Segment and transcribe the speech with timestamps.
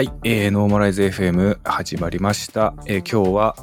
[0.00, 2.72] はい、えー、ノーマライズ FM 始まりました。
[2.86, 3.54] えー、今日は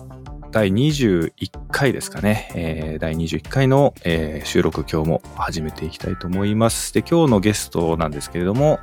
[0.52, 1.32] 第21
[1.72, 2.52] 回ですかね。
[2.54, 6.94] えー、第21回の、えー、収録今日も始めていきたいと思います。
[6.94, 8.80] で、今日のゲストなんですけれども、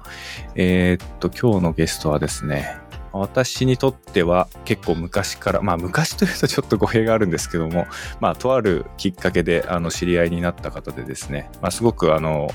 [0.57, 2.77] えー、っと、今日のゲストはですね、
[3.21, 7.87] 私にとっては結構昔から、まあ昔というとちょっと語弊があるんですけども、
[8.21, 12.51] まあとあるきっかけであの知り合いになった方でですね、まあすごくあの、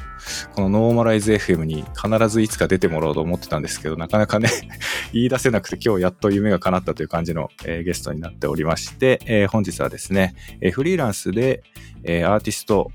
[0.54, 4.50] このノーマライズ FM に必ずいつか出てもらおうと思ってたんですけど、なかなかね
[5.14, 11.64] 言い出せなくて今日やっと夢が叶ったという感じの、えー、ゲストになっておりまして、えー、本日はですね、えー、フリーランスで、
[12.04, 12.92] えー、アーティスト、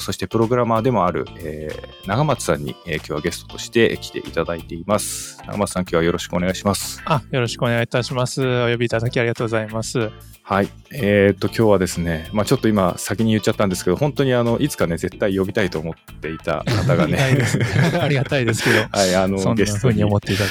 [0.00, 5.38] そしてプログラマーでもある、えー、長松さんに、えー、今日はゲストとして来ていただいています。
[5.46, 7.02] 長松さん今日はよろしくお願いします。
[7.04, 8.42] あ、よろしくお願いいたします。
[8.42, 10.10] お呼びいただきありがとうございます。
[10.46, 10.68] はい。
[10.92, 17.18] えっ、と、今日はですね、まあちょっと今先に言っちゃったんですけど、本当にあの、いつかね、絶対呼びたいと思っていた方がね。
[17.98, 18.86] ありがたいですけど。
[18.92, 20.50] はい、あの、ゲストに思っていただ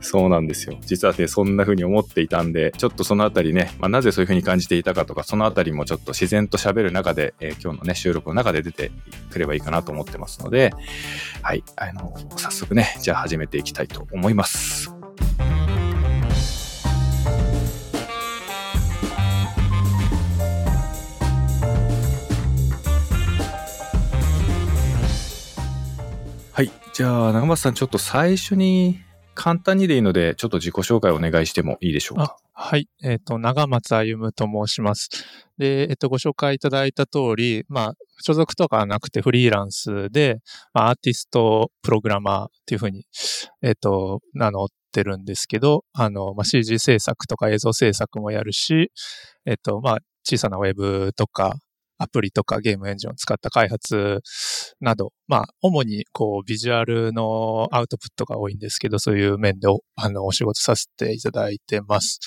[0.00, 0.78] そうなんですよ。
[0.80, 8.92] 実はね、そんな風に思っていたんで、ちょっとそのあたりね、まあなぜそういう風に感じていたかとか、そのあたりもちょっと自然と喋る中で、えー、今日のね、収録の中で出て
[9.30, 10.72] くればいいかなと思ってますので、
[11.42, 14.94] はい、あの、早速ね、じゃあ始めていきたいと思います。
[26.94, 29.00] じゃあ、長松さん、ちょっと最初に
[29.34, 32.36] 簡単にでいいので、ちょっと自己紹介をお願いしてもいいでしょうか？
[32.52, 32.88] はい。
[33.02, 35.08] えっ、ー、と、長松歩と申します。
[35.58, 40.38] で、えっ、ー、と、ご紹介いただいた通り、まあ、所属とかはなくてフリーランスで、
[40.72, 43.06] まあ、アーティストプログラマーっていうふうに、
[43.60, 48.92] えっ、ー、と、名乗ってるんですけど、あの、まあ、CG 制作とか映像制作もやるし、
[49.46, 51.56] えっ、と、まあ、小さなウェブとか、
[52.04, 54.20] アプリとかゲームエンジンを使った開発
[54.80, 62.20] など、まあ、主にこう、ビジュアルのアウトプットが多いんですけど、そういう面でお、あの、お仕事させていただいてます。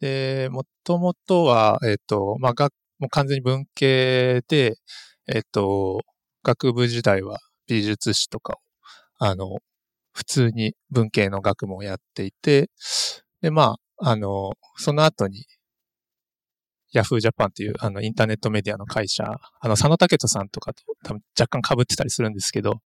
[0.00, 4.74] で、もともとは、えっ、ー、と、まあ、学、もう完全に文系で、
[5.26, 6.00] えっ、ー、と、
[6.44, 8.56] 学部時代は美術史とかを、
[9.18, 9.58] あの、
[10.12, 12.70] 普通に文系の学問をやっていて、
[13.42, 15.44] で、まあ、あの、その後に、
[16.92, 22.80] ヤフージャパンっていうあのインターネットメディアの会社、あの佐野武人さんとかと多分若干被ってたりするんですけど、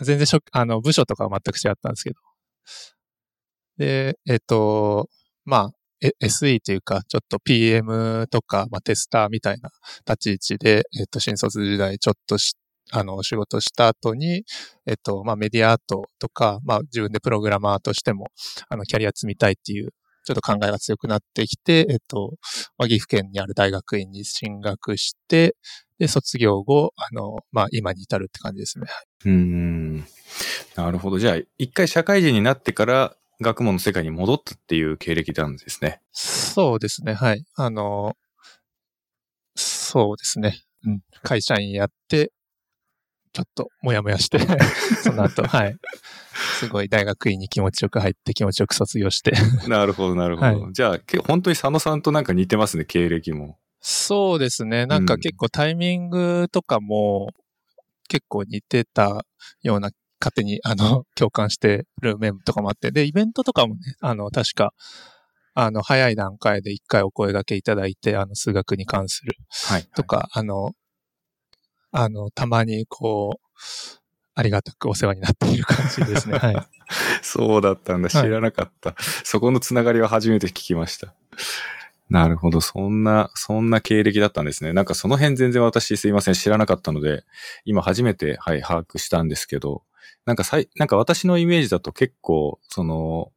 [0.00, 2.16] 全然あの部署とかは全く違ったんですけど。
[3.78, 5.08] で、えっ、と、
[5.44, 9.70] まあ、SE というか、ちょっと PM とか、まあ、テスターみたいな
[10.06, 12.54] 立ち位置で、えっ、と、新卒時代ちょっとし、
[12.92, 14.44] あの、仕事した後に、
[14.86, 18.28] えっ、と、まあ、メディアアートとか、まあ、自分でプログラマーとしても、
[18.68, 19.92] あの、キャリア積みたいっていう
[20.26, 22.34] ちょっと考えが強くなってきて、えっと、
[22.76, 25.54] まあ、岐阜県にある大学院に進学して、
[25.98, 28.86] で、卒業後、あの、まあ、今に至るって感じですね。
[29.24, 29.98] うん。
[30.74, 31.18] なるほど。
[31.20, 36.00] じゃあ、一回社会人になってから学問の世界に戻ったっていう経歴なんですね。
[36.10, 37.14] そうですね。
[37.14, 37.44] はい。
[37.54, 38.16] あの、
[39.54, 40.60] そうですね。
[40.84, 41.00] うん。
[41.22, 42.32] 会社員やって、
[43.36, 44.38] ちょっともやもやして
[45.04, 45.76] その後、はい。
[46.58, 49.32] すごい大学院に気持ちよく入って気持ちよく卒業して
[49.68, 50.46] なるほど、なるほど。
[50.46, 53.58] はい、じゃあ、本当に佐野さんとなんか似てますね、経歴も。
[53.82, 54.86] そうですね。
[54.86, 57.28] なんか結構タイミングとかも
[58.08, 59.26] 結構似てた
[59.60, 62.90] ような、勝手にあの、 共感してる面とかもあって。
[62.90, 64.72] で、イベントとかもね、あの、確か、
[65.52, 69.34] あの、早い段階で一回お声掛けいただいて、あの、数学に関する。
[69.66, 69.84] はい。
[69.94, 70.72] とか、はい、あの、
[71.96, 73.46] あの、たまにこう、
[74.34, 76.36] ありがたくお世話になっている感じですね。
[76.38, 76.56] はい。
[77.22, 78.10] そうだったんだ。
[78.10, 78.90] 知らなかった。
[78.90, 81.14] はい、そこのつながりは初めて聞きました。
[82.10, 82.60] なるほど。
[82.60, 84.74] そんな、そんな経歴だったんですね。
[84.74, 86.34] なんかその辺全然私すいません。
[86.34, 87.24] 知らなかったので、
[87.64, 89.82] 今初めて、はい、把握したんですけど、
[90.26, 93.32] なんかさい、なんか私のイメージだと結構、その、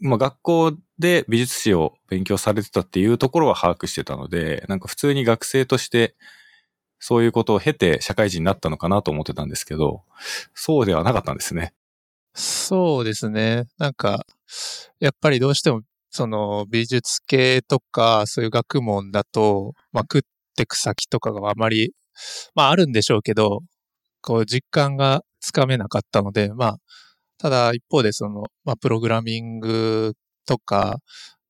[0.00, 6.16] まあ学校で美術史を勉強されてたっていうところは把握してたので、なんか普通に学生として
[6.98, 10.02] そういうことを経て社会人になったのかなと思ってたんですけど、
[10.54, 11.74] そうではなかったんですね。
[12.34, 13.64] そうですね。
[13.78, 14.26] なんか、
[15.00, 20.22] やっぱりどうしても、その美術系とか、そういう学問だと、まあ、食っ
[20.56, 21.92] てく先とかがあまり、
[22.54, 23.60] まああるんでしょうけど、
[24.22, 26.76] こう実感がつかめなかったので、まあ、
[27.38, 30.14] ただ一方でその、まあプログラミング
[30.46, 30.98] とか、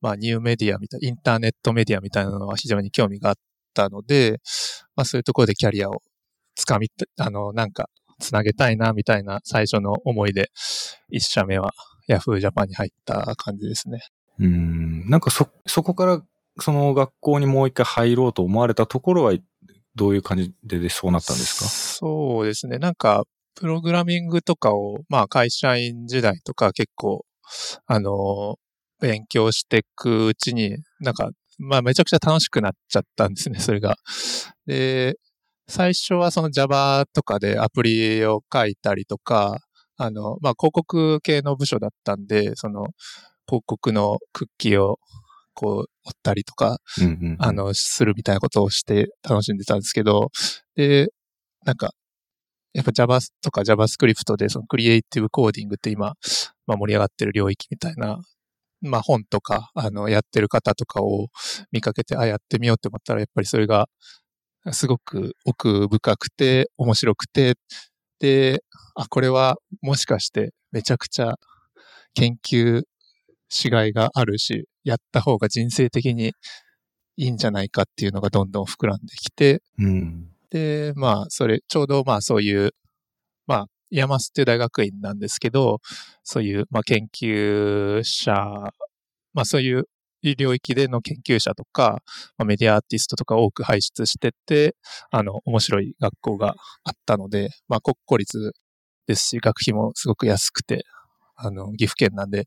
[0.01, 3.35] まあニューメディアみたい、インターネットメディアみたいなのは非常に興味があっ
[3.77, 4.39] たので、
[4.95, 6.01] まあそういうところでキャリアを
[6.55, 7.89] つかみ、あの、なんか、
[8.19, 10.49] つなげたいな、みたいな最初の思いで、
[11.09, 11.71] 一社目は
[12.09, 13.99] Yahoo Japan に入った感じですね。
[14.39, 15.07] うん。
[15.07, 16.23] なんかそ、そこから、
[16.59, 19.33] その学校にもう一回入ろうと思われたところは、
[19.95, 21.65] どういう感じでそうなったんですか？
[21.69, 22.79] そうですね。
[22.79, 23.23] なんか、
[23.55, 27.25] プログラミングとかを、まあ会社員時代とか結構、
[27.85, 28.57] あの、
[28.99, 33.97] 勉強していくうちに、なんか、まあめちゃくちゃ楽しくなっちゃったんですね、それが。
[34.65, 35.17] で、
[35.67, 39.59] 最初はその Java とかでアプリを書いたりとか、
[39.97, 42.87] あの、まあ広告系の部署だったんで、その
[43.47, 44.99] 広告のクッキーを
[45.53, 50.29] こう折ったりとか、うんうんうんあ、の、するみたいなことをして楽しんでたんですけど、
[50.75, 51.09] で、
[51.65, 51.93] なんか、
[52.73, 56.13] やっぱ Java とか JavaScript でそのクリエイティブコーディングって今、
[56.67, 58.19] まあ盛り上がってる領域みたいな、
[58.81, 61.27] まあ本とか、あの、やってる方とかを
[61.71, 63.87] 見かけて、あ、やってみようって思ったら、やっぱりそれが、
[64.71, 67.55] すごく奥深くて、面白くて、
[68.19, 68.63] で、
[68.95, 71.35] あ、これはもしかしてめちゃくちゃ
[72.15, 72.83] 研究
[73.49, 76.33] しがいがあるし、やった方が人生的に
[77.17, 80.29] いいんじゃないかっていうのがどんどん膨らんできて、うん。
[80.49, 82.71] で、まあ、それ、ちょうどまあそういう、
[83.47, 85.79] まあ、 IAMAS っていう大学院なんですけど、
[86.23, 88.33] そういう、まあ研究者、
[89.33, 89.85] まあそういう
[90.35, 92.01] 領域での研究者とか、
[92.37, 94.75] まあ、メディアアーティストとか多く輩出してて、
[95.11, 98.53] あの、面白い学校があったので、まあ国公立
[99.07, 100.83] ですし、学費もすごく安くて、
[101.35, 102.45] あの、岐阜県なんで、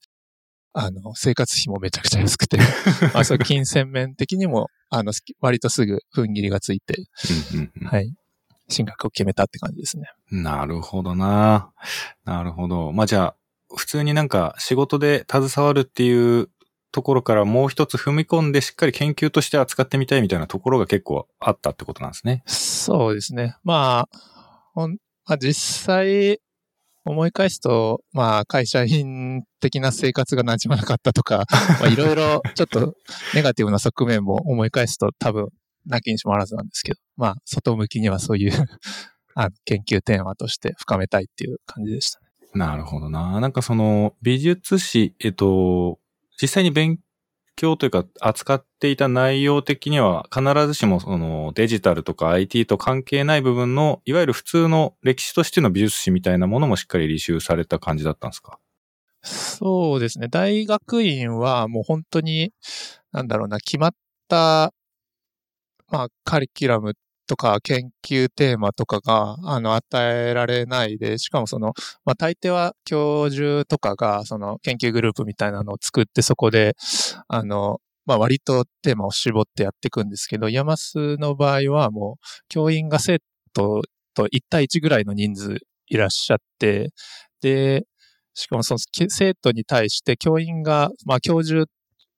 [0.73, 2.59] あの、生活費もめちゃくちゃ安くて、
[3.15, 7.05] まあそう金銭面的にも、あの、割とすぐ踏ん切りがついて、
[7.87, 8.13] はい。
[8.71, 10.09] 進学を決めたって感じですね。
[10.31, 11.73] なるほどな。
[12.25, 12.93] なるほど。
[12.93, 13.37] まあ、じゃあ、
[13.75, 16.49] 普通になんか仕事で携わるっていう
[16.93, 22.43] ところからもう一つ踏み込んでしっかり研究として扱ってみたいみたいなところが結構あったってことなんですね。
[22.47, 23.57] そうですね。
[23.63, 24.19] まあ、
[24.75, 24.97] ほん
[25.27, 26.41] まあ、実際、
[27.05, 31.47] 思い返すと、まあ、会社員的な生活が馴染まなかったとか、
[31.81, 32.95] まあ、いろいろちょっと
[33.35, 35.49] ネガティブな側面も思い返すと多分、
[35.87, 38.53] なきにしもあらずなんですけど、まあ、外向きにはそういう
[39.35, 42.27] あの研究テーマとして深めたいっていう感じでしたね。
[42.55, 43.41] なるほどな。
[43.41, 45.99] なんかその美術史、えっと、
[46.41, 46.99] 実際に勉
[47.55, 58.59] 強というか扱っていた内容的には必ずしもそのデジタルとか IT と関係ない部分のいわゆる普通の歴史としての美術史みたいなものもしっかり履修された感じだったんですか？
[59.23, 60.29] そうですね。
[60.29, 62.53] 大学院はもう本当に、
[63.13, 63.95] なんだろうな、決まっ
[64.29, 64.73] た、
[65.91, 66.95] まあ、カリキュラム
[67.27, 71.73] とか研究テーマとかが、あの、与えられないで、しかもその、
[72.05, 76.77] まあ、大抵は教授とかが、その、研究グループみたいなのを作って、そこで、
[77.29, 83.19] あの、まあ、割とテーマを絞ってやっていくんですけど、ヤマスの場合はもう、教員が生
[83.53, 83.83] 徒
[84.15, 85.57] と1対1ぐらいの人数
[85.89, 86.91] いらっしゃって、
[87.43, 87.85] で、
[88.35, 88.79] しかもその
[89.09, 91.67] 生徒に対して教員が、まあ教授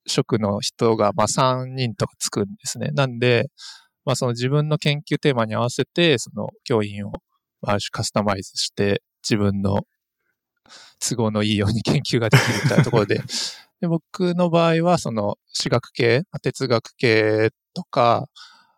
[0.07, 2.89] 職の人がまあ3人とかつくんですね。
[2.91, 3.49] なんで、
[4.05, 7.11] まあその自分の研究テーマに合わせて、その教員を
[7.61, 9.81] まあある種カスタマイズして自分の
[10.99, 13.21] 都合のいいように 研究ができるみたいなところで、
[13.81, 18.27] で僕の場合はその私学系、まあ哲学系とか、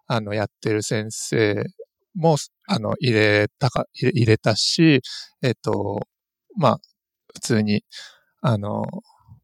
[0.08, 1.64] あのやってる先生
[2.16, 2.38] も、
[2.68, 5.02] あの入れたか、入れ入れたし、
[5.42, 6.08] えっと、
[6.58, 6.80] まあ
[7.34, 7.84] 普通に、
[8.42, 8.84] あの、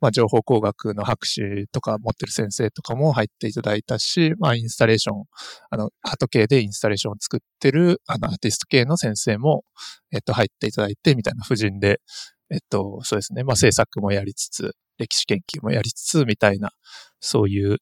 [0.02, 5.24] まあ、情報工学の博士とか持ってる先生とかも入っていただいたし、まあ、インスタレーション、
[5.70, 9.64] あの、アート系でインスタレーションを作ってる、あの、アーティスト系の先生も、
[10.12, 12.02] えっと、入っていただいて、みたいな布陣で、
[12.50, 16.72] えっと、そうですね、まあ、制作もやりつつ、歴史研究もやりつつ、みたいな、
[17.20, 17.78] そういう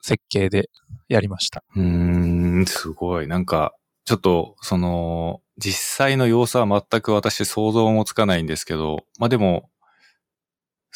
[0.00, 0.70] 設計で
[1.08, 1.64] やりました。
[1.74, 3.26] うん、すごい。
[3.26, 9.70] なんか、ちょっと、その、実際の様子は全く私想像もつかないんですけど、まあでも、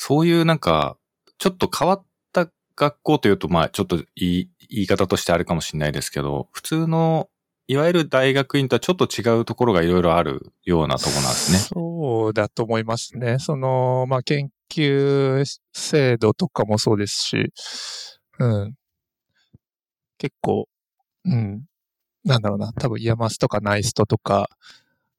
[0.00, 0.96] そういうなんか、
[1.38, 7.28] ちょっと変わった学校というと、まあちょっと言い言い方としてあるかもしれないですけど、普通の、
[7.66, 11.58] いわゆる大学院とはちょっと違うところがいろいろあるようなとこなんですね。
[11.58, 13.40] そうだと思いますね。
[13.40, 17.52] その、まあ、研究制度とかもそうですし、
[18.38, 18.74] うん。
[20.16, 20.68] 結構、
[21.24, 21.64] うん。
[22.24, 24.48] なんだろうな、多分 IAMAS とか NAIST とか、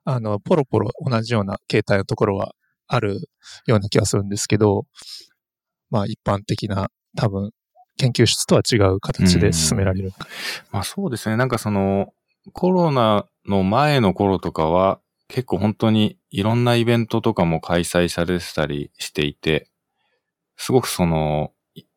[0.06, 2.56] あの、ポロポロ同じような形態のところは
[2.90, 3.30] ある
[3.66, 4.86] ような気がするんですけど、
[5.90, 7.52] まあ一般的な多分
[7.98, 10.12] 研究室とは違う形で進められる。
[10.72, 11.38] まあそうですね。
[11.38, 12.14] なんかその、
[12.54, 19.70] コロナの前の頃とかは、結構本当にいろんなイベントとかも開催されてたりしていて、
[20.58, 21.52] すごくその、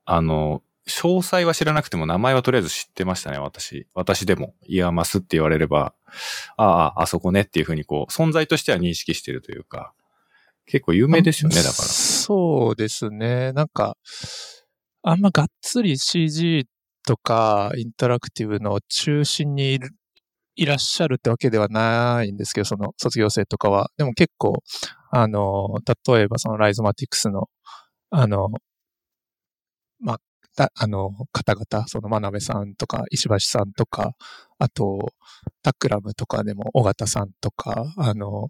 [0.04, 3.86] あの、詳細は知らなくても名前はとりあえず知ってましたね、私。
[3.94, 5.94] 私でも、 IAMAS って言われれば、
[6.56, 9.94] ああ、あそこねっていうふうにこう、存在としては認識してるというか、
[10.66, 11.72] 結構有名ですよね、だから。
[11.72, 13.52] そうですね。
[13.52, 13.96] なんか、
[15.02, 16.66] あんまがっつり CG
[17.06, 19.78] とかインタラクティブの中心に
[20.54, 23.90] いらっしゃるってわけではないんですけど、その卒業生とかは。
[23.96, 24.62] でも結構、
[25.10, 27.48] あの、例えばそのライゾマティクスの、
[28.10, 28.48] あの、
[30.00, 30.18] まあ、
[30.56, 34.14] たあの、方々、その真鍋さんとか、石橋さんとか、
[34.58, 35.12] あと、
[35.62, 38.48] タックラムとかでも、尾形さんとか、あの、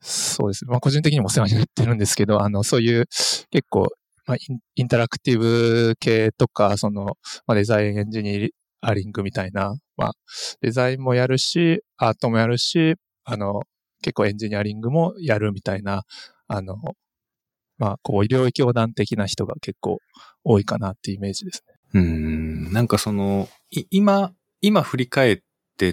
[0.00, 0.70] そうですね。
[0.70, 3.06] まあ、個人的にもお世話になってるんですけど、あの、そういう
[3.50, 3.88] 結構、
[4.26, 4.36] まあ、
[4.76, 7.16] インタラクティブ系とか、その、
[7.46, 10.12] まあ、デザインエンジニアリングみたいな、まあ、
[10.60, 13.62] デザインもやるし、アートもやるし、あの、
[14.02, 16.04] 結構エンジニアリングもやるみたいな、
[16.48, 16.76] あの、
[17.78, 19.98] まあ、こう、領域横断的な人が結構
[20.44, 21.74] 多いかなっていうイメージですね。
[21.92, 23.48] うん、なんかその、
[23.90, 25.38] 今、今振り返っ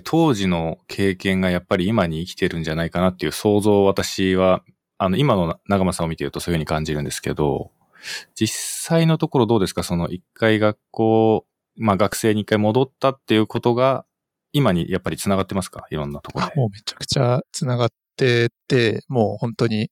[0.03, 4.63] 当時の経験がやっぱり今に生きてるんじゃないかなっていう想像を私は、
[4.97, 7.71] あの、今の長間さんを見てるとそういうふうに感じるんですけど、
[8.35, 9.83] 実際のところどうですか？
[9.83, 11.45] その一回学校、
[11.77, 14.05] まあ学生に一回戻ったっていうことが、
[14.53, 15.85] 今にやっぱり繋がってますか？
[15.89, 16.53] いろんなところで。
[16.55, 19.91] もうめちゃくちゃ繋がってて、もう本当に、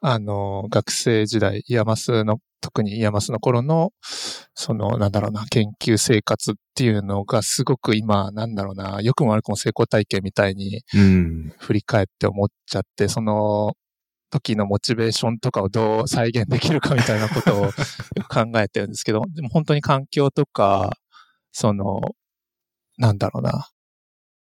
[0.00, 3.92] あの、学生時代、 IAMAS の、特に IAMAS の頃の、
[4.54, 10.82] その、なんだろうな、研究生活っていうのがすごく今、なんだろうな、良くも悪くも成功体験みたいに、
[11.58, 13.74] 振り返って思っちゃって、うん、その、
[14.30, 17.70] 時のモチベーションとかをどう再現できるかみたいなことを
[18.30, 20.96] 考えてるんですけど、でも本当に環境とか、
[21.52, 22.00] その、
[22.96, 23.68] なんだろうな、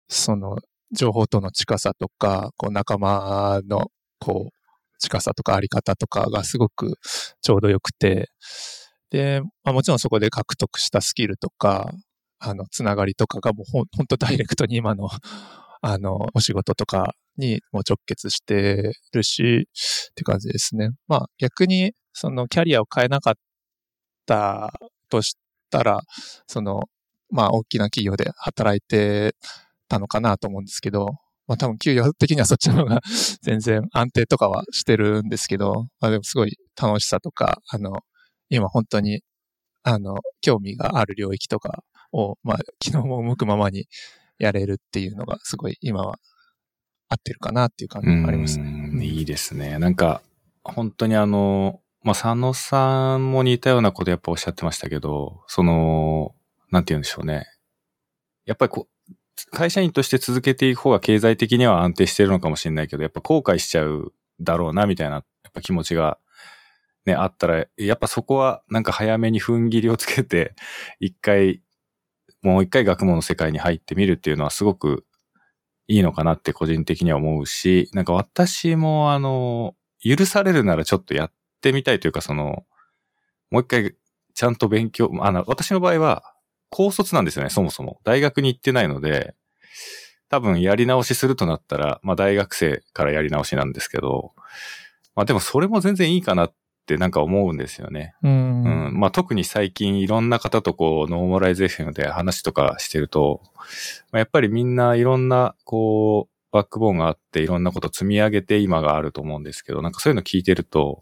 [0.08, 0.56] その、
[0.92, 3.90] 情報との近さとか、こう仲間の、
[4.20, 4.63] こう、
[5.04, 6.98] 近さとかあり方とかがすごく
[7.42, 8.30] ちょうど良くて、
[9.10, 11.92] で、まあ、もちろんそこで獲得したスキルとか、
[12.40, 15.08] あの、つながりとかがもうほん、ほんとダイレクトに今の、
[15.82, 19.68] あの、お仕事とかにも直結してるし、
[20.10, 20.90] って感じですね。
[21.08, 23.34] まあ逆に、そのキャリアを変えなかっ
[24.26, 24.72] た
[25.10, 25.36] とし
[25.70, 26.00] たら、
[26.46, 26.84] その、
[27.30, 29.36] まあ大きな企業で働いて
[29.88, 31.08] たのかなと思うんですけど、
[31.46, 33.00] まあ多分給与的にはそっちの方が
[33.42, 38.00] 全然安定とかはしてるんですけど、まあでもすごい楽しさとか、あの、
[38.48, 39.22] 今本当に、
[39.82, 43.86] あの、興味がある領域とかを、まあ昨日も向くままに
[44.38, 46.18] やれるっていうのがすごい今は
[47.08, 49.04] 合ってるかなっていう感じがありますね。
[49.04, 49.78] いいですね。
[49.78, 50.22] なんか、
[50.62, 56.34] 本当にあの、まあ、佐野さんも似たようなことやっぱおっしゃってましたけど、その、
[56.70, 57.46] なんて言うんでしょうね。
[58.44, 58.93] やっぱりこう、
[59.50, 66.18] 会社員として続けていく方が経済的には安定してるのかもしれないけど、やっぱ後悔しちゃうだろうな、みたいな、やっぱ気持ちが
[67.06, 70.54] ね、あったら、やっぱそこはなんか早めに踏ん切りをつけて、
[71.00, 71.62] 一回、
[72.42, 75.06] もう一回学問の世界に入ってみるっていうのはすごく
[75.88, 82.64] いいのかなって個人的には思うし、なんか私もあの、許されるならちょっとやってみたいというか、その、
[83.50, 83.94] もう一回
[84.34, 86.33] ちゃんと勉強、あの、私の場合は、
[86.76, 88.00] 高卒なんですよね、そもそも。
[88.02, 89.34] 大学に行ってないので、
[90.28, 94.32] 多分やり直しするとなったら、まあ大学生からやり直しなんですけど、
[95.14, 96.54] まあでもそれも全然いいかなっ
[96.84, 98.14] ってなんか思うんですよね。
[98.22, 99.00] うん、うん。
[99.00, 103.40] まあ特に最近いろんな方とこう、ノーマライゼーションで話とかしてると、
[104.12, 111.00] まあ、やっぱりみんないろんなこう、バックボーンがあっていろんなこと積み上げて今があると思うんですけど、なんかそういうの聞いてると、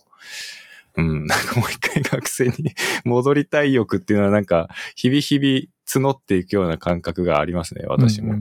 [0.97, 8.35] うん、 なんかもう一回学生に 戻りたい欲っていうのはなんか、日々日々募っていくような感覚がありますね、私も。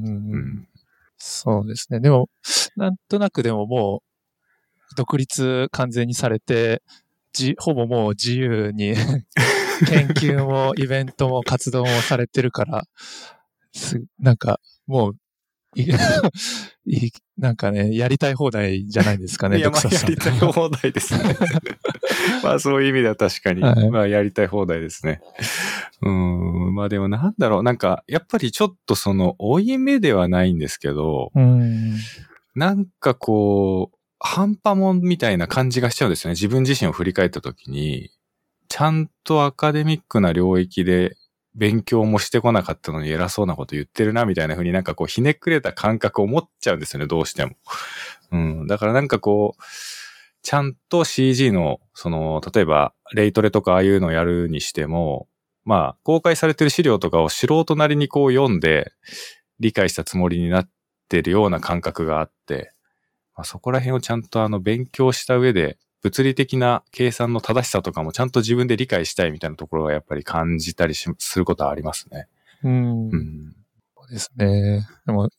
[1.18, 2.00] そうですね。
[2.00, 2.30] でも、
[2.76, 4.02] なんとなくでもも
[4.92, 6.82] う、独立完全にされて、
[7.34, 8.94] じ、ほぼもう自由に
[9.88, 12.84] 研究もイベントも活動もされてるから、
[13.74, 15.16] す、なんか、もう、
[16.86, 21.36] いなんかね、やりたい放題じゃないですかね、 いや、まあ、やりたい放題ですね。
[22.44, 25.22] まあ、そういう意味では確かに、はい、まあ、やりたい放題ですね。
[26.04, 31.96] うん、まあでもなんだろう、なんか、やっぱりちょっとその、追い目ではないんですけど、ん
[32.54, 36.34] なんかこう、半端もんみたいな感じがしちゃうんですよね。
[36.34, 38.12] 自分自身を振り返った時に、
[38.68, 41.18] ちゃんとアカデミックな領域で
[41.56, 47.56] 勉強もしてこなかったのに偉そうなこと言ってるな、みたいな風になんかこうひねくれた感覚を持っちゃうんですよね、どうしても。
[48.32, 48.68] うん。
[48.68, 49.62] だからなんかこう、
[50.44, 55.28] ちゃんと CG の、その、例えば、レイトレとかああいうのをやるにしても、
[55.66, 58.92] まあ、公開されてる資料とかを素人なりにこう読んで、
[59.60, 60.70] 理解したつもりになっ
[61.08, 62.74] てるような感覚があって、
[63.36, 72.28] まあ、そこら辺をちゃんとあの勉強した上で、物理的な計算の正しさとかもちゃんと自分で理解したいみたいなところはやっぱり感じたりすることはありますね。
[72.64, 73.10] うん。
[73.10, 73.56] うん、
[73.96, 74.88] そうですね。
[75.06, 75.30] でも、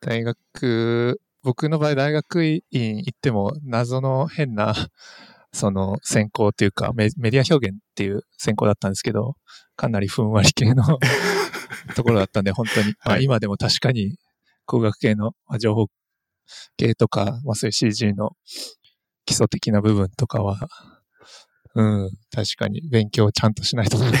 [0.00, 4.74] 大学、僕の場合大学院行っても謎の変な、
[5.52, 9.36] その専攻というかメメディア表現っていう専攻だったんですけど、
[9.74, 10.84] かなりふんわり系の
[11.96, 14.16] ところだったんで、本当に、はい、今でも確かに
[14.64, 15.88] 工学系の情報
[16.76, 18.36] 系とか、まあそういう CG の
[19.30, 20.58] 基礎的な部分とかは、
[21.76, 24.18] うん、確かに勉強ちゃんとしないとなって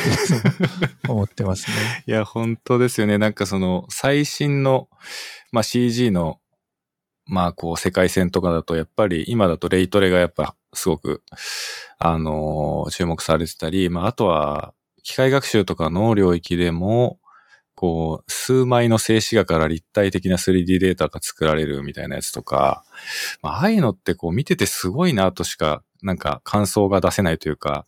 [1.08, 1.76] 思ってますね。
[2.06, 3.18] いや、本当ですよね。
[3.18, 4.88] なんかその最新の、
[5.50, 6.38] まあ、CG の、
[7.26, 11.24] まあこう世界線とかだとやっぱり今だとレイトレがやっぱすごく、
[11.98, 17.19] あのー、注目されてたり、まああとは機械学習とかの領域でも、
[17.80, 22.84] こう、数枚の静止画から立体的な 3D データが作られるみたいなやつとか、
[23.40, 27.86] まあ、ああいうのってこう見ててすごいなとしか、なんか感想が出せないというか、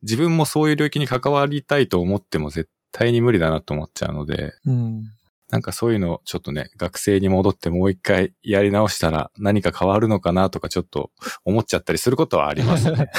[0.00, 5.02] 自分もそういう領域に関わりたいと思っても絶対に無理だなと思っちゃうので、うん、
[5.50, 11.10] なんかそういうのをちょっとね、学生に戻ってもう一回やり直したら何か変わるのかなとかちょっと
[11.44, 13.10] 思っちゃったりすることはありますね。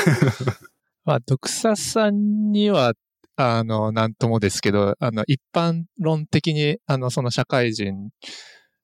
[1.06, 2.94] まあ、ドクサさんには
[3.36, 8.10] あの、なんともですけど、あの、一般論的に、あの、その社会人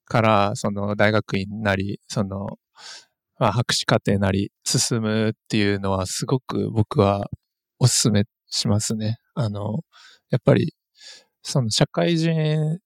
[0.05, 2.57] から、その大学院なり、その、
[3.39, 7.29] まあ、博士課程なり進むっていうのはすごく僕は
[7.79, 9.17] お勧めしますね。
[9.35, 9.81] あの、
[10.31, 10.73] やっぱり、
[11.43, 12.79] その社会人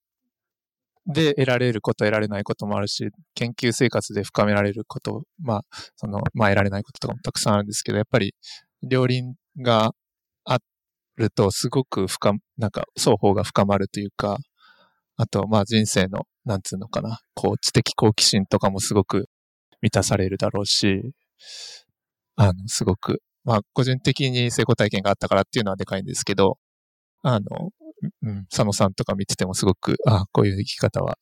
[1.07, 5.65] で得られること、得られないこともあるし、研究生活で深められること、まあ、
[5.95, 8.35] その、まあ、得られないこととかもたくさんあるんですけど、やっぱり、
[8.83, 9.93] 両輪が
[11.17, 14.37] るとすごく深、なんか双方が深まるというか、
[15.15, 19.29] あと、まあ人生の、なんつうのかな、こう知的好奇心とかもすごく
[19.81, 21.13] 満たされるだろうし、
[22.35, 26.57] あの、すごく、まあ個人的に成功体験があったからっていうのはでかいんですけど、
[27.21, 27.69] あの、
[28.21, 31.17] うん、佐野さんとか見ててもすごく、あこういう生き方は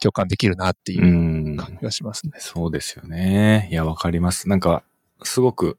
[0.00, 2.32] 共感できるなっていう感じがしますね。
[2.36, 3.68] うそうですよね。
[3.70, 4.48] いや、わかります。
[4.48, 4.84] なんか、
[5.22, 5.78] すごく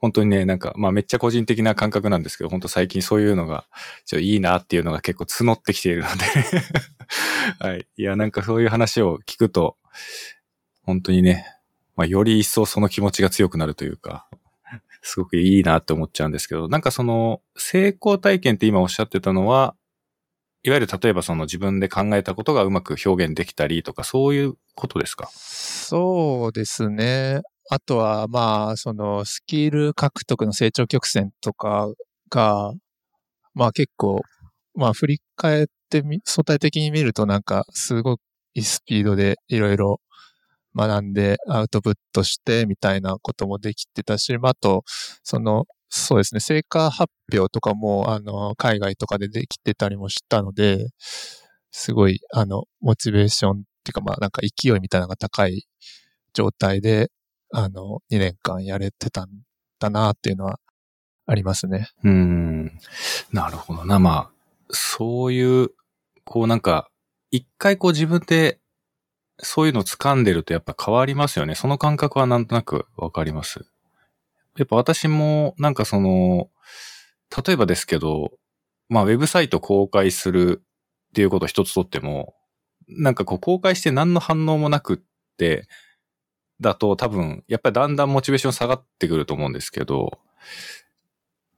[0.00, 3.66] 本当にね、なんか、まあめっちゃ個人的な感覚なんですけど、本当最近そういうのが、
[4.06, 6.24] ちょいいなっていうのが結構募ってきているので
[7.60, 7.86] はい。
[7.96, 9.76] いや、なんかそういう話を聞くと、
[10.82, 11.46] 本当にね、
[11.96, 14.26] まあより一層その気持ちが強くなるというか、
[15.02, 19.74] すごくいいなって思っちゃうんですけど、なんかその、成功体験って今おっしゃってたのは、
[20.62, 25.30] いわゆる例えばその自分で考えたことがうまく表現できたりとか、そういうことですか？
[25.34, 27.40] そうですね。
[27.72, 31.88] あとは、まあ、その、スキル獲得の成長曲線とか
[32.28, 32.72] が、
[33.54, 34.22] まあ結構、
[34.74, 38.18] まあ振り返ってみ、相対的に見るとなんか、すご
[38.54, 40.00] いスピードでいろいろ
[40.76, 44.82] 学んでアウトプットしてみたいなこともできてたし、まあ、と、
[45.22, 50.88] その、そうですね、成果発表とかも、あの、海外とかでできてたりもしたので、
[51.70, 53.54] すごい、あの、モチベーションっ
[53.84, 55.66] ていうか、まあ、なんか勢いみたいなのが高い
[56.34, 57.10] 状態で、
[57.52, 59.28] あの、2年間やれてたん
[59.78, 60.60] だなっていうのは
[61.26, 61.88] ありますね。
[62.04, 62.78] うん。
[63.32, 63.98] なるほどな。
[63.98, 64.30] まあ、
[64.70, 65.70] そういう、
[66.24, 66.88] こうなんか、
[67.30, 68.60] 一回こう自分で
[69.42, 71.54] そういうの掴んでるとやっぱ変わりますよね。
[71.54, 73.60] その感覚はなんとなくわかります。
[74.56, 76.50] やっぱ私もなんかその、
[77.46, 78.32] 例えばですけど、
[78.88, 80.62] まあウェブサイト公開する
[81.10, 82.34] っていうことを一つとっても、
[82.88, 84.98] なんかこう公開して何の反応もなくっ
[85.36, 85.68] て、
[86.60, 90.18] だと多分、やっぱりだんだんモチベーション下がってくると思うんですけど、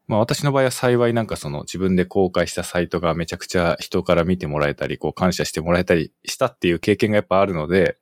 [0.06, 7.98] まあ私の場合は幸いなんかその自分で公開したサイトがめちゃくちゃ人から見てもらえたり、こう感謝してもらえたりしたっていう経験がやっぱあるので、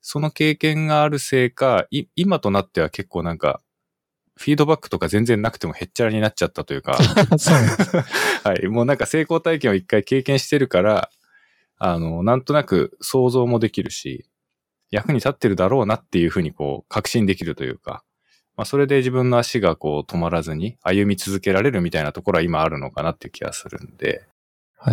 [0.00, 3.60] その経験があるせいか、今となっては結構なんか、
[4.36, 6.96] フィードバックとか全然なくてもへっちゃらになっちゃったというか
[8.44, 8.68] はい。
[8.68, 11.10] もうなんか成功体験を一回経験してるから、
[11.78, 14.26] あの、なんとなく想像もできるし、
[14.90, 18.02] 役に立ってるだろうなっていうふうにこう確信できるというか、
[18.56, 24.26] まあそれで自分の足がこう止まらずに歩み続けられるみたいなところは今あるのかなっていう気がするんで。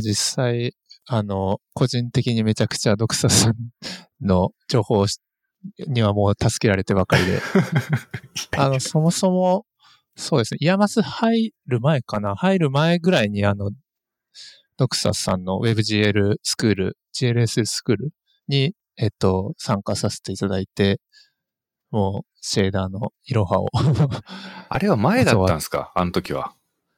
[0.01, 0.75] 実際、
[1.07, 3.55] あの、個人的にめちゃくちゃ doxas さん
[4.21, 5.05] の情報
[5.87, 7.39] にはもう助けられてばかりで。
[8.57, 9.65] あの、そもそも、
[10.15, 13.71] そうですね、 IAMAS 入る前かな入る前ぐらいにあの、
[14.77, 18.11] ドクサスさんの WebGL スクール、GLS スクール
[18.47, 20.99] にえっと、参加させていただいて、
[21.91, 23.67] もう、シェーダーのいろはを
[24.69, 25.91] あれは前だったんですか？
[25.95, 26.53] あの時は。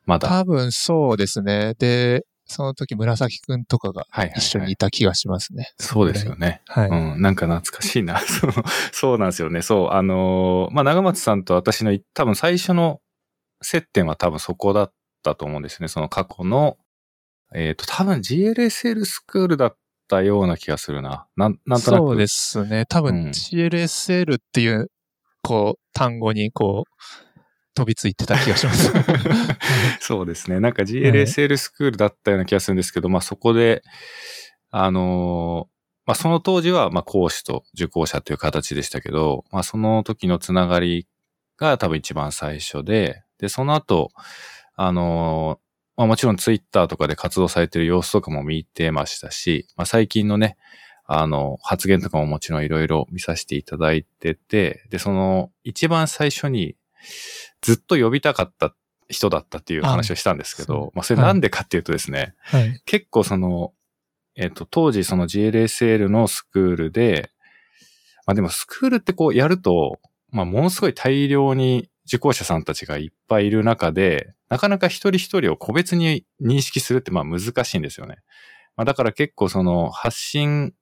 [0.06, 0.28] まだ。
[0.28, 1.74] 多分そうですね。
[1.76, 4.06] で、その時紫くんとかが
[4.36, 5.58] 一緒にいた気がしますね。
[5.58, 6.62] はいはいはい、そうですよね。
[6.66, 6.90] はい。
[6.90, 7.22] うん。
[7.22, 8.20] なんか懐かしいな。
[8.24, 8.52] そう、
[8.92, 9.62] そうなんですよね。
[9.62, 9.90] そう。
[9.92, 13.02] あのー、まあ、長松さんと私の多分最初の
[13.62, 15.90] 接点は多分そこだったと思うんですね。
[15.90, 16.78] その過去の、
[17.54, 19.78] えっ、ー、と、多分 GLSL スクールだっ
[20.08, 21.28] ったような気がするな。
[21.36, 22.08] なん、なんとなく。
[22.08, 22.86] そうですね。
[22.88, 24.90] 多分 GLSL っていう、
[25.44, 26.92] こう、単語にこう、
[27.76, 28.92] 飛びついてた気がします。
[30.00, 30.60] そうですね。
[30.60, 33.84] なんか GLSL スクールだったような気がするんですけど、まあそこで、
[34.72, 35.68] あの
[36.06, 41.08] まあその当時は、まあ講師と受講者という形でしたけど、まあその時のつながり
[41.58, 44.10] が多分一番最初で、で、その後、
[44.76, 45.60] あの
[45.98, 50.56] まあもちろんツイッターとかで活動されてる様子とかも見てましたし、まあ最近のね、
[51.08, 56.76] あの、発言とかももちろんいろいろ見させていただいてて、で、その、一番最初に
[57.62, 58.76] ずっと呼びたかった
[59.10, 62.82] 人だったっていう話をしたんですけど、まあそれなんでかっていうとですね、はい。
[62.86, 63.74] 結構その、
[64.36, 67.32] えっ、と、当時その GLSL のスクールで、
[68.28, 78.18] まあでもスクールってこうやると、まあものすごい大量に受講者さんたちがいっぱいいる中で、なかなか一人一人を個別に認識するってまあ難しいんですよね。
[78.76, 80.74] まあだから結構その発信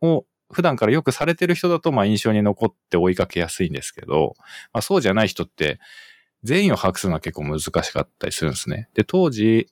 [0.00, 4.34] を普段からよくされてる人だとまあ印象に残って追いかけやすいんですけど、
[4.72, 5.80] まあそうじゃない人って
[6.44, 8.88] 全員を把握するのは結構難しかったりするんですね。
[8.94, 9.68] で、当時、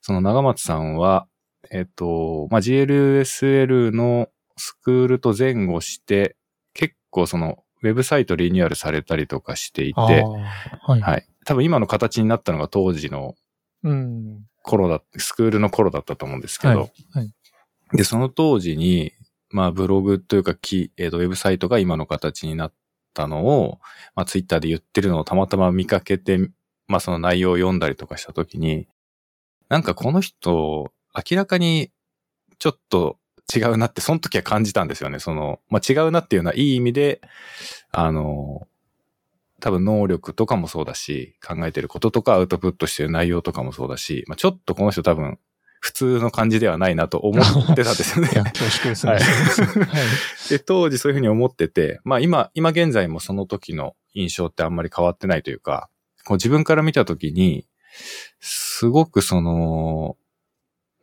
[0.00, 1.26] その長松さんは、
[1.70, 6.36] えっと、まあ GLSL のスクールと前後して、
[6.72, 11.26] 結構そのウェブサイトリニューアルされたりとかしていて、はい、はい。
[11.44, 13.34] 多分今の形になったのが当時の
[14.62, 17.32] 頃だ、スクールの頃だったと思うんですけど、はいはい、
[17.92, 19.12] で、その当時に、
[19.50, 22.72] まあブログというかキ、えー、とウェブサイトが今の形になっ
[23.12, 23.78] たのを、
[24.16, 26.38] まあツイッターで言ってるのをたまたま見かけて、
[26.88, 28.88] まあその内容を読んだりとかしたときに、
[29.68, 31.90] なんかこの人、明らかに
[32.58, 33.18] ちょっと
[33.54, 35.18] 違うなって、その時は感じたんですよね。
[35.18, 37.20] その、まあ、違うなっていうのはいい意味で、
[37.92, 38.66] あの、
[39.64, 45.38] 多分能力とかもそうだし、考えてることとかアウトプットしてる内容とかもそうだし、まあ、ちょっとこの人多分
[45.80, 48.28] 普通の感じではないなと思ってたんですよね。
[48.34, 49.12] いや、恐縮ですね。
[49.12, 49.22] はい。
[50.50, 55.88] で、当時そういうふうに思ってて、まあ今、今現在もその時の印象ってあんまり変わってないというか、
[56.26, 57.66] こう自分から見た時に、
[58.40, 60.18] すごくその、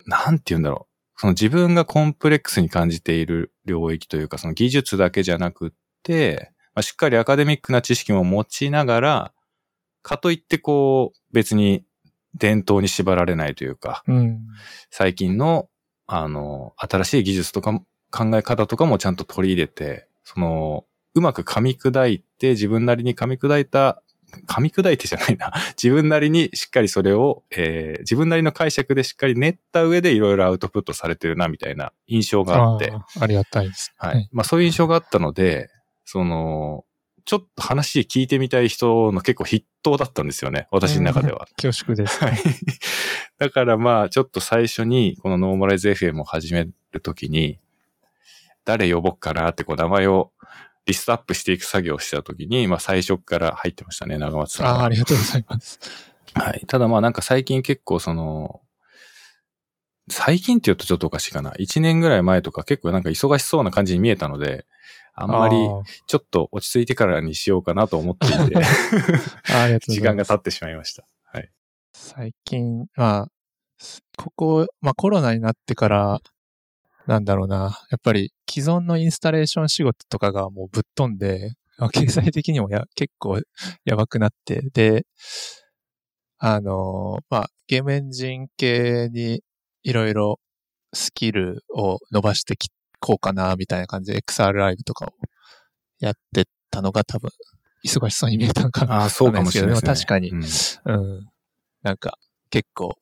[0.06, 1.20] なんて言うんだろう。
[1.20, 5.72] その自分がコンプレックスに感じている領域というか、その技術だけじゃなくっ
[6.04, 9.34] て、まあ、しっかりアカデミックな知識も持ちながら、
[10.02, 11.86] かといってこう、別に
[12.36, 14.40] 伝統に縛られないというか、うん、
[14.90, 15.70] 最近の、
[16.08, 17.82] あの、新しい技術とか
[18.12, 24.02] 考え方とかもちゃんと取り入れて、その、うまく噛み砕いて、自分なりに噛み砕いた
[24.48, 25.52] 噛み砕いてじゃないな。
[25.82, 32.92] 自分なりにしっかりそれを、えー、自分なりの解釈でしっかり練った上でいろいろアウトプットされてるな、みたいな印象があって。
[32.92, 33.94] あありがたいです。
[33.98, 34.30] はい。
[34.32, 35.70] まあそういう印象があったので、
[36.06, 36.86] その、
[37.26, 40.68] ちょっと話聞いてみたい人の結構筆頭だったんですよね。
[40.72, 41.48] 私の中では。
[41.62, 42.24] 恐縮です。
[42.24, 42.38] はい。
[43.38, 47.60] だからまあ、ちょっと最初に、このノーマライズ FM を始めるときに、
[48.66, 50.32] 誰呼ぼっかなってこう名前を
[50.86, 54.68] リストアップしていく作業をしたときに、まあ最初から入ってましたね、長松さん。
[54.68, 55.80] ああ、ありがとうございます。
[56.34, 56.64] はい。
[56.68, 58.62] ただまあなんか最近結構その、
[60.10, 61.52] 最近って言うとちょっとおかしいかな。
[61.52, 64.66] 1年ぐらい前とか結構なんか忙しそうな感じに見えたので、
[65.14, 65.56] あんまり
[66.08, 68.56] ちょっと落ち着いてからにしようかなと思っていて
[69.88, 71.06] 時間が経ってしまいました。
[71.26, 71.50] はい。
[71.94, 73.32] 最近、まあ、
[74.18, 76.22] ここ、まあコロナになってから、
[77.08, 77.80] なんだろうな。
[77.90, 81.54] やっぱり既存のインスタレーション仕事とかがもうぶっ飛んで、
[81.94, 83.40] 経済的にもや結構
[83.86, 85.06] やばくなって、で、
[86.38, 89.44] あの、まあ、ゲームエンジン系に
[89.84, 90.40] いろいろ
[90.94, 92.70] スキルを伸ばしてき
[93.02, 95.14] こうかな、みたいな感じで XR ライブとかを
[96.00, 97.30] やってたのが多分、
[97.84, 99.02] 忙しそうに見えたのかな。
[99.02, 99.94] ああ、そうかもしれないですね。
[99.94, 101.30] 確かに、うん、うん。
[101.82, 102.18] なんか、
[102.52, 102.98] 結構、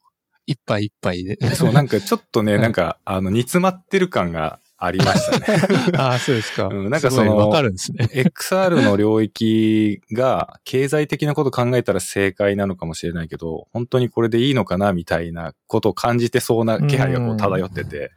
[0.47, 1.37] いっぱいいっぱいで。
[1.53, 5.91] そう、なんかちょっとね、なんか、あの、煮詰まってる感がありましたね。
[5.99, 6.67] ああ、そうですか。
[6.67, 8.09] うん、なんかその、わかるんですね。
[8.13, 18.11] XR の領域が経済的なこと考えたら正解なのかもしれないけど、本当にこれでいいのかなみたいなことを感じてそうな気配がこう漂ってて。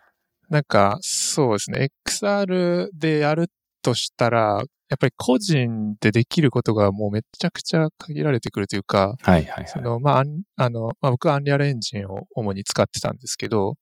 [0.52, 1.88] なんか、そうですね。
[2.06, 3.46] XR でやる
[3.80, 9.66] としたら、やっぱり個人でできることがもうめちゃくちゃ限られてくるというか、はいはいはい。
[9.66, 10.24] その、まあ、
[10.56, 13.76] あの、まあ、僕はアンリアルエンジンを主に使ってたんですけど、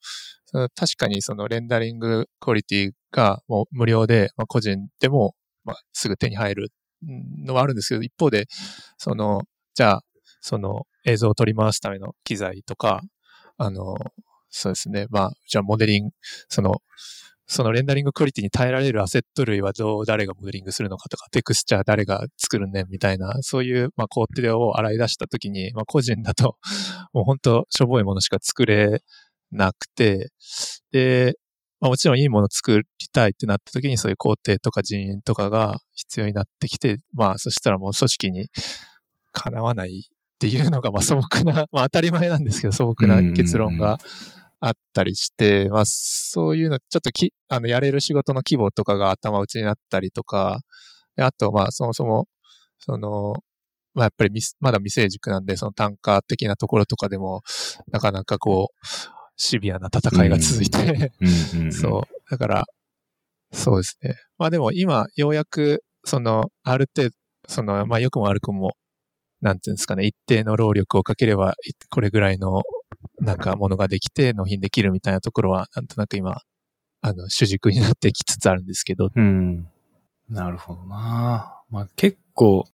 [0.46, 6.68] その確かにそのレンダリングクオリティがもう無料で、まあ、個人でも、まあ、すぐ手に入る
[7.44, 8.46] のはあるんですけど、一方で、
[8.96, 9.42] その、
[9.74, 10.02] じゃあ、
[10.40, 13.00] その映像を取り回すための機材とか、
[13.58, 13.96] あの、
[14.50, 15.06] そうですね。
[15.10, 16.10] まあ、じゃあモデリング、
[16.48, 16.82] その、
[17.46, 26.56] そのレンダリングクオリティに耐えられるアセット類はどう、誰がモデリングするのかとか、テクスチャー誰が作るねんみたいな、そういう、まあ、工程を洗い出したときに、まあ、個人だと、
[27.12, 29.02] もう本当しょぼいものしか作れ
[29.50, 30.30] なくて、
[30.92, 31.34] で、
[31.80, 38.48] まあ、もちろんいいもの作りたいってなった時にそういう工程とか人員とかが必要になってきて、まあそしたらもう組織に
[39.32, 43.98] かなわないっていうのがまあ素朴な、まあ当たり前なんですけど素朴な結論が
[44.60, 50.60] あったりして、まあ、そういうの、ちょっとき、あの、やれる仕事の規模とかが頭打ちになったりとか、
[51.18, 52.28] あと、まあ、そもそも、
[52.78, 53.34] その、
[53.94, 57.42] まあ、やっぱりまだ未成熟なんで、その単価的なところとかでも、
[57.90, 58.86] なかなかこう、
[59.36, 61.12] シビアな戦いが続いて、
[61.72, 62.30] そう。
[62.30, 62.64] だから、
[63.52, 64.16] そうですね。
[64.38, 67.16] まあでも今、ようやく、その、ある程度、
[67.48, 68.72] その、まあ良くも悪くも、
[69.40, 71.54] なんていうんですかね、一定の労力をかければ、
[71.90, 72.62] これぐらいの、
[73.20, 76.40] なんかものができて納品できるみたいなところは、なんとなく今、
[77.02, 79.10] あの、主軸になってきつつあるんですけど。
[79.14, 79.68] うん。
[80.28, 82.68] なるほどなまあ結構、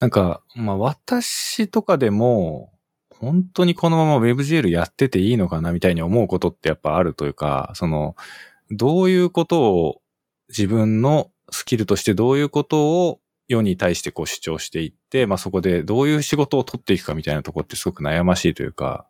[0.00, 2.72] なんか、まあ私とかでも、
[3.10, 8.16] 本当にこのまま WebGL やってていいのかなみたいに思うことってやっぱあるというか、その、
[8.70, 10.02] どういうことを
[10.48, 19.06] 自分のスキルとしてどういうことを世に対してこう主張していって、まあそこでどういう仕事を取っていくかみたいなとこってすごく悩ましいというか、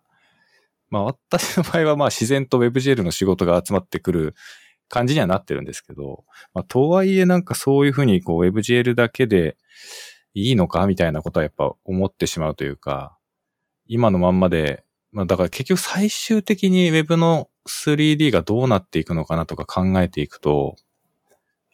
[0.92, 4.34] まあ私の場合はまあ自然と WebGL の仕事が集まってくる
[4.88, 9.56] 感じにはなってるんですけど、まあとはいえなんかそういうふうにこう WebGL だけで
[10.34, 13.16] いいのかみたいなことはやっぱ思ってしまうというか、
[13.86, 20.76] 今のまんまで、まあだから結局最終的に Web の 3D がどうなっていくのかなとか考えていくと、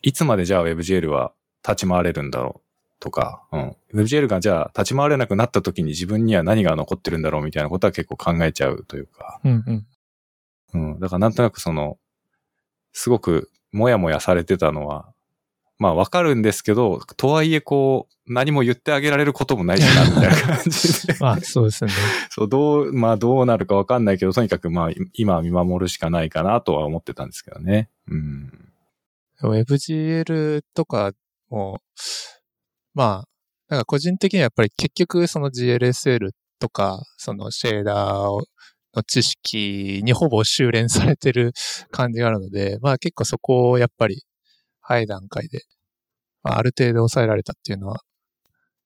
[0.00, 1.32] いつまでじゃあ WebGL は
[1.66, 2.67] 立ち回れるんだろう
[3.00, 3.76] とか、うん。
[3.94, 9.40] WebGL がじゃあ立ち回れなくなった時に自分には何が残ってるんだろうみたいなことは結構考えちゃうというか。
[9.44, 9.86] うんうん。
[10.74, 11.00] うん。
[11.00, 11.98] だからなんとなくその、
[12.92, 15.12] すごくもやもやされてたのは、
[15.78, 21.16] まあわかるんですけど、とはいえこう、何も言ってあげられることもないしな、みたいな感じで。
[21.20, 21.92] まあそうですね。
[22.30, 27.88] そう、どう、まあどうなるかわかんないけど、とにかくまあ今は見守るしかないかなとは思ってたんですけどね。
[28.08, 28.72] うん。
[29.40, 31.12] WebGL とか
[31.48, 31.80] も、
[32.94, 33.28] まあ、
[33.68, 38.42] なんか個人的にはやっぱり結局その GLSL とか、そのシェーダー
[38.94, 41.52] の知識にほぼ修練されてる
[41.90, 44.22] 感じがあるので、まあ結構そこをやっぱり
[44.80, 45.64] 早い段階で、
[46.42, 48.00] まあ、ある程度抑えられたっていうのは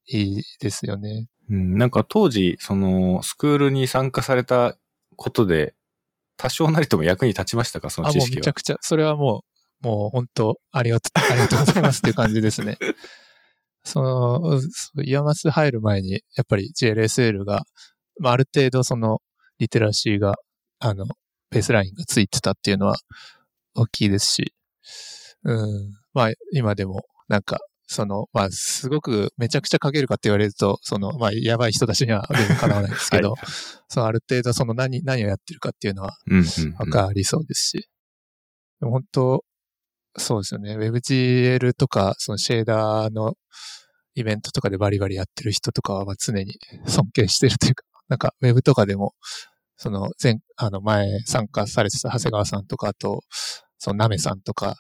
[0.08, 1.28] いいですよね。
[1.48, 4.76] うん、なんか当時、そのスクールに参加された
[5.16, 5.74] ことで、
[6.36, 7.90] 多少なりとも役に立ちましたか？
[7.90, 8.24] その知識は。
[8.24, 9.44] あ、もうめちゃくちゃ、それはも
[9.82, 12.78] う、もう本当ありがとう、ありがとうございますっていう感じですね。
[13.84, 14.60] その、
[15.02, 17.62] IAMAS 入る前に、やっぱり GLSL が、
[18.20, 19.18] まあ、ある程度その、
[19.58, 20.34] リテラシーが、
[20.78, 21.06] あの、
[21.50, 22.96] ベースラインがついてたっていうのは
[23.74, 24.54] 大きいですし、
[25.44, 33.38] うん、まあ、今でも、なんか、その、まあ、すごくめちゃくちゃ書けるかって言われると、その、まあ、やばい人たちには全然かなわないですけど、はい、
[33.88, 36.16] そのある程度その何、何をやってるかっていうのは、
[36.78, 37.88] わかりそうですし、
[38.80, 39.44] 本当、
[40.16, 40.76] そうですよね。
[40.76, 43.34] WebGL とか、そのシェーダーの
[44.14, 49.14] イベントとかでバリバリやってる人とかは、まあ常に尊敬してるというか、なんか Web とかでも、
[49.76, 53.22] その前、あの前参加されてた長谷川さんとか、あと、
[53.78, 54.76] そのナメさんとか、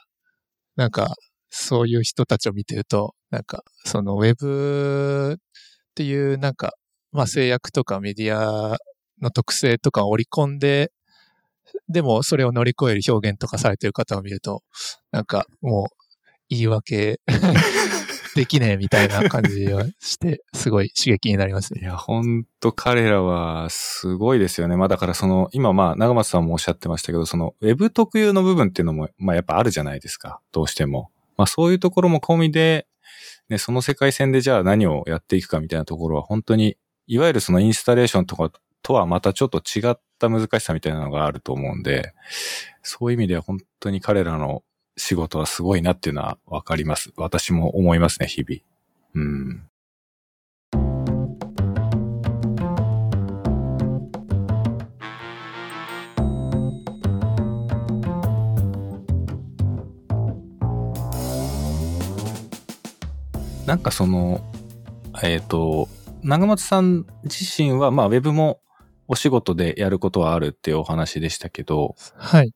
[0.76, 1.14] なんか、
[1.50, 5.36] そういう人たちを見てると、なんか、その Web っ
[5.94, 6.72] ていうなんか、
[7.12, 8.78] まあ制約とかメディア
[9.22, 10.92] の特性とかを織り込んで、
[11.88, 14.62] でもそれを乗り越える表現とかされてる方を見ると、
[15.10, 16.02] なんかもう
[16.48, 17.20] 言い訳
[18.34, 21.80] できねえみたいな感じをして、すごい刺激になりますね。
[21.82, 24.76] いや、ほんと彼らはすごいですよね。
[24.76, 30.40] まあだからその、今まあ長松さんもおっしゃってましたけど、その Web 特有の部分っていうのも、まあやっぱあるじゃないですか。
[30.52, 31.10] どうしても。
[31.36, 32.86] まあそういうところも込みで、
[33.48, 38.50] ね、その世界線でじゃあ何をやっていくかみたいなところは本当に、いわゆるそのインスタレーションとか
[38.82, 42.14] とはまたちょっと違った難しさみたいなのがあると思うんで、
[42.82, 44.62] そういう意味では本当に彼らの
[44.96, 47.12] 仕事はすごいなっていうのはわかります。
[47.16, 48.60] 私も思いますね、日々。
[49.14, 49.68] うん。
[63.66, 64.42] なんかその、
[65.22, 65.88] えっ、ー、と、
[66.22, 68.60] 長松さん自身は、まあ、ウェブも
[69.08, 72.52] お仕事でやることはあるっていうお話でしたけど、はい。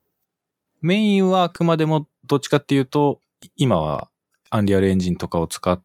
[0.80, 3.20] メインはあくまでもどっちかっていうと、
[3.56, 4.09] 今は
[4.50, 5.82] アンリアルエンジンとかを使っ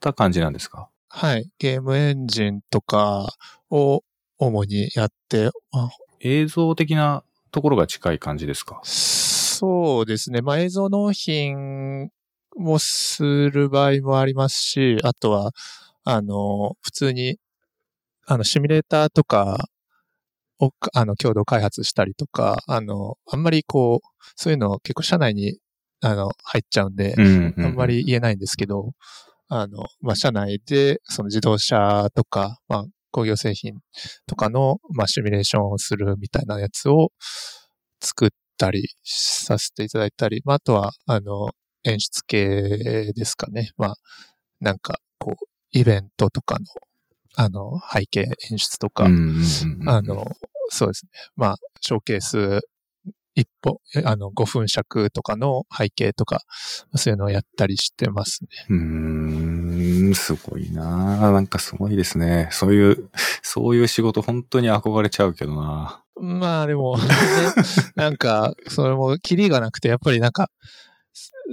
[0.00, 0.88] た感じなんですか？
[1.08, 1.50] はい。
[1.58, 3.28] ゲームエンジンとか
[3.70, 4.02] を
[4.38, 5.50] 主にやって、
[6.20, 8.80] 映像的なところが近い感じですか？
[8.84, 10.40] そうですね。
[10.40, 12.10] まあ映像納品
[12.56, 15.52] もする場合もありますし、あとは、
[16.04, 17.38] あの、普通に、
[18.26, 19.68] あの、シミュレーターとか
[20.60, 25.58] を、あの、共同開発したりとか、あの、あんまりこう、そういうの結構社内に、
[26.02, 28.92] あの、入っちゃうんで、うんうん、あんまり言えないんですけど、
[29.48, 33.74] あの、まあ、社内で、その自動車とか、まあ、工業製品
[34.26, 37.10] とかの、まあ、シミュレーションをするみたいなやつを
[38.00, 41.50] 作ったりさせていただいたり、まあ、あとは、あの、
[41.84, 43.70] 演出系ですかね。
[43.76, 43.94] まあ、
[44.60, 46.64] なんか、こう、イベントとかの、
[47.36, 49.06] あの、背景演出とか、
[49.86, 50.26] あの、
[50.68, 51.10] そうですね。
[51.36, 52.60] まあ、ショーケース
[53.34, 56.42] 一本、えあの、5分尺とかの背景とか、
[56.94, 58.48] そういうのをやったりしてますね。
[58.68, 62.48] うーん、すごいななんかすごいですね。
[62.50, 63.08] そういう、
[63.42, 67.04] そういう仕事本当に憧れちゃうけどなまあでも、ね、
[67.94, 70.50] なんか、それもキリがなくて、やっぱりなんか、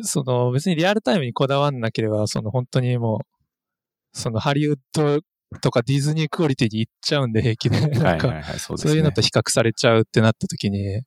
[0.04, 5.22] その別にリアルタイムにこだわんなければ、その本当にもう、そのハリウッド
[5.62, 11.02] とかディズニークオリティに行っちゃうんで平気で、なんか、そういうのと比較されちゃうってなった時に、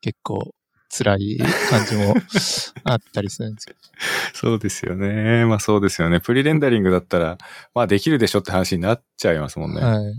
[0.00, 0.54] 結構
[0.90, 1.38] 辛い
[1.70, 2.14] 感じも
[2.84, 3.78] あったりするんですけど。
[4.32, 5.44] そうですよね。
[5.44, 6.20] まあそうですよね。
[6.20, 7.38] プリレンダリングだったら、
[7.74, 9.80] まあできるでしょって話になっちゃいますもんね。
[9.80, 10.14] はい。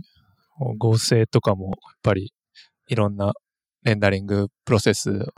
[0.78, 2.34] 合成とかも、やっぱり、
[2.88, 3.34] いろんな
[3.84, 5.34] レンダリングプロセスを、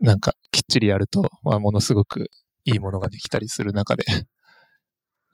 [0.00, 2.30] なんか、きっちりやると、まあ、ものすごく
[2.64, 4.04] いいものができたりする中で、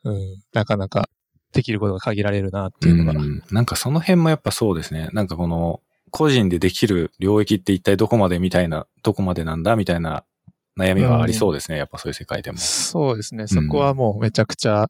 [0.05, 1.09] うん、なかなか
[1.55, 5.09] できることが限られるなっていうのが、うんなんかその辺もやっぱそうですね。
[5.13, 10.25] なんかこの、個人でできる領域って一体どこまでみたいな、どこまでなんだみたいな
[10.79, 11.79] 悩みはありそうですね。
[11.79, 12.59] やっぱそういう世界でも。
[12.59, 13.47] そうですね。
[13.47, 14.87] そこはもうめちゃくちゃ、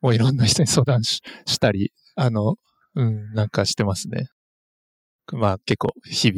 [0.00, 2.56] もういろんな人に相談ししたり、あの、
[2.94, 4.28] うん、なんかしてますね。
[5.32, 6.32] まあ結構日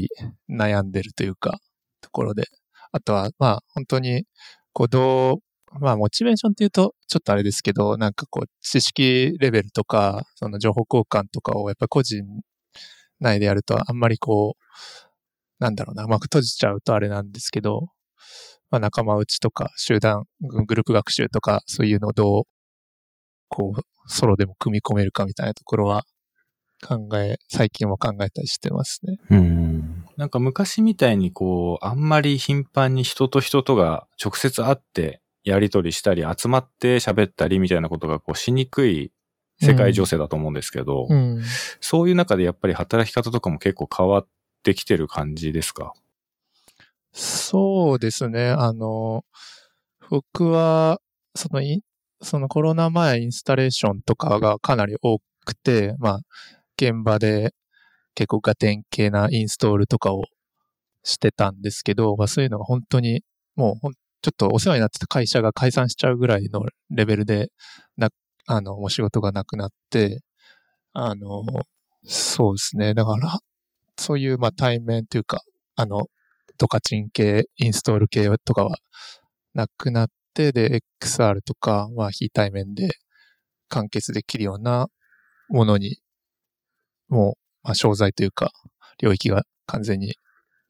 [0.49, 1.59] 々悩んでるというか、
[2.01, 2.45] ところで。
[2.93, 4.25] あとは、まあ本当に、
[4.73, 5.37] こうどう、
[5.81, 12.25] まあモチベーションっていうとちょっとあれですけど、なんかこう知識レベルとか、その情報交換とかをやっぱり個人
[13.21, 17.89] 内でやるとあんまりこう、なんだろうな、うまく閉じちゃうとあれなんですけど、
[18.71, 22.43] まあ仲間内とか集団、グループ学習とかそういうのをどう、
[23.49, 26.05] こう、ソロでも組み込めるかみたいなところは
[26.87, 29.19] 考え、最近も考えたりしてますね。
[29.31, 30.05] うん。
[30.17, 39.13] なんか昔みたいにこう、あんまり頻繁に人と人とが直接会ってやりとりしたり、集まって喋ったりみたいなことがこうしにくい
[39.61, 41.43] 世界情勢だと思うんですけど、うん。
[41.81, 44.29] そういう中でやっぱり働き方とかも結構変わっ
[44.63, 45.93] てきてる感じですか？
[47.13, 48.49] そうですね。
[48.49, 49.25] あの、
[50.11, 51.01] 僕は、
[51.35, 51.81] そのイン、
[52.23, 56.21] そのコロナ前インスタレーションとかがかなり多くて、まあ、
[56.77, 57.55] 現場で
[58.15, 60.25] 結構ガテン系なインストールとかを
[61.03, 63.23] してたんですけど、まあそういうのが本当に
[63.57, 63.93] もうほん
[64.25, 67.49] ちょっとお世話になってた会社が解散しちゃうぐらいのレベルで、
[67.99, 68.09] な、
[68.47, 70.23] あの、お仕事がなくなって、
[70.95, 71.43] あの、
[72.07, 72.95] そうですね。
[72.95, 73.39] だから、
[73.99, 75.43] そういう、まあ対面というか、
[75.77, 76.07] あの、
[76.57, 78.79] ドカチン系、インストール系とかは
[79.53, 82.89] なくなって、で、XR とか、まあ非対面で
[83.69, 84.87] 完結できるような
[85.51, 85.99] ものに、
[87.09, 88.53] もう、まあ商材というか、
[89.03, 90.15] 領域が完全に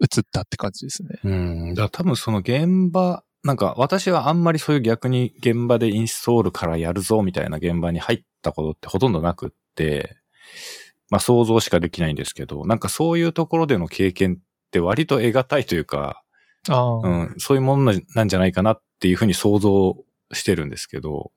[0.01, 1.21] 移ったって感じですね。
[1.23, 1.31] う
[1.71, 1.75] ん。
[1.75, 10.17] だ多分その現場、なんか私はあんまりそういう逆に現場でインストールからやるぞみたいな現場に入ったことってほとんどなくって、
[11.11, 16.23] まあ想像しかできないんですけど、なんかそういうところでの経験って割と得難いというか、
[16.69, 19.95] うん、そういうものなんじゃないかなっていうふうに想像
[20.33, 21.31] してるんですけど、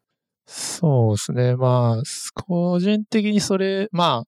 [0.46, 1.56] そうですね。
[1.58, 2.04] まあ、
[2.46, 4.28] 個人的にそれ、まあ、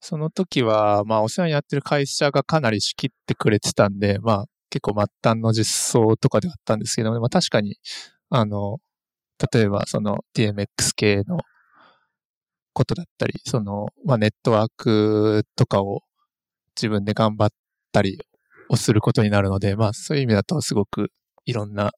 [0.00, 7.76] その時は、まあ、お世話になってる会社がかなり仕切ってくれてたんで、まあ、結構末端の実装とかではあったんですけど、まあ確かに、
[8.30, 8.78] あの、
[9.52, 11.38] 例えばその DMX 系の
[12.72, 16.02] ことだったり、その、まあネットワークとかを
[16.76, 17.50] 自分で頑張っ
[17.92, 18.18] たり
[18.68, 21.10] をすることになるので、まあそういう意味だとすごく
[21.44, 21.92] いろんな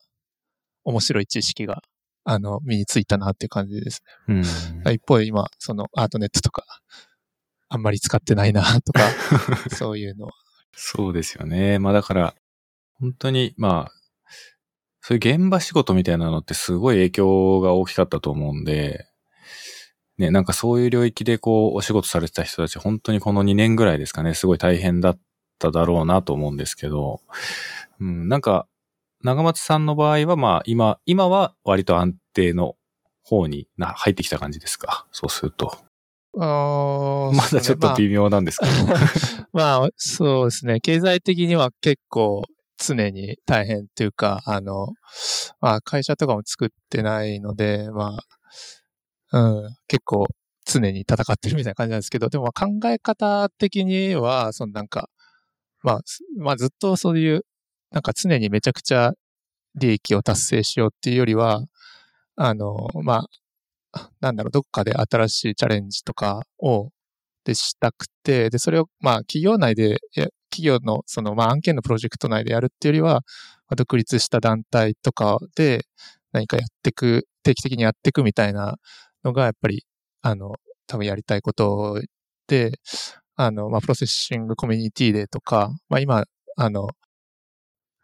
[0.84, 1.82] 面白い知識が、
[2.24, 4.42] あの、身についたなっていう感じですうん。
[4.42, 4.92] ね。
[4.92, 6.64] 一方で今、そのアートネットとか、
[7.68, 9.00] あんまり使ってないなとか、
[9.74, 10.32] そういうのは。
[10.72, 11.78] そうですよね。
[11.78, 12.34] まあだから、
[13.00, 13.92] 本当に、まあ、
[15.00, 19.06] そういう現場仕事みたいなのってすごい影響が大きかったと思うんで、
[20.18, 25.18] ね、なんかそういう領域でこう、お仕事されてた人たち、本当にこの2年ぐらいですかね、すごい大変だっ
[25.58, 27.22] ただろうなと思うんですけど、
[28.00, 28.66] うん、なんか、
[29.22, 32.76] 長松さんの場合は、まあ、今、今は割と安定の
[33.22, 35.06] 方にな入ってきた感じですか？
[35.12, 35.76] そうすると。
[36.38, 38.94] あまだちょっと微妙なんですけど。
[39.52, 40.80] まあ、そうですね。
[40.80, 42.44] 経済的には結構
[42.80, 44.88] 常に大変っていうか、あの、
[45.60, 48.18] まあ会社とかも作ってないので、ま
[49.32, 50.26] あ、うん、結構
[50.66, 55.08] 常に戦ってるみたいな感じなんですけど、でも考え方的には、そのなんか、
[55.82, 56.00] まあ、
[56.38, 57.44] まあずっとそういう、
[57.92, 59.12] なんか常にめちゃくちゃ
[59.76, 61.64] 利益を達成しようっていうよりは、
[62.36, 63.26] あの、ま
[63.92, 66.90] あ、なんだろう、どっかで新しいチャレンジとかを
[67.44, 69.98] でしたくて、で、それを、まあ、企業内で、
[70.50, 73.20] 企業の、その、まあ、案件のプロジェクト内でやるっていうよりは、ま
[73.72, 75.84] あ独立した団体とかで
[76.32, 78.76] 何かやっていく、定期的にやっていくみたいな
[79.24, 79.84] のが、やっぱり、
[80.22, 82.00] あの、多分やりたいこと
[82.48, 82.80] で、
[83.36, 86.24] あの、まあ、プロセッシングコミュニティデーとか、まあ、今、
[86.56, 86.88] あの、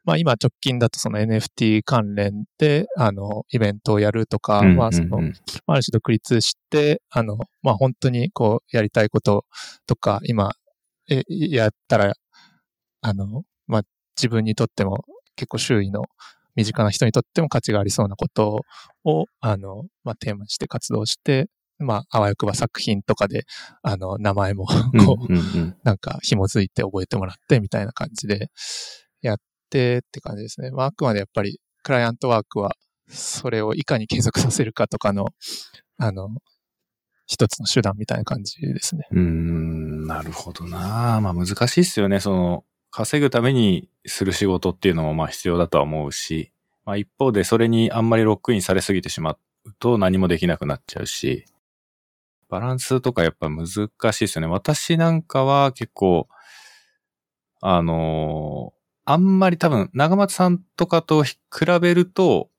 [0.06, 4.76] まあ今直近だとその NFT 関連で、あの、イベントをやるとか、うんうんうん。
[4.78, 5.34] まあその、ある
[5.82, 9.44] 種独立して、あの、まあ本当にこうやりたいこと
[9.84, 10.52] とか、今、
[11.10, 12.14] え、やったら、
[13.06, 13.82] あの、まあ
[14.16, 15.04] 自分にとっても
[15.36, 16.06] 結構周囲の
[16.56, 18.64] 身近な人にとっても価値がありそうなこと
[19.04, 21.48] を、あの、まあテーマにして活動して、
[21.78, 23.44] まああわよくば作品とかで、
[23.82, 24.72] あの、名前もこ
[25.20, 28.50] う、うんうんうんなんか紐づいて覚えてもらってみたいな感じで
[29.22, 29.36] やっ
[29.70, 30.72] てって感じですね。
[30.72, 32.74] まあ、あくまでやっぱりクライアントワークは
[33.08, 35.28] それをいかに継続させるかとかの、
[35.98, 36.30] あの、
[37.26, 39.06] 一つの手段みたいな感じですね。
[39.12, 41.20] うーん、なるほどな。
[41.20, 42.18] まあ難しいっすよね。
[42.18, 46.52] その、稼ぐためにする仕事っていうのもまあ必要だとは思うし、
[46.84, 49.38] まあ一方でそれにあんまりロックインされすぎてしまう
[49.78, 51.44] と何もできなくなっちゃうし、
[52.48, 54.46] バランスとかやっぱ難しいですよね。
[54.46, 56.28] 私なんかは結構、
[57.60, 58.76] あのー
[59.08, 61.36] あんまり多分、長松さんとかと比
[61.80, 62.50] べると、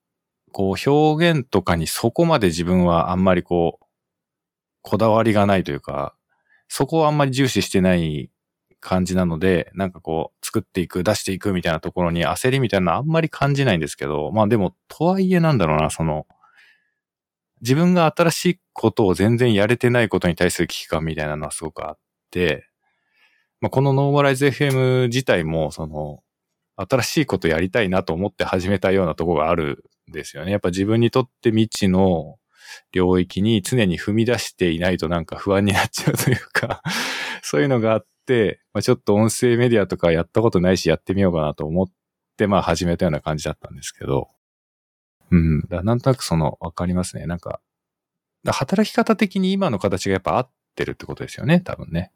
[0.54, 3.86] こう表現とかにそこまで自分はあんまりこう、
[4.82, 6.16] こだわりがないというか、
[6.70, 8.32] そこをあんまり重視してない
[8.80, 16.28] 感じなので、なんかこう、作っていく、出していくみたいなところに焦りみたいなのあんまり感じないんですけど、まあでも、とはいえなんだろうな、その、
[17.62, 21.98] 自分が新しいことを全然やれてないことに対する危機感みたいなのはすごくあっ
[22.32, 22.68] て、
[23.62, 26.22] まあこのノーマライズ FM 自体も、その、
[26.78, 30.52] 新しいことやりたいなと思って始めたようなとこがあるんですよね。
[30.52, 32.38] やっぱ自分にとって未知の
[32.92, 36.82] 領域に常に踏み出していないとなんか不安になっちゃうというか、
[37.50, 41.88] そういうのがあって、まあ、ちょっと音声メディアとかやったことないしやってみようかなと思っ
[42.36, 44.28] て、まあ始めたような感じだったんですけど、
[45.32, 45.62] うん。
[45.70, 47.26] だなんとなくその、わかりますね。
[47.26, 47.62] なんか、
[48.46, 52.12] 働き方的に今の形がやっぱ合ってるってことですよね、多分ね。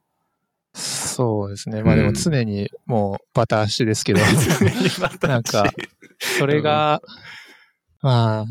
[0.74, 1.82] そうですね。
[1.82, 4.20] まあでもうん常にもうバタ足ですけど、
[5.30, 5.72] なんか、
[6.20, 7.02] それが、
[8.02, 8.46] まあ、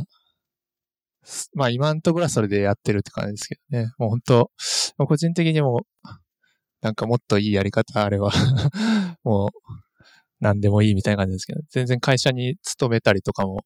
[1.25, 3.93] すまあ今んところはそれでやってるって感じですけどね。
[3.99, 4.51] もう本当
[4.97, 5.87] まあ個人的にも、
[6.83, 8.31] なんかもっといいやり方あれば、
[9.25, 9.51] もう、
[10.41, 13.65] 何でもいいみたいな感じですけど、全然会社に勤めたりとかも、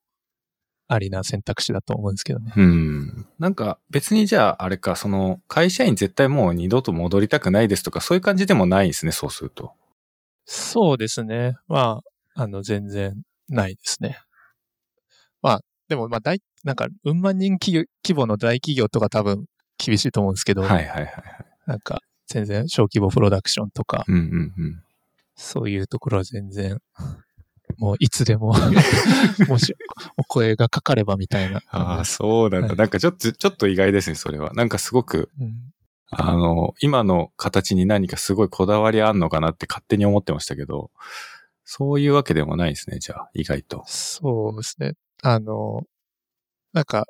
[0.86, 2.52] ありな選択肢だと思うんですけどね。
[2.56, 3.26] うん。
[3.38, 9.72] なんか別にじゃああれか、その会社員絶対もう二度と戻りたくないですとかそういう感じでもないんですね、そうすると。
[10.44, 11.56] そうですね。
[11.68, 12.02] ま
[12.34, 14.18] あ、あの、全然ないですね。
[15.40, 19.46] まあ、でも、まあ、大、なんか、うん万人規模規模の大企業とか多分
[19.78, 21.14] 厳しいと思うんですけど、はいはいはいはい。
[21.66, 24.82] なんか、全然小規模プロダクションとか、うんうんうん。
[25.34, 26.78] そういうところは全然、
[27.78, 28.54] もういつでも、
[29.48, 29.74] もし
[30.16, 31.62] お声がかかればみたいな。
[31.70, 32.68] ああ、そうなんだ。
[32.68, 34.52] はいなんかちょっと、ちょっと意外ですね、それは。
[34.54, 35.74] なんかすごく、うん
[36.16, 40.90] あの、今の形に何かすごいこだわりあんのかなって勝手に思ってましたけど、
[41.64, 43.82] そういうわけでもないですね、じゃあ、意外と。
[43.86, 44.92] そうですね。
[45.22, 45.82] あの、
[46.72, 47.06] なんか、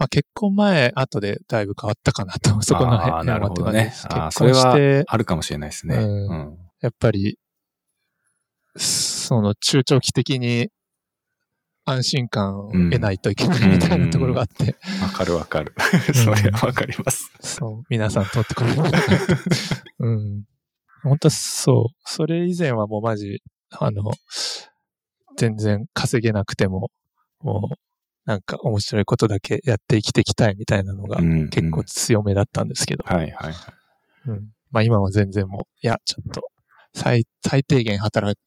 [0.00, 3.92] まあ、結婚前、後でだいぶ変わったかなと、 そこのあ辺あ、なるほどね。
[4.08, 5.96] ああ、結それは婚して、あるかもしれないですね。
[5.96, 6.58] うんうん。
[6.80, 7.38] やっぱり、
[8.76, 10.70] その中長期的に
[11.84, 15.74] 安心感を得ないといけないみたいなところがあって、わかるわかる。
[16.14, 17.30] それはわかります。
[17.40, 18.80] そう、皆さん通ってくれる。
[20.00, 20.44] うん。
[21.02, 21.94] 本当そう。
[22.06, 23.42] それ以前はもうマジ、
[23.78, 24.12] あの、
[25.36, 26.90] 全然稼げなくても、
[27.42, 27.89] もう、
[28.26, 33.54] なんか面白いことだけやって生きていきたいみたいなのがうん結構強めだったんですけど、はいはいはい。
[34.28, 34.48] うん。
[34.70, 36.42] まあ今は全然もう、いや、ちょっと、
[36.94, 38.40] 最、最低限働いて、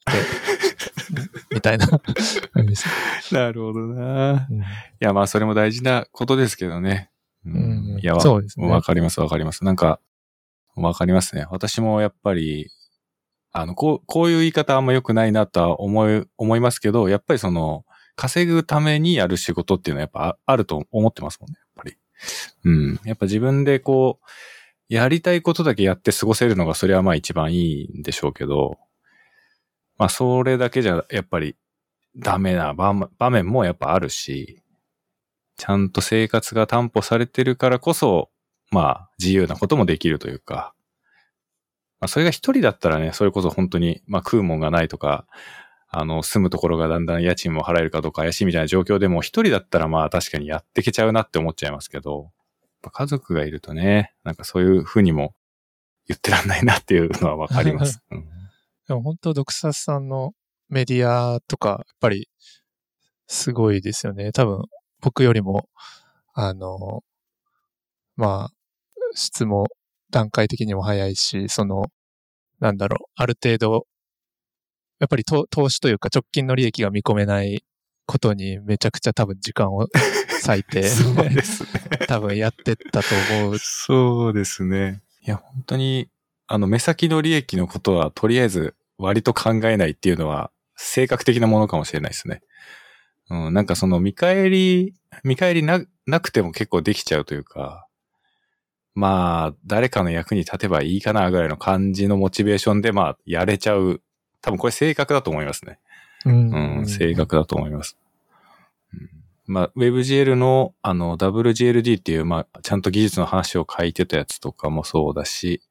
[1.53, 1.87] みたいな。
[3.31, 4.47] なるほどな。
[4.49, 4.63] うんい
[4.99, 7.09] や、まあ、それも大事なことですけどね。
[7.45, 9.63] ううんいや、わそうですねわかります、わかります。
[9.65, 9.99] なんか、
[10.75, 11.45] わかりますね。
[11.51, 12.69] 私もやっぱり、
[13.51, 17.85] あの、こう、こういう言い方あんま良くないなとは思い、思いますけど、やっぱりその、
[18.15, 21.97] 稼ぐためにやる仕事っていうのはやっぱあると思ってますもんね、やっぱり。
[22.65, 22.99] うん。
[23.05, 24.25] やっぱ自分でこう、
[24.89, 28.77] やりたいことだけやって過ごせるのがそれはまあ一番いいんでしょうけど、
[29.97, 31.55] まあそれだけじゃやっぱり
[32.15, 34.61] ダメな場場面もやっぱあるし、
[35.57, 38.29] ちゃんと生活が担保されてるからこそ、
[38.71, 40.73] まあ自由なこともできるというか、
[41.99, 45.25] まあそれが一人だったらね、それこそ本当に、まあ食うもんがないとか、
[45.95, 52.31] あの、住むところがだんだん家賃も払えるかどうか怪しいみたいな状況でも一人だったらまあ確かにやってけちゃうなって思っちゃいますけど、
[52.91, 55.33] 家族がいるとね、なんかそういうふうにも
[56.07, 58.01] 言ってらんないなっていうのはわかります。
[58.11, 58.33] うん
[58.87, 60.33] でも本当、ドクサスさんの
[60.67, 62.27] メディアとか、やっぱり、
[63.27, 64.31] すごいですよね。
[64.33, 64.63] 多分、
[64.99, 65.69] 僕よりも、
[66.33, 67.01] あの、
[68.17, 68.53] まあ、
[69.15, 69.67] 質も
[70.09, 71.85] 段階的にも早いし、その、
[72.59, 73.87] なんだろう、ある程度、
[75.03, 77.65] やっぱり投資というか直近の利益が見込めない
[78.05, 79.87] ことにめちゃくちゃ多分時間を
[80.47, 81.69] 割いてそうですね。
[82.07, 83.07] 多分やってったと
[83.41, 83.57] 思う。
[83.59, 85.01] そうですね。
[85.25, 86.09] いや、本当に、
[86.47, 92.41] あの、目先の利益のことはとりあえず割と考えないっていうのは性格的なものかもしれないですね。
[93.29, 94.93] うん、なんかその見返り、
[95.25, 97.87] 見返りな、なくても結構できちゃうというか、
[98.95, 104.01] まあ、誰かの役に立てばいいかなぐらいの感じのモチベーションで、まあ、やれちゃう。
[104.43, 105.79] 多分これ性格だと思いますね。
[106.25, 107.97] ううんん、性格だと思います。
[108.93, 109.09] うん
[109.45, 115.61] まあ、WebGL の、あの、WGLD っていう、まあ、ちゃんと技術の話を書いてたやつとかもそうだし、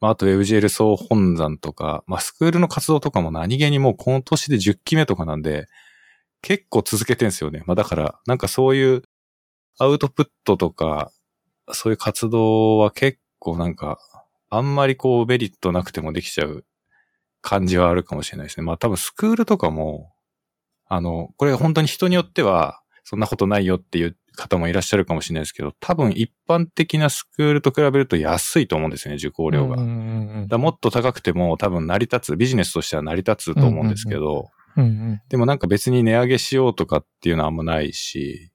[0.00, 5.66] まあ、あと WebGL 総本山とか、まあ、スクールの活動とかも何気にもうこの年で10期目とかなんで、
[6.40, 7.64] 結構続けてんすよね。
[7.66, 9.02] まあ、だから、なんかそういう
[9.78, 11.10] アウトプットとか、
[11.72, 13.98] そういう活動は結構なんか、
[14.50, 16.64] あんまりこうメリットなくてもできちゃう
[17.46, 18.66] 感じはあるかもしれないですね。
[18.66, 20.12] まあ多分スクールとかも、
[20.88, 29.76] あの、これ本当に人によっては、そんなことないよっていう方もいらっしゃるかもしれないですけど、多分一般的なスクールと比べると安いと思うんですよね、受講料が。
[30.58, 34.50] もっと高くても多分成り立つ、ビジネスとしては成り立つと思うんですけど、
[35.28, 38.50] でもなんか別に値上げしようとかっていうのはあんまないし、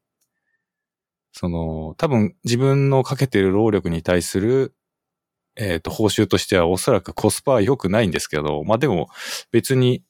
[1.32, 4.76] その、多分自分のかけてる労力に対する、
[5.56, 9.10] えっ、と、報酬としてはおそらくコスパは良くないんですけど、まあでも
[9.52, 10.04] 別に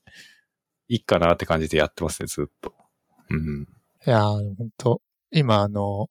[0.88, 2.74] いいかなって感じでやってますね、ずっと。
[3.30, 3.68] うん。
[4.06, 6.10] いやー、本当今あの、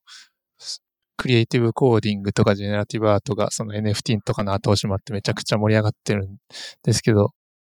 [1.16, 6.38] クリエイティブコーディングとかジェネラティブアートがその NFT とかの後押しもあってめちゃくちゃ盛り上がってるん
[6.82, 7.32] ですけど、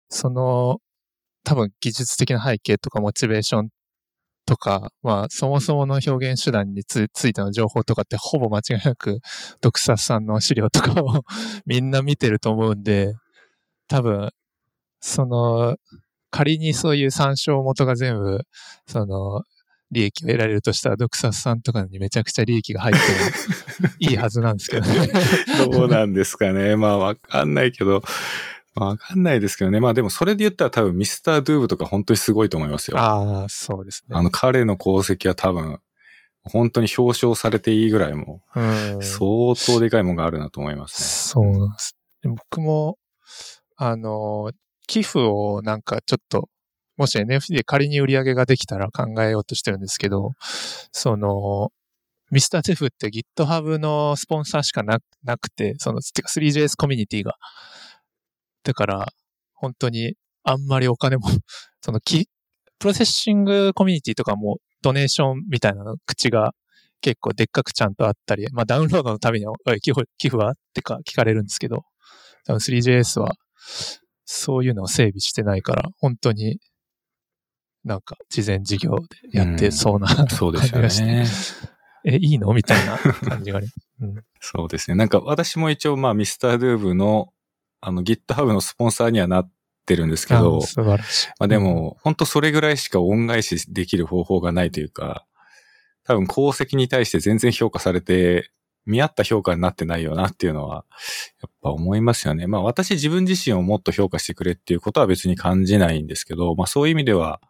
[0.10, 0.80] その
[1.44, 3.70] 多分技術的な背景とかモチベーション
[4.52, 9.22] とか、まあそもそもの表現手段につついての情報とかってほぼ間違いなく
[9.62, 11.24] ドクサスさんの資料とかを
[11.66, 13.14] みんな見てると思うんで、
[13.88, 14.32] 多分、
[15.00, 15.78] その、
[16.32, 18.42] 仮にそういう参照元が全部、
[18.88, 19.44] その、
[19.90, 25.08] 利益を得られるとしたら、ドクサスさんとかにめちゃくちゃ利益が入っても いいはずなんですけどね。
[25.72, 26.76] どうなんですかね。
[26.76, 28.02] まあわかんないけど、まあ
[28.76, 29.80] わかんないですけどね。
[29.80, 32.98] まあでもそれで言ったら多分ミスタードゥーブとか本当にすごいと思いますよ。
[32.98, 34.16] ああ、そうですね。
[34.16, 35.80] あの彼の功績は多分、
[36.44, 41.96] 本当に表彰されていいぐらいもうん、相当でかいものがあるなと思いますそうなんです。
[42.24, 42.98] で僕も、
[43.78, 44.52] あの、
[44.88, 46.50] 寄付をなんかちょっと、
[46.98, 50.34] もし NFT で仮に売り上げができたら考えようとしてるんですけど、
[50.92, 51.72] その、
[52.32, 57.36] ミスターテフって GitHub のスポンサーしかななくて、その、てか 3JS コミュニティが。
[58.64, 59.14] だから、
[59.54, 61.28] 本当にあんまりお金も、
[61.82, 62.30] そのき、
[62.80, 66.54] プロセッシングコミュニティとかもドネーションみたいなの口が
[67.02, 69.46] 結構でっかくちゃんとあったり、まあダウンロードのために
[69.82, 70.52] 寄付寄付は？
[70.52, 71.84] ってか聞かれるんですけど、
[72.46, 73.34] 多分 3JS は
[74.26, 76.60] そういうのを整備してないから、本当に
[77.84, 78.96] なんか事前事業
[79.32, 80.26] でやってそうな、ね。
[80.30, 81.26] そうですよ感じがしてね。
[82.06, 82.54] え、いいの？
[82.54, 83.68] みたいな感じがね。
[84.00, 84.96] うん、 そうですね。
[84.96, 87.32] なんか私も一応まあミスタードゥーブの
[87.82, 89.52] あの GitHub のスポンサーにはなっ
[89.86, 91.28] てるんですけどあ、素晴らしい。
[91.40, 95.26] まあでも、本当それぐらいしか恩返しできる方法がないというか、
[96.04, 98.52] 多分功績に対して全然評価されて、
[98.86, 100.86] 見合った評価になってないよなっていうのは、
[101.42, 102.48] やっぱ思いますよね。
[102.48, 107.42] まあ私自分自身をもっと評価してくれっていうことは別に感じないんですけど、まあそういう意味では、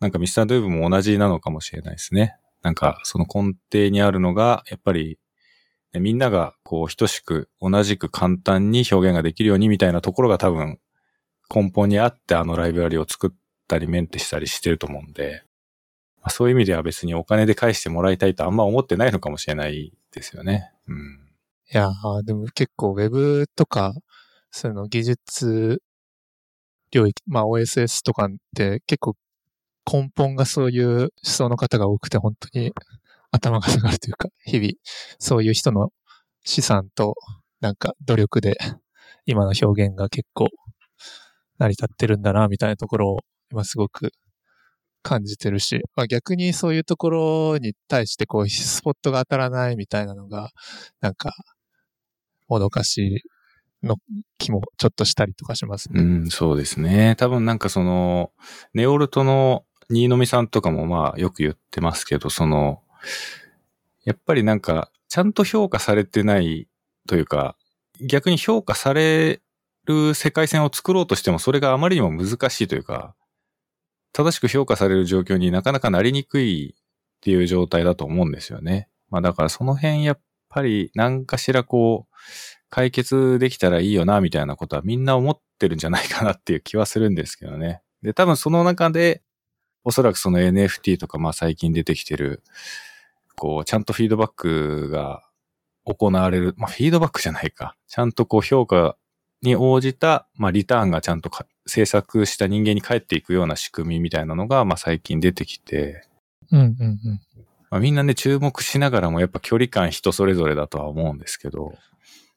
[0.00, 2.36] なんかミスタードゥーブも同じなのかもしれないですね。
[2.62, 5.18] なんかその根底にあるのが、やっぱり、ね
[6.00, 10.78] みんながこう等しく同じく簡単に表現ができるようにみたいなところが多分
[11.54, 13.36] 根本にあってあのライブラリを作っ
[13.68, 15.44] たりメンテしたりしてると思うんで、
[16.18, 20.72] まあ、そういう意味では別にお金で返してもらいたいとあんま思ってないのかもしれないですよね。
[20.88, 21.20] うん。
[21.72, 21.90] いや
[22.24, 23.94] でも結構 Web とか、
[24.50, 25.82] その技術
[26.90, 29.16] 領域、まあ OSS とかって結構
[29.90, 32.72] 根本がそういう思想の方が多くて本当に
[33.34, 34.72] 頭が下がるというか、日々
[35.18, 35.90] そういう人の
[36.44, 37.14] 資産と
[37.60, 38.56] なんか努力で
[39.26, 40.48] 今の表現が結構
[41.58, 43.18] 成り立ってるんだなみたいなところを
[43.50, 44.12] 今すごく
[45.02, 50.50] 感じてるし、まあ、逆にそういうところに対してこうスポットが当たらないみたいなのが
[51.00, 51.32] なんか
[52.48, 53.22] もどかし
[53.82, 53.96] いの
[54.38, 56.00] 気もちょっとしたりとかしますね。
[56.00, 57.16] うん、そうですね。
[57.18, 58.32] 多分なんかその、
[58.72, 62.82] ネオルトの新野美さんとかもまあよく言ってますけど、その、
[64.04, 66.68] やっぱりなんか、ちゃんと評価されてない
[67.06, 67.56] というか、
[68.00, 69.40] 逆に評価され
[69.86, 73.14] る世界線を作ろうとしてもそれがあまりにも難しいというか、
[74.12, 78.88] 正しく評価される状況になかなかなりにくいっていう状態だと思うんですよね。
[79.10, 82.14] まあだからその辺やっぱり何かしらこう、
[82.70, 87.82] 解決できたらいいよな、みたいなことはみんな思ってるんじゃないかなっていう気はするんですけどね。
[88.02, 89.22] で、多分その中で、
[89.84, 92.42] おそらくその NFT とか、まあ最近出てきてる、
[93.36, 95.22] こう、ちゃんとフィードバックが
[95.84, 97.76] 行われる、まあフィードバックじゃないか。
[97.88, 98.96] ちゃんとこう評価
[99.42, 101.30] に応じた、まあリターンがちゃんと
[101.66, 106.06] 制作した人間に返っていくような仕組みみたいなのが、まあ最近出てきて、
[106.50, 106.98] うんうんうん。
[107.70, 111.74] まあ、みんなね、注目しながらもやっぱ距離感人それぞれだとは思うんですけど、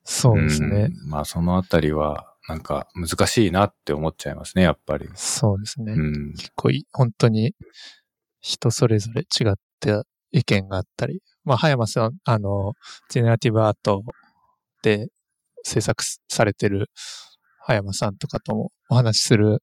[0.03, 0.89] そうですね。
[0.89, 5.09] うんまあそのあたりは、なんか難しいなって思っちゃいますね、やっぱり。
[5.15, 5.93] そうですね。
[5.93, 6.33] うん。
[6.33, 7.53] 結構い本当に
[8.39, 12.73] 人それぞれ違って意見があったり、まあ、葉山さん、あの、
[13.09, 14.03] ジェネラティブアート
[14.83, 15.07] で
[15.63, 16.89] 制作されてる
[17.67, 19.61] 葉山さんとかともお話しする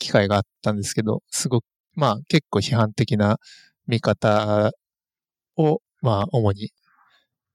[0.00, 3.38] 機会があったんですけど、すごく、まあ結構批判的な
[3.86, 4.72] 見方
[5.56, 6.70] を、まあ主に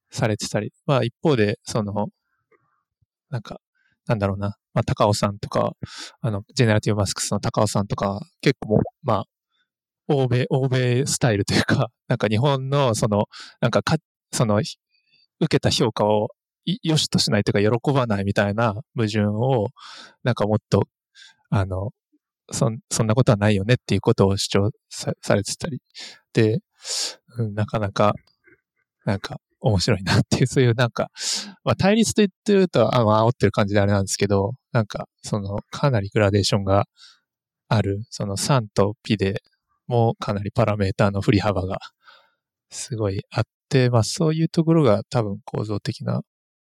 [0.09, 2.07] されてたり、まあ一方で、その、
[3.29, 3.59] なんか、
[4.07, 5.73] なんだろうな、まあ高尾さんとか、
[6.21, 9.25] あの、ジェネラティブマスクスの高尾さんとか、結構、まあ、
[10.09, 13.27] 欧米、欧米スタイルというか、 なんか日本の、その、
[13.61, 13.97] なんかか、
[14.31, 14.77] その、受
[15.47, 16.29] けた評価を
[16.83, 19.67] 良しとしないというか、喜ばないみたいな矛盾を、
[20.23, 20.87] なんかもっと、
[21.49, 21.91] あの、
[22.51, 25.81] そん、そんなことはないよねっていうことを主張さされてたり、
[26.33, 26.59] で、
[27.53, 28.13] なかなか、
[29.05, 31.11] なんか、面白いなっていう、そういうなんか、
[31.63, 36.85] まあ対立と言ってると、あ、まあ煽ってる感じであれなんですけど、なんか、その、かなりグラデーションが
[37.67, 39.41] ある、その3と P で
[39.89, 41.79] もかなりパラメーターの振り幅が
[42.69, 46.21] すごいあって、まあそういうところが多分構造的な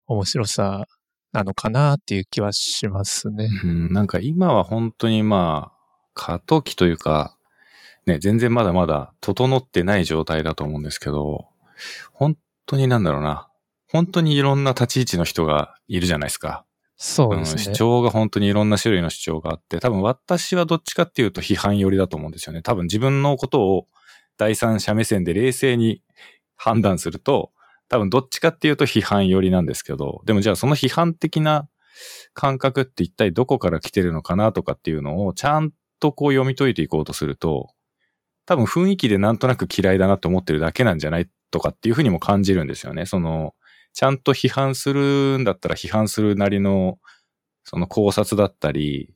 [0.06, 0.86] 面白さ
[1.32, 3.48] なのかなっていう気はしますね。
[3.64, 5.80] うん、なんか今は本当にまあ、
[6.14, 7.36] 過渡期というか、
[8.06, 11.46] ね、全然まだまだ整ってない状態だと思うんですけど、
[12.12, 12.36] 本
[12.66, 13.48] 当になんだろうな。
[13.88, 16.64] 本当にいろんな立ち位置の人がいるじゃないですか。
[17.02, 17.62] そうですね。
[17.62, 22.60] 主張が本当にいろんな種類の主張があって、多分私はどっちかっていうと批判寄りだと思うんですよね。
[22.60, 23.86] 多分自分のことを
[24.36, 26.02] 第三者目線で冷静に
[26.56, 27.52] 判断すると、
[27.88, 31.70] 多分どっちかっていうと批判寄りなんですけど、でもじゃあその批判的な
[32.34, 37.70] 感覚って一体どこから来てるのかなとかっていうのをちゃんとこう読み解いていこうとすると、
[38.44, 43.06] 多分雰囲気でなんとなく嫌いだなって思ってるだけなんじゃないとかっていうふうにも感じるんですよね。
[43.06, 43.54] その、
[43.92, 46.98] ちゃんと批判するんだったら批判するなりの、
[47.64, 49.14] その考察だったり、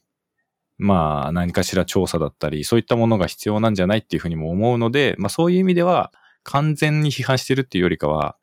[0.76, 6.12] まあ何かしら調査だったり、そういったものが必要なんじゃないっていうふうにも思うので、まあそういう意味では
[6.42, 8.36] 完全に批判してるっていうよりかは、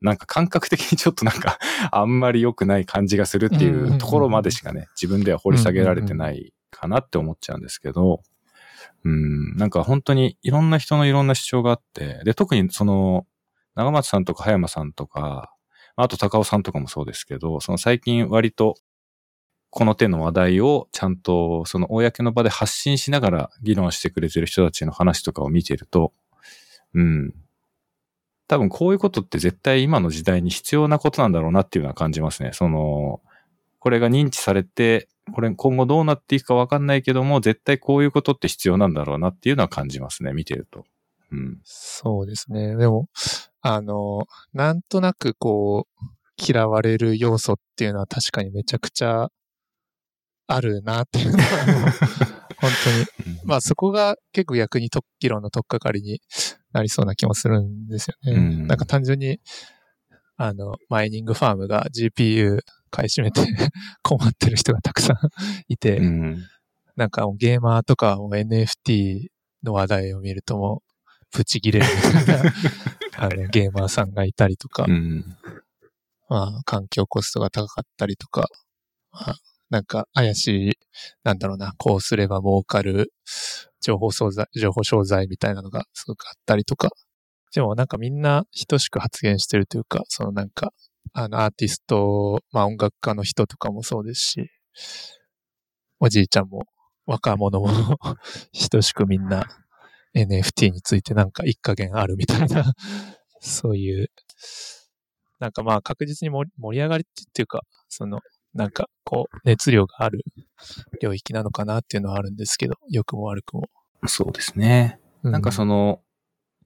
[0.00, 1.58] なんか感覚的にちょっとなんか
[1.90, 8.22] あんまり良くない感じがするっていうところまでしかね、自分では掘り下げられてないかなって思っちゃうんですけど、
[9.04, 13.26] うん、なんか本当にいろんな人のいろんな主張があって、で、特にその、
[13.76, 15.52] 長松さんとか葉山さんとか、
[15.94, 18.74] あと高尾さんとかもそうですけど、その最近割と
[19.70, 26.12] この手の話題をちゃんとその公の場で発信しながら議論してくれてる人たちの話とかを見てると、
[26.94, 27.34] うん。
[28.48, 32.50] 多分こういうことって絶対今の時代に必要なことなんだろうなっていうのは感じますね。
[32.52, 33.20] その、
[33.80, 40.84] これが認知されて、これ今後どうなっていくかわかんないけども、絶対こういうことって必要なんだろうなっていうのは感じますね、見てると。
[41.32, 41.60] うん。
[41.64, 42.76] そうですね。
[42.76, 43.08] でも、
[43.68, 46.06] あの、なんとなくこう、
[46.38, 49.28] 嫌われる要素っていうのは確かにめちゃくちゃ
[50.46, 51.44] あるなっていうのは、
[52.60, 52.70] 本
[53.24, 53.38] 当に。
[53.44, 56.20] まあそこが結構逆にと議論の取っかかりに
[56.72, 58.38] なりそうな気もするんですよね。
[58.38, 59.40] うんなんか単純に、
[60.36, 62.60] あの、マイニングファームが GPU
[62.90, 63.40] 買い占めて
[64.02, 65.16] 困ってる人がたくさん
[65.66, 66.44] いて、うん。
[66.94, 69.26] なんかゲーマーとかも NFT
[69.64, 70.86] の話題を見るともう、
[71.32, 72.52] プチ切れるみたいな
[73.16, 75.24] あのゲーマーさんがいたりとか、うん。
[76.28, 78.48] まあ、環境コストが高かったりとか、
[79.12, 79.34] まあ、
[79.70, 80.72] なんか怪しい、
[81.24, 83.12] なんだろうな、こうすれば儲かる
[83.80, 86.90] 情報商材、情報商材みたいなのがすごくあったりとか、
[87.54, 90.72] でもなんかみんな等しく発言してるというか、そのなんか、
[91.12, 94.50] あのアーティスト、まあ音楽家の人とかもそうですし、
[96.00, 96.64] おじいちゃんも
[97.06, 97.68] 若者も
[98.70, 99.46] 等しくみんな
[100.16, 102.72] NFT についてなんか一加減あるみたいな、
[103.40, 104.10] そういう、
[105.38, 108.20] なんかまあ確実に盛り上がりっていうか、その、
[108.54, 110.24] なんかこう、熱量がある
[111.02, 113.68] 領域なのかなっていうのはあるんですけど、良くも悪くも。
[114.06, 114.98] そうですね。
[115.22, 116.00] うなんかその、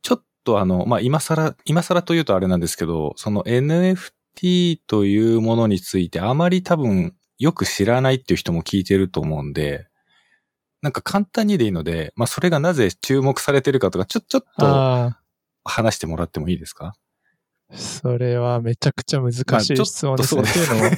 [0.03, 9.90] ちょっとあの、まあ、今更、今更というとあれなんですけど、その NFT というものについてあまり多分よく知らないっていう人も聞いてると思うんで、
[10.83, 15.13] なんか簡単にでいいので、まあ、それがなぜ注目されてるかとか、ちょ、ちょっと
[15.65, 16.95] 話してもらってもいいですか？
[17.73, 19.43] それはめちゃくちゃ難しい
[19.87, 20.43] 質問ですね。
[20.43, 20.91] まあ、というのも、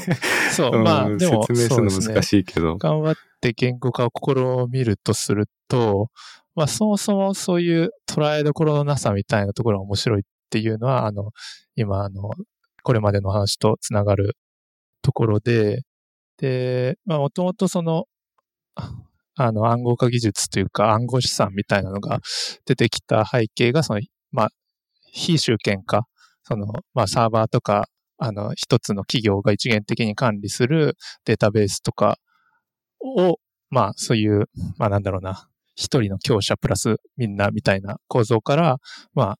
[0.53, 6.11] そう、 まあ、でも、説明するの難しいけど、ね、頑張って言語化を試みるとすると、
[6.55, 11.33] まあ、そもそもそういう捉えどころのなさみたいなところが面白いっていうのは、あの、
[11.77, 12.31] 今、あの、
[12.83, 14.37] これまでの話とつながる
[15.03, 15.83] ところで、
[16.39, 18.07] で、まあ、もともとその、
[19.37, 22.21] あの、暗号化技術というか暗号資産みたいなのが
[22.67, 24.49] 出てきた背景が、その、まあ、
[25.13, 26.07] 非集権化、
[26.43, 32.19] その、まあ、サーバーとか、あの、一つの企業が一元的に管理するデータベースとか
[33.01, 33.39] を、
[33.71, 34.45] まあ、そういう、
[34.77, 38.77] まあ、なんだろうな、一人の強者プラスみんなみたいな構造から、
[39.15, 39.37] まあ、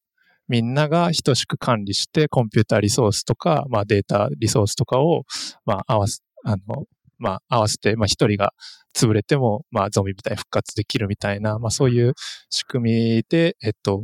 [0.49, 5.23] みんなが等しく管理して、コンピューターリソースとか、まあ、データリソースとかを、
[5.65, 6.85] まあ、合わせ、あの、
[7.23, 8.53] まあ、合わせて、まあ、一人が
[8.95, 12.15] 潰れても、まあ、ゾンビみたいに復活できるみたいな、まあ、そういう
[12.51, 14.03] 仕組みで、えっと、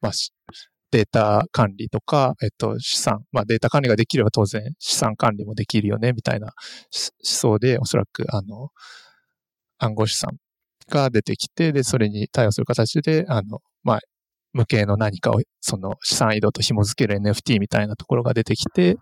[0.00, 0.12] まあ、
[0.92, 8.68] データ管理とか、えっと、資産、まあ、データ管理ができれば当然資産管理もできるよね、みたいな思想で、おそらく、あの、
[9.78, 10.36] 暗号資産
[10.88, 14.00] が出てきて、で、それに対応する形で、あの、まあ、
[14.52, 18.96] 無形の何かを、その資産移動と紐付ける NFT みたいなところが出てきて、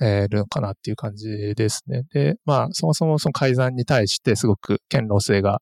[0.00, 2.02] えるのかなっていう感じですね。
[2.12, 5.60] で、まあ、そもそもその改ざんに対してすごく堅牢性が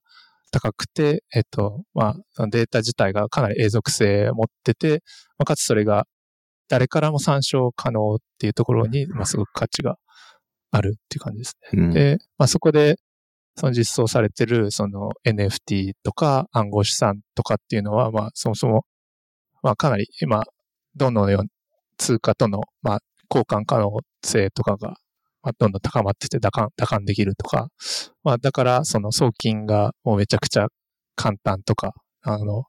[0.51, 5.03] 高くて、えっと、まあ、データ自体がかなり永続性を持ってて、
[5.39, 6.07] まあ、かつそれが
[6.69, 9.97] 誰からも参照可能っていうところに、まあ、すごく価値が
[10.71, 11.83] あるっていう感じですね。
[11.83, 12.97] うん、で、まあ、そこで、
[13.57, 18.87] その実装されてる、その NFT とか暗号資産とかっていうのは、まあ、そもそも、
[19.63, 20.45] まあ、かなり今、
[20.97, 21.49] どのような
[21.99, 23.01] 通貨との、まあ、
[23.33, 23.91] 交換可能
[24.25, 24.97] 性とかが、
[25.43, 27.69] まあ、どんどん高まってて打感、打感できるとか、
[28.23, 30.69] まあ、だから、その送金がもうめちゃくちゃ
[31.17, 32.65] 簡単とか、あの、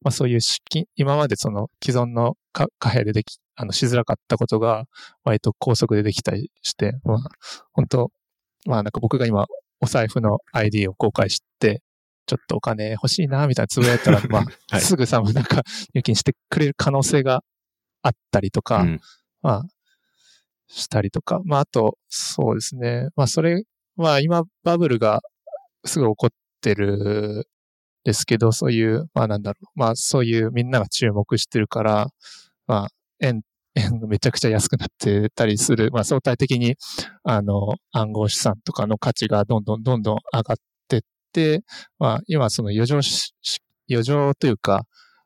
[0.00, 4.84] まあ、そういう資金、今までその既存の貨幣ででき、あの、しづらかったことが、
[5.24, 7.18] 割と高速でできたりして、まあ、
[7.72, 8.10] 本当
[8.66, 9.46] まあなんか僕が今、
[9.80, 11.82] お財布の ID を公開して、
[12.26, 15.62] ちょっとお金欲しいな、みたいなつぶやいたら、 まあ、はい、すぐさまなんか
[15.94, 17.42] 入金してくれる可能性が
[18.02, 19.00] あったりとか、うん、
[19.42, 19.64] まあ、
[20.68, 23.08] したりとか、まあ、あと、そうですね。
[23.16, 23.64] まあ、それ、
[23.96, 25.20] まあ、今、バブルが
[25.84, 27.48] すぐ起こってる
[28.04, 29.78] ですけど、そういう、まあ、なんだろう。
[29.78, 32.08] まあ、そういうみんなが注目してるから、
[32.66, 32.88] まあ、
[33.20, 33.42] 円、
[33.76, 35.90] 円がめちゃくちゃ安くなってたりする。
[35.92, 36.76] まあ、相対的に、
[37.24, 40.56] あの、暗号資産とかの価値がどんどんどんどん上がっ
[40.88, 41.00] てっ
[41.32, 41.64] て、
[41.98, 43.00] まあ、今、その余剰
[43.90, 44.84] 余剰というか、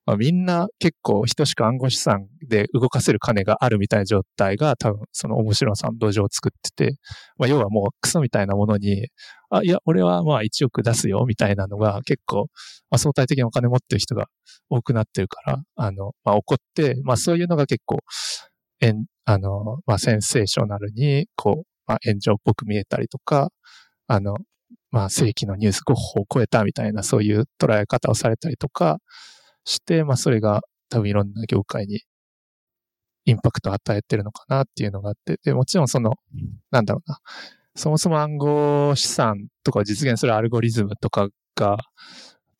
[0.09, 6.97] まあ、みんな結構等しく暗号資産で動かせる金があるみたいな状態が多分その面白さの土壌を作ってて、
[7.37, 9.09] まあ、要はもうクソみたいなものに、
[9.51, 12.47] あ、いや、俺はまあ1億出すよみたいなのが結構、
[12.91, 14.29] まあ、相対的にお金持ってる人が
[14.71, 17.99] 多くなってるから、あの、まあ、起こって、まあそういうのが結構、
[18.81, 23.51] えん、あの、まあセンセーショナルに、こう、まあ炎上っぽく見えたりとか、
[24.07, 24.37] あの、
[24.91, 29.01] まあ正規のニュース5歩を超えたみたいなそういう捉え方をされたりとか、
[29.69, 32.01] して、まあそれが多分いろんな業界に
[33.27, 36.15] インパクトを与えてるのかなっていうのがあって、で、もちろんその、
[36.71, 37.19] なんだろうな、
[37.77, 41.77] そもそも暗号資産とかを実現するアルゴリズムとかが、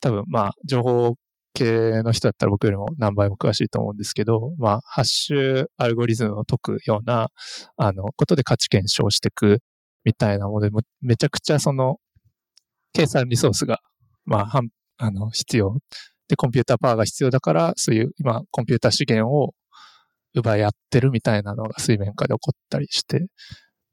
[0.01, 1.15] 多分まあ情報
[1.53, 7.29] 系の人だったら僕よりも何倍も詳しいと思うんですけど、まあハッシュアルゴリズムを解くような、
[7.77, 9.59] あの、ことで価値検証していく
[10.05, 11.97] みたいなもので、めちゃくちゃその、
[12.93, 13.79] 計算リソースが、
[14.25, 14.61] まあ、
[14.97, 15.75] あの、必要
[16.29, 19.53] で、コンピューターパワーが必要だから、そういう今、コンピューター資源を
[20.33, 23.27] 奪い合ってるみたいなのが水面下で起こったりして、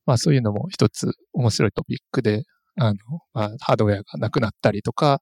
[0.05, 2.45] まあそういうのも一つ面白いトピックで、
[2.78, 2.97] あの、
[3.32, 5.20] まあ、ハードウェアがなくなったりとか、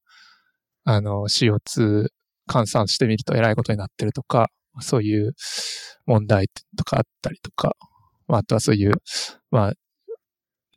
[0.84, 2.08] あの、CO2
[2.50, 4.48] 換算してみると偉いことになってるとか、
[4.80, 5.34] そういう
[6.06, 7.76] 問題とかあったりとか、
[8.26, 8.92] まあ、あとはそういう、
[9.50, 9.72] まあ、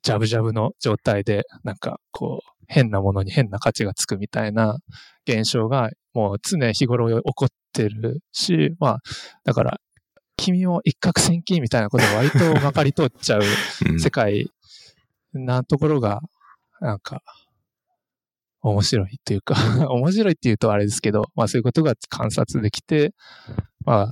[0.04, 4.78] ジャブジャブの状態で、なんか、こう、変なものに変な価値がつくみたいな
[5.28, 8.98] 現象がもう常日頃起こってるし、まあ、
[9.44, 9.80] だから、
[10.36, 13.44] 君も一攫千金みたいなことが割とまかり通っちゃう
[14.00, 14.52] 世界
[15.34, 16.22] なところが、
[16.80, 17.22] なんか、
[18.62, 19.56] 面白いっていうか
[19.90, 23.14] 面白いっていうとあれですけど、まあそういうことが観察できて、
[23.86, 24.12] まあ、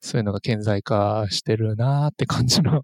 [0.00, 2.82] そういうのが顕在化してるなーって感じの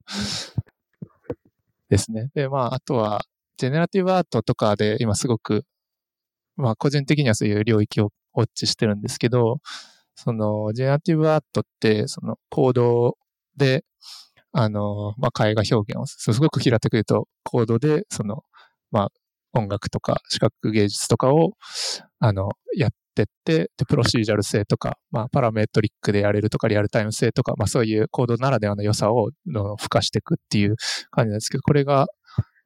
[1.89, 2.31] ですね。
[2.35, 3.23] で、まあ、あとは、
[3.59, 5.65] ジェネラティブアートとかで今すごく、
[6.57, 9.59] まあ個人的にはそういう領域をウォッチしてるんですけど、
[10.15, 13.17] その、ジェネラティブアートって、その、コード
[13.57, 13.85] で、
[14.53, 18.45] あの、まあ、絵画表現を、すごく平たく言うと、コードで、その、
[18.91, 19.09] まあ、
[19.55, 21.53] 音楽とか視覚芸術とかを、
[22.21, 29.31] あの、やってって、で、プロシージャル性とか、まあ、パラメトリックでやれるとか、リアルタイム性とか、まあ、そういうコードならではの良さを
[29.79, 30.77] 付加していくっていう
[31.11, 32.07] 感じなんですけど、これが、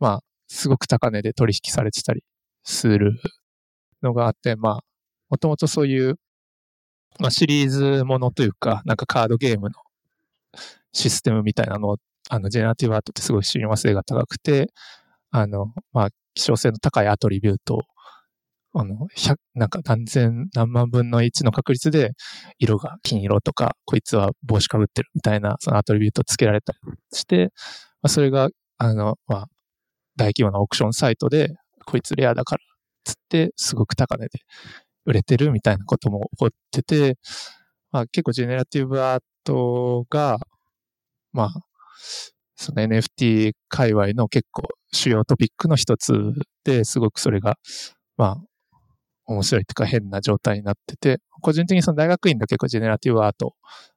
[0.00, 2.22] まあ、すごく高値で取引されてたり
[2.64, 3.20] する
[4.02, 4.80] のがあって、まあ、
[5.30, 6.16] もともとそういう、
[7.18, 9.74] まあ、シリーズものというか、なんかカードゲームの
[10.92, 11.96] システムみたいなのを、
[12.28, 14.68] あの、ジェネラティブアートってすごい親和性が高くて、
[15.30, 17.82] あの、まあ、希少性の高いアトリビュートを、
[18.74, 22.12] あの、百、なんか何千何万分の1の確率で、
[22.58, 26.78] 色が金色とか、こいつは帽子かぶってるみたいな、そのアトリビュートをつけられたり
[27.12, 27.52] して、
[28.02, 29.46] まあ、それが、あの、まあ、
[30.16, 31.54] 大規模なオークションサイトで、
[31.84, 32.62] こいつレアだから、
[33.04, 34.40] つって、すごく高値で
[35.04, 37.16] 売れてるみたいなことも起こってて、
[37.92, 40.38] まあ結構ジェネラティブアートが、
[41.32, 41.50] まあ、
[42.56, 44.62] その NFT 界隈の結構
[44.92, 46.32] 主要トピックの一つ
[46.64, 47.56] ですごくそれが、
[48.16, 48.36] まあ、
[49.26, 53.54] 面白いというか変な状態になってて、個人的にその大学院で結構ジェネラティブアート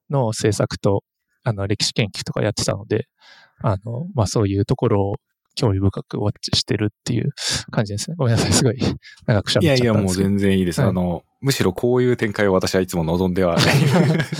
[0.10, 1.04] の制作と、
[1.44, 3.08] あの、歴史研究とかやってたので、
[3.62, 5.16] あの、まあそういうところを
[5.56, 7.32] 興味深くウォッチしてるっていう
[7.72, 8.16] 感じですね。
[8.18, 8.80] ごめんなさい、すごい
[9.26, 10.82] 長く喋っちゃったいやいや、もう全然いいです。
[10.82, 13.58] はい、あの、むしろこういう展開を私はいつも望んでは、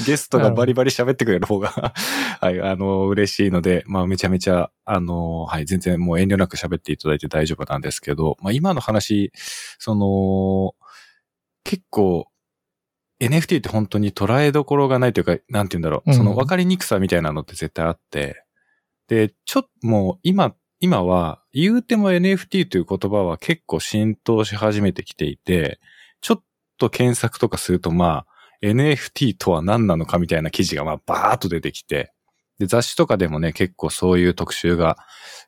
[0.06, 1.70] ゲストがバリバリ喋ってくれる方が
[2.42, 9.32] はい、あの、嬉しいので、まあめちゃめちゃ、あの、はい、全然もう遠慮なく喋っていただいて大丈夫なんですけど、まあ今の話、
[9.78, 10.76] その、
[11.64, 12.28] 結構、
[13.22, 18.44] NFT って本当に捉えどころがないというか、なんて言うんだろう、その分かりにくさみたいなのって絶対あって、
[19.08, 25.80] で、ちょっともう今今は、言うても NFT という言葉は結構浸透し始めてきていて、
[26.22, 26.44] ちょっ
[26.78, 32.14] と検索とかすると、まあ、NFT とは何なのかみたいな記事がまあバーっと出てきて、
[32.60, 34.98] で、雑誌とかでもね、結構そういう特集が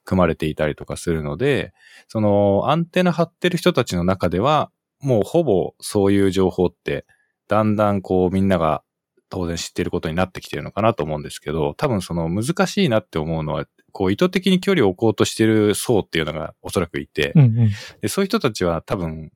[0.06, 1.74] 組まれていたりとかするので、
[2.08, 7.06] そのアンテナ張ってる人たちの中では、もうほぼそういう情報って、
[7.48, 8.84] だんだんこうみんなが
[9.30, 17.70] 当然知ってることになってきてるのかなと思うんですけど、多分その難しいなって思うのは、こう意図的に距離を置こうとしてる層っていうのがおそらくいて、うんうん、
[18.02, 19.32] でそういう人たちは多分、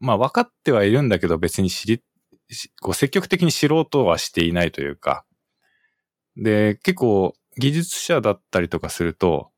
[0.00, 2.02] まあ分かってはいるんだけど別に知り、
[2.80, 5.24] こう積極的に知ろうとはしていないというか、
[6.36, 9.50] で、結構技術者だったりとかすると、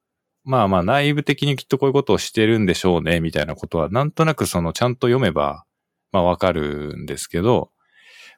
[0.44, 5.64] まあまあ内部的にきっとこういうことをしてるんでしょうね、みたいなことはなんとなくそのちゃんと読めば、
[6.12, 7.70] まあわかるんですけど、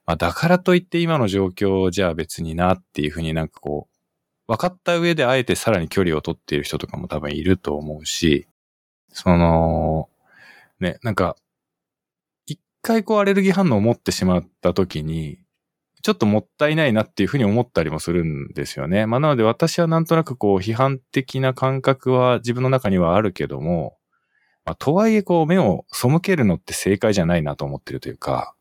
[0.05, 3.92] まあだからといって今の状況じゃあ別になっていうふうになんかこう、
[4.53, 8.47] 分かった上であえてさらに距離を取っている人とかも多分いると思うし、
[9.09, 10.11] その、
[10.79, 11.37] ね、なんか、
[12.45, 15.39] 一回こうアレルギー反応を持ってしまった時に、
[16.03, 19.07] ちょっともったいないなっていうふうに思ったりもするんですよね。
[19.07, 23.97] まあなので私はなんとなくこう批判的な感覚は自分の中にはあるけども、
[24.67, 28.55] まあ、とはいえこう目を背けるのって正解じゃないなと思ってるというか、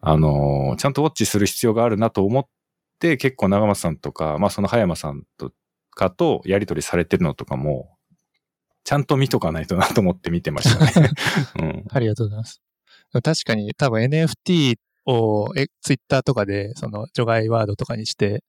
[0.00, 2.46] あのー、ちゃんとウォッチする必要があるなと思っ
[2.96, 5.52] って結構長松さんとか、まあその葉山さんと
[5.90, 7.90] かとやりとりされてるのとかも、
[8.84, 11.10] ちゃんと見とかないとなと思って見てましたね。
[11.60, 12.62] うん、ありがとうございます。
[13.12, 14.76] 確かに多分 NFT
[15.06, 18.42] をえツイッターとかでその除外ワードとかにして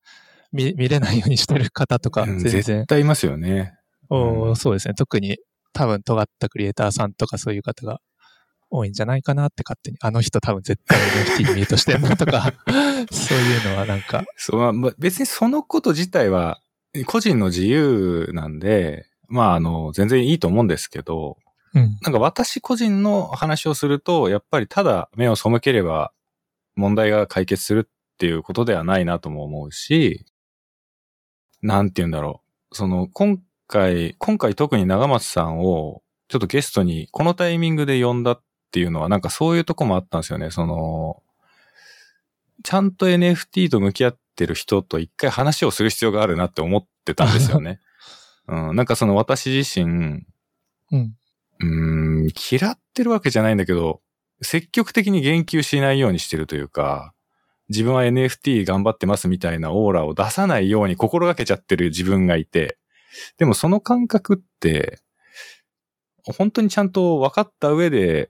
[0.52, 2.62] 見見れないようにしてる方とか全然。
[2.62, 3.74] 絶対いますよね。
[4.10, 4.94] お、うん、そうですね。
[4.94, 5.38] 特に
[5.74, 8.00] 多分尖ったクリエイターさんとかそういう方が
[8.70, 11.00] 多いんじゃないかなって勝手に、あの人多分絶対
[11.38, 12.54] NFT にミュートしてんのとか、
[13.12, 14.24] そういうのはなんか。
[14.36, 16.60] そう、まあ、別にそのこと自体は
[17.06, 21.38] 個人の自由なんで、まああの、全然いいと思うんですけど、
[21.74, 26.12] うん、なんか私個人の話をすると、やっぱりただ目を背ければ
[26.76, 30.26] 問題が解決するっていうことではないなとも思うし、
[31.62, 32.42] なんて言うんだろ
[32.72, 32.76] う。
[32.76, 40.52] その、今回、今回特に長松さんをちょっとゲストにこのタイミングで呼んだっっていうのはなんかそういうとこもあったんですよね。
[40.52, 41.24] その、
[42.64, 47.80] ちゃんと NFT と向き合ってる人と一回話をする必要があるなって思ってたんですよね。
[48.48, 50.24] うん、なんかその私自身、
[50.92, 51.16] うん、
[51.60, 51.66] う
[52.26, 54.02] ん嫌ってるわけじゃないんだけど、
[54.42, 57.14] 積極的に言及しないようにしてるというか、
[57.70, 62.78] 自分は NFT 頑張ってますみたいなオーラを出さないように心がけちゃってる自分がいて、
[63.38, 65.02] でもその感覚って、
[66.24, 68.30] 本当にちゃんと分かった上で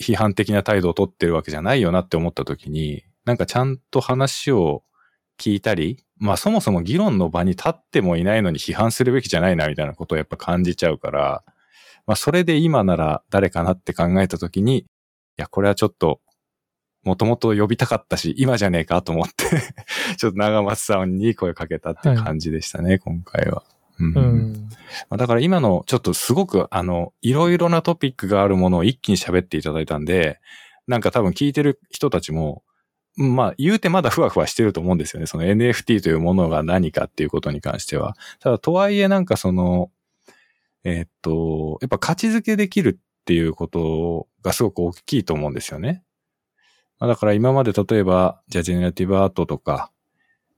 [0.00, 4.84] 批判的な態度をとってるわけじゃないよなって思った時に、なんかちゃんと話を
[5.38, 11.44] 聞いたり、まあそもそも議論の場に立ってもいないのに批判するべきじゃないなみたいなことをやっぱ感じちゃうから、
[12.06, 14.84] まあそれで今なら誰かなって考えた時に、い
[15.36, 16.20] や、これはちょっと、
[17.02, 19.44] もともと呼びたかったし、今じゃねえかと思って
[20.16, 23.62] ちょっと長松さんに声かけたって感じでしたね、はい、今回は。
[23.98, 24.68] うん、
[25.16, 30.40] だから今のちょっとすごくあの、いろいろなトピックがあるものを一気に喋っていただいたんで、
[30.86, 32.62] なんか多分聞いてる人たちも、
[33.16, 35.26] まあ言うてまだふわふわしてると思うんですよね。
[35.26, 38.14] その NFT というものが何かっていうことに関しては。
[38.40, 39.90] ただとはいえなんかその、
[40.84, 46.04] えー、っと、やっぱ価値づけできるっていうことがすごく大きいと思うんですよね。
[46.98, 49.90] まあ、だから今まで例えば、じゃあジェネラティブアートとか、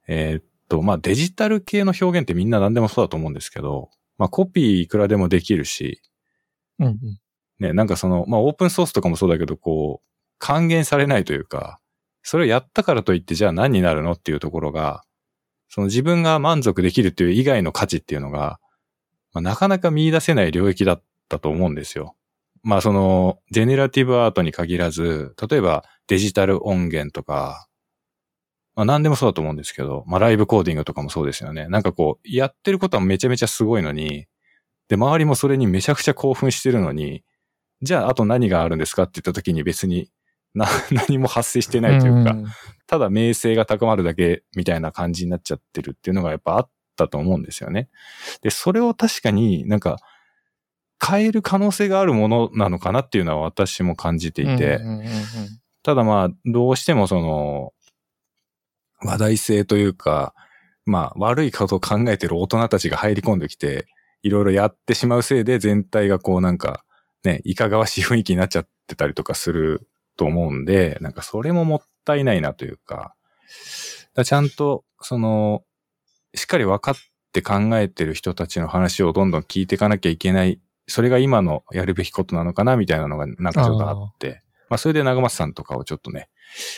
[0.07, 6.03] えー、っと、まあデジタル系の表現ってみんな何でもそうだと思うんですけど、まあコピーいくらでもできるし、
[6.79, 6.97] うんうん。
[7.59, 10.09] ね、なんかその、まあオープンソースとかもそうだけど、こう、
[10.39, 11.81] 還元されないというか、
[12.23, 15.03] それをやったからといってじゃあ何になるのっていうところが、
[15.69, 18.61] その自分が満足できるっていう以外の価値っていうのが、
[19.33, 22.17] まあ、なかなか見出せない領域だったと思うんですよ。
[22.63, 27.68] まあその、ジェネラティブアートに限らず、例えばデジタル音源とか、
[28.79, 31.67] まあ何でもそうだと思うんですけど、まあライブコーディングとかもそうですよね。
[31.67, 34.27] なんかこう、やってることはめちゃめちゃすごいのに、
[34.87, 37.25] で、周りもそれにめちゃくちゃ興奮してるのに、
[37.83, 40.13] じゃああと何があるんですかって言った時に別に
[40.55, 40.69] な、
[41.09, 42.37] 何も発生してないというか、
[42.87, 47.89] ただ名声が高まるだけみたいな感じになっちゃってるっていうのがやっぱあったと思うんですよね。
[48.43, 49.99] で、それを確かになんか
[51.05, 54.79] 変える可能性があるものなのかなっていうのは私も感じていて、
[55.83, 57.73] ただまあ、どうしてもその、
[59.03, 60.35] 話題性というか、
[60.85, 63.87] まあ、悪いことを考えてる大人たちが入り込んできて、
[64.23, 66.85] いろいろやってしまうせいで全体がこうなんか、
[67.25, 73.15] ね、いかがわしい雰囲気になっちゃってたりとかすると思うんで、なんかそれももったいないなというか、
[74.15, 75.63] かちゃんと、その、
[76.35, 76.95] しっかり分かっ
[77.33, 86.29] て考えてる人たちの話をどんどん聞いていかなきゃいけない、それが今のやるべきことなのかなみたいなのがなんかちょっとあって、あまあそれで長松さんとかをちょっとね、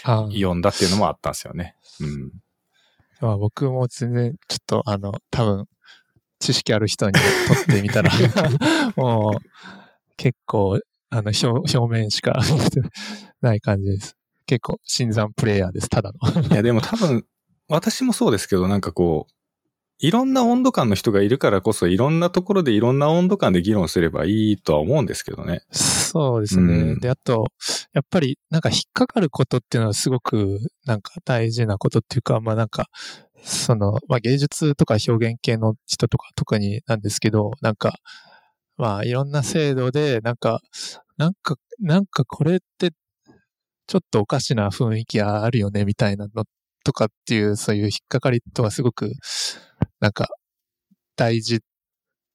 [0.05, 1.75] 読んだっていうのもあったんですよね。
[2.01, 2.31] うん。
[3.21, 5.67] まあ僕も全然ちょっとあの、多分、
[6.39, 8.11] 知識ある人にとってみたら
[8.97, 9.41] もう、
[10.17, 10.81] 結構
[11.11, 12.41] あの、表、表面しか
[13.43, 14.17] ない感じです。
[14.47, 16.43] 結構、新参プレイヤーです、ただの。
[16.43, 17.27] いや、でも多分、
[17.69, 19.33] 私もそうですけど、なんかこう、
[20.03, 25.61] いろんな温度感の人がいるからこそ、いろんなところでいろんな温度感で議論すればいいとは思うんですけどね。
[25.71, 26.75] そうですね。
[26.75, 27.49] うん、で、あと、
[27.93, 32.87] やっぱり、なんか引っかかることっていうのはすごく、なんか大事なことっていうか、まあなんか、
[33.43, 37.95] その、まあ芸術とか表現系の人とか特になんですけど、なんか、
[38.79, 40.61] まあいろんな制度で、なんか、
[41.19, 42.93] なんか、なんかこれって、
[43.87, 46.45] ちょっとおかしな雰囲気あるよね、みたいなの
[46.85, 49.13] とかっていう、そういう引っかかりとはすごく、
[50.01, 50.29] なんか、
[51.17, 51.59] 大事っ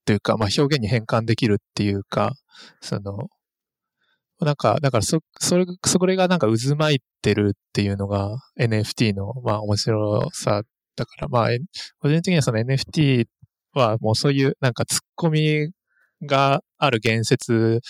[0.06, 2.34] ていうか、まあ表現に変換できるっていうか、
[2.82, 3.28] その、
[4.42, 10.64] なんか、だからそ、それ、それがなんか渦巻いてるっていうのが NFT の、まあ面白さ
[10.96, 11.50] だから、まあ、
[12.00, 13.26] 個人的にはその NFT
[13.74, 15.72] はもうそういうなんか突っ込み
[16.26, 17.82] がある言説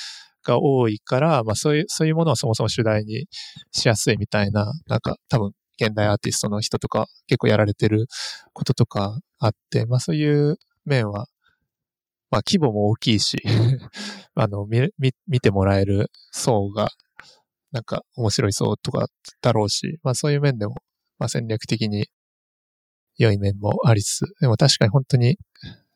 [0.43, 3.27] が多いから、まあそういう、そういうものをそもそも主題に
[3.71, 8.07] しやすいみたいな、なんか多分現代アーティストの人とか結構やられてる
[8.53, 11.27] こととかあって、まあそういう面は、
[12.31, 13.37] まあ規模も大きいし
[14.35, 14.91] あの、見、
[15.27, 16.89] 見てもらえる層が、
[17.71, 19.07] なんか面白い層とか
[19.41, 20.75] だろうし、まあそういう面でも、
[21.19, 22.07] まあ戦略的に
[23.17, 25.37] 良い面もありつつ、でも確かに本当に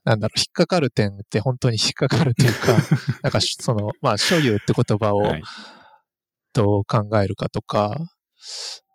[0.09, 2.73] なんだろう、引っかかる点って本当に引っかかるというか、
[3.21, 5.21] なんかその、まあ、所有って言葉を
[6.53, 7.95] どう考えるかとか、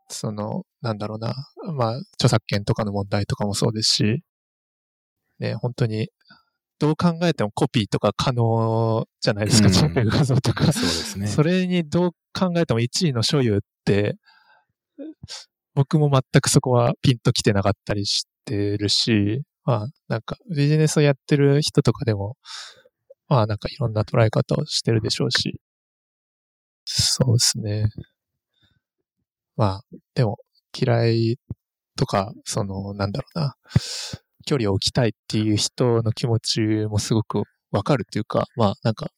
[0.09, 1.35] その、なんだろうな、
[1.77, 4.25] まあ、著作権とかの問題とかもそうですし、
[5.39, 6.09] ね、本当に、
[6.79, 10.73] どう考えてもコピーとか可能じゃないですか、うん、画像とか。
[10.73, 11.27] そうですね。
[11.29, 14.17] それにどう考えても1位の所有って、
[15.75, 22.37] 僕も全くそこはピンときてなかったりしてるし、まあ、なんかビジネスをやってる人とかでも、
[23.29, 25.59] まあなんかいろんな捉え方をしてるでしょうし、
[26.85, 27.89] そうですね。
[29.57, 29.81] まあ、
[30.15, 30.39] でも
[30.77, 31.39] 嫌い
[31.97, 33.55] とか、その、なんだろうな、
[34.45, 39.09] 距離を置きたいっていう人の気持ちもすごくわかるっていうか、まあなんか、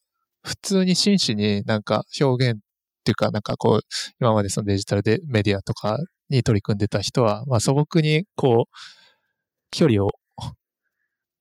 [0.43, 2.61] 普通に真摯になんか表現っ
[3.05, 3.81] ていうか、なんかこう、
[4.21, 5.99] 今までそのデジタルでメディアとか
[6.31, 8.77] に取り組んでた人は、まあ素朴にこう、
[9.71, 10.11] 距離を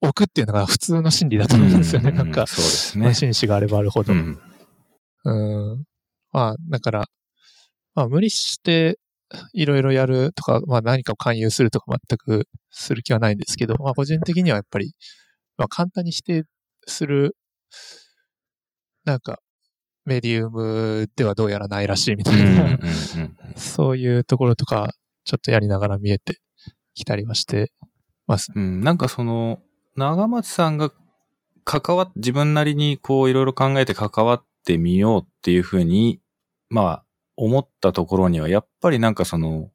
[0.01, 2.11] 置くっていうのが普通の心理だと思うんですよね。
[2.11, 3.13] なんか、そうですね。
[3.13, 4.13] 心思があればあるほど。
[4.13, 4.39] うん。
[5.25, 5.83] うん
[6.31, 7.05] まあ、だから、
[7.95, 8.99] まあ、無理して
[9.53, 14.93] いろいろやるとか、まあ何かを勧誘するとか全くする気はないんですけど、まあ個人的にはやっぱり、
[15.57, 16.43] まあ簡単に否定
[16.87, 17.35] する、
[19.05, 19.39] なんか、
[20.05, 22.79] メディウムではどうやらないらしいみたいな、
[23.55, 26.37] そういうところとか、ちょっとやりながら見えて
[26.93, 27.71] きたりはして
[28.27, 28.51] ます。
[28.55, 29.59] うん、なんかその、
[29.95, 30.91] 長松さんが
[31.63, 36.21] 関わっ、自分なりにこういろいろ考えて関わってみようっていうふうに、
[36.69, 37.04] まあ、
[37.37, 39.69] 思ったところには、やっぱりなんかその、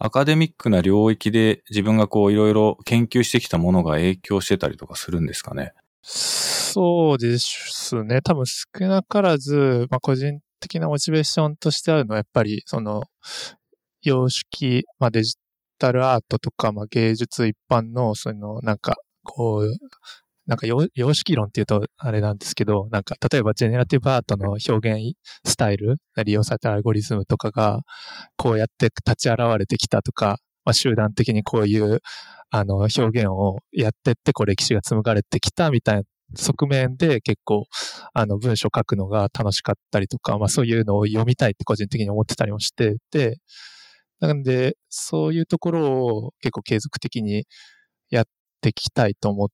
[0.00, 5.72] アカデミックな領域で自分がこういろいろ研究してきたものが影響してたりとかするんですかね？
[6.02, 8.22] そうですね。
[8.22, 13.02] 多分少なからず、まあ個人的なモチベーションとしてあるのはやっぱりその
[14.00, 15.34] 様式、まあデジ
[15.78, 19.76] タルアートとか、まあ芸術一般のそのなんかこう
[20.48, 27.82] なんか様式論っていうとあれなんですけど、なんか例えばジェネラティブアートの表現スタイル、利用されたアルゴリズムとかが
[28.38, 32.00] こうやって立ち現れてきたとか、まあ、集団的にこういう
[32.50, 36.02] あの表現をやってってこう歴史が紡がれてきたみたいな
[36.34, 37.66] 側面で結構
[38.14, 43.38] あの文章書くのが楽しかったりとか、まあそういうのを読みたいって個人的に思ってたりもしてて、
[44.20, 47.44] なんでそういうところを結構継続的に
[48.10, 48.24] やっ
[48.62, 49.48] ていきたいと思っ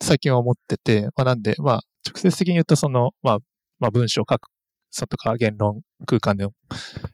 [0.00, 3.38] 最近は思ってて、まあ、なんで、まあ、直接的に言うと、その、まあ、
[3.78, 4.48] まあ、文章を書く、
[4.90, 6.46] そとか言論空間で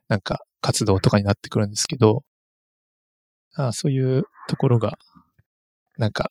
[0.08, 2.22] なんか、活動とかになってくるんですけど、
[3.54, 4.98] あそういうところが、
[5.98, 6.30] なんか、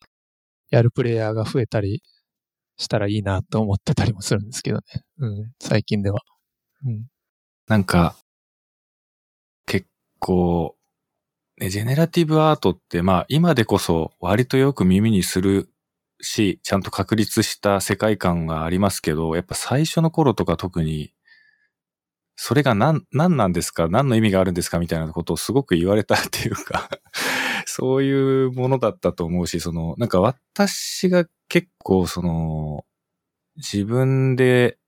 [0.70, 2.02] やるプレイヤーが増えたり
[2.78, 4.82] したらいいなと思ってたりもするんですけどね。
[5.18, 6.20] うん、最近では。
[6.84, 7.06] うん。
[7.68, 8.16] なんか、
[9.66, 9.86] 結
[10.18, 10.76] 構、
[11.58, 15.68] ね、ジェネラティブアートって、まあ、今でこそ割とよく耳にする
[16.22, 21.12] し、ちゃんと確立した世界観がありますけど、やっぱ最初の頃とか特に、
[22.36, 23.88] それが何、何なんですか？
[23.88, 24.78] 何の意味があるんですか？
[24.78, 26.88] みたいなことをすごく言われた っていうか
[27.66, 32.84] そういうものだったと思うし、その、なんか私が結構その、
[33.56, 34.78] 自分で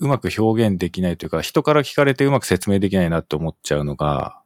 [0.00, 4.39] うまく表現できないというか、人から聞かれてうまく説明できないなって思っちゃうのが、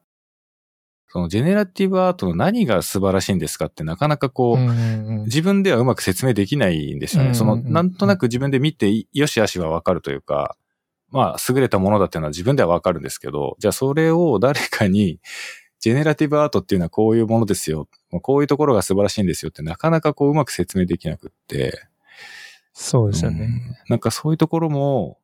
[1.14, 4.72] そのジェネラティブアートの何が素晴らしいんですかってなかなかこう、うんう
[5.20, 7.26] ん、自分ではうまく説明できないんですよね。
[7.26, 10.56] うんうん、その、なんとなく自分で見て、よしあしはわかるというか、
[11.10, 15.20] まあ、優れたものだっていうのは自分ではわかるんですけど、じゃあそれを誰かに、
[15.78, 17.88] ジェネラティブアートっていうのはこういうものですよ。
[18.20, 21.80] こういうところが素晴らしいんですよってなかなかこううまく説明できなくって。
[22.72, 25.18] そうですよね、うん、なんかそういうところも、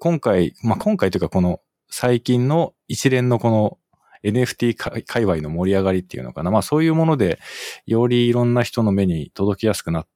[0.00, 3.78] 今回、まあ今回というかこの最近の一連のこの
[4.24, 6.50] NFT 界隈の盛り上がりっていうのかな。
[6.50, 7.38] まあそういうもので、
[7.86, 10.06] よりいろんな人の目に届きやすくなっ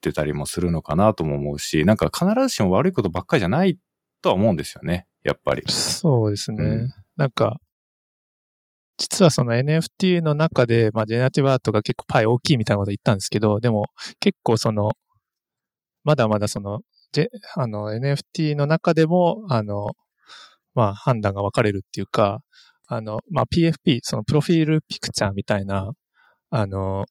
[0.00, 3.78] てたりもするのかなとも思うし、なんか必ずしも悪いことばっかりじゃない
[4.22, 5.06] とは思うんですよね。
[5.22, 5.62] やっぱり。
[5.68, 6.64] そうですね。
[6.64, 7.58] うん、なんか、
[8.96, 13.86] 実はその NFT の中で、まあ、ジェネラティブアートが結構パイ大きいみたいなこと言ったんですけど、でも
[14.20, 14.92] 結構その、
[16.04, 16.80] まだまだその、
[17.56, 19.92] あの NFT の中でも、あの、
[20.74, 22.40] まあ判断が分かれるっていうか、
[22.94, 25.90] あの、まあ、PFP、そのプロフィールピクチャーみたいな、
[26.50, 27.06] あの、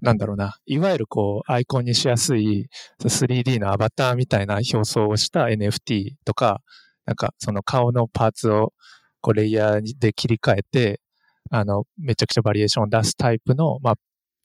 [0.00, 2.66] なんだろうな、いわゆるこう、アイコンにしやすい
[3.00, 6.60] 3D のアバターみたいな表層をした NFT とか、
[7.06, 8.72] なんかその顔のパーツを
[9.20, 11.00] こうレイヤーで切り替えて、
[11.50, 13.94] あの、めちゃくちゃバリエーションを出すタイプの、まあ、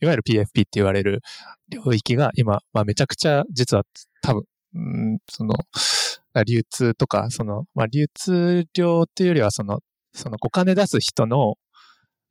[0.02, 1.22] いわゆる PFP って言われる
[1.70, 3.84] 領域が今、まあ、めちゃくちゃ実は
[4.22, 4.44] 多分、
[4.76, 5.56] うん、その、
[6.46, 9.80] 流通とか、その、まあ、流通量っていうよりは、その、
[10.14, 11.56] そのお金出す人の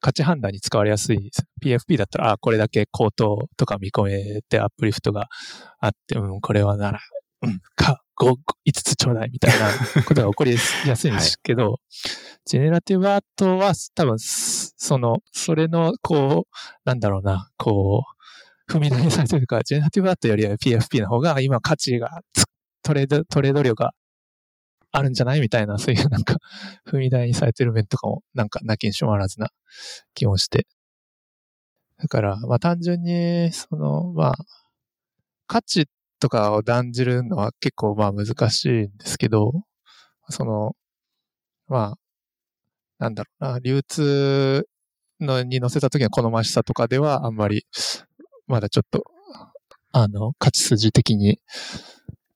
[0.00, 1.30] 価値判断に使われやすい
[1.64, 5.28] PFP だったら、あ、これだけ高騰とか見込めてアップリフトが
[5.78, 7.00] あって、うん、これはなら、
[7.42, 9.68] うん、か、5、5つちょうだいみたいな
[10.04, 10.56] ことが起こり
[10.86, 11.76] やすいんですけど、はい、
[12.46, 18.02] ジェネラティブアートは多分、その、それの、こう、なんだろうな、こ
[18.68, 22.22] う、踏み台にされてるか、ジェネラティブアートよりは PFP の方が今価値が、
[22.82, 23.92] トレード、トレード量が
[24.92, 25.40] あるんじゃない？
[25.40, 26.36] みたいな、そういうなんか、
[26.86, 29.50] 踏み台にされてる面とかも、なんか、なきにしもあらずな
[30.14, 30.66] 気もして。
[31.98, 34.34] だから、まあ単純に、その、まあ、
[35.46, 35.88] 価値
[36.20, 39.52] とかを断じるのは結構まあ難しいんですけど、
[40.28, 40.76] その、
[41.68, 41.98] まあ、
[42.98, 44.66] なんだろうな、流通
[45.20, 47.66] のに載せた時の好ましさとかではあんまり、
[48.46, 49.04] まだちょっと、
[49.92, 51.40] あの、価値筋的に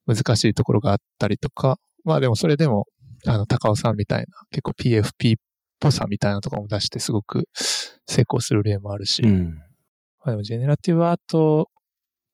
[0.06, 2.86] 難しいところがあったりとか、まあでもそれでも、
[3.26, 5.40] あの、高尾さんみたいな、結構 PFP っ
[5.80, 7.48] ぽさみたいなとかも出してすごく
[8.06, 9.56] 成功する例もあるし、うん、
[10.24, 11.68] まあでも generative art、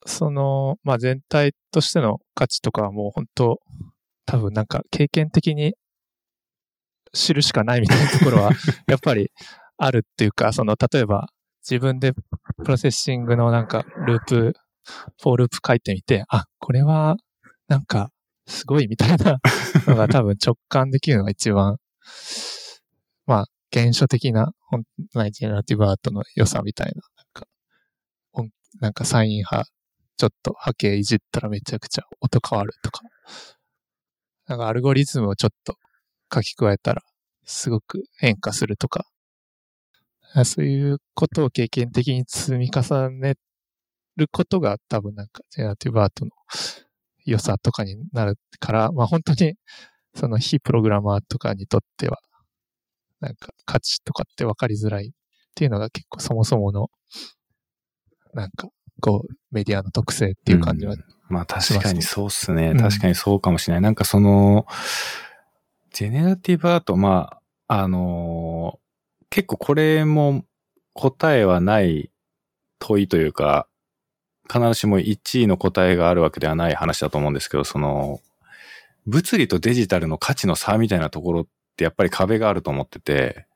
[0.04, 3.60] その、まあ全体としての価値とかはもう本当、
[4.26, 5.74] 多分なんか経験的に
[7.14, 8.50] 知るしかないみたいなところは、
[8.86, 9.30] やっぱり
[9.78, 11.28] あるっていうか、その、例えば
[11.62, 14.52] 自分で Processing のなんかループ、
[15.22, 17.16] for loop 書いてみて、あ、これは
[17.68, 18.10] なんか
[18.46, 19.38] すごいみたいな
[19.86, 21.78] のが多分直感できるのが一番、
[23.26, 27.46] まあ、原初的な、本来ジェラティブアートの良さみたいな、なんか、
[28.80, 29.64] なんかサイン波、
[30.16, 33.02] ちょっと波形いじったらめちゃくちゃ音変わるとか、
[34.46, 35.76] なんかアルゴリズムをちょっと
[36.32, 37.02] 書き加えたら、
[37.44, 39.06] すごく変化するとか、
[40.44, 43.34] そういうことを経験的に積み重ね
[44.16, 46.30] ることが多分なんか、ジェラティブアートの
[47.24, 49.54] 良さとかになるから、まあ本当に、
[50.14, 52.18] その非プログラマーとかにとっては、
[53.20, 55.10] なんか価値とかって分かりづらいっ
[55.54, 56.90] ていうのが結構そもそもの、
[58.34, 58.68] なんか、
[59.00, 62.74] こう、メディアの特性っていう感じは、うん、まあ確かにそうっすね。
[62.74, 63.78] 確かにそうかもしれない。
[63.78, 64.66] うん、なんかその、
[65.92, 67.38] ジェネラティブアート、ま
[67.68, 70.44] あ、あのー、結構これも
[70.94, 72.10] 答えはない
[72.78, 73.66] 問いというか、
[74.52, 78.20] 必ずしも1位の答えがあるわけではない話だと思うんですけど、その、
[79.06, 81.46] 物理とデジタルの価値の差みたいなところっ
[81.76, 83.46] てやっぱり壁があると思ってて、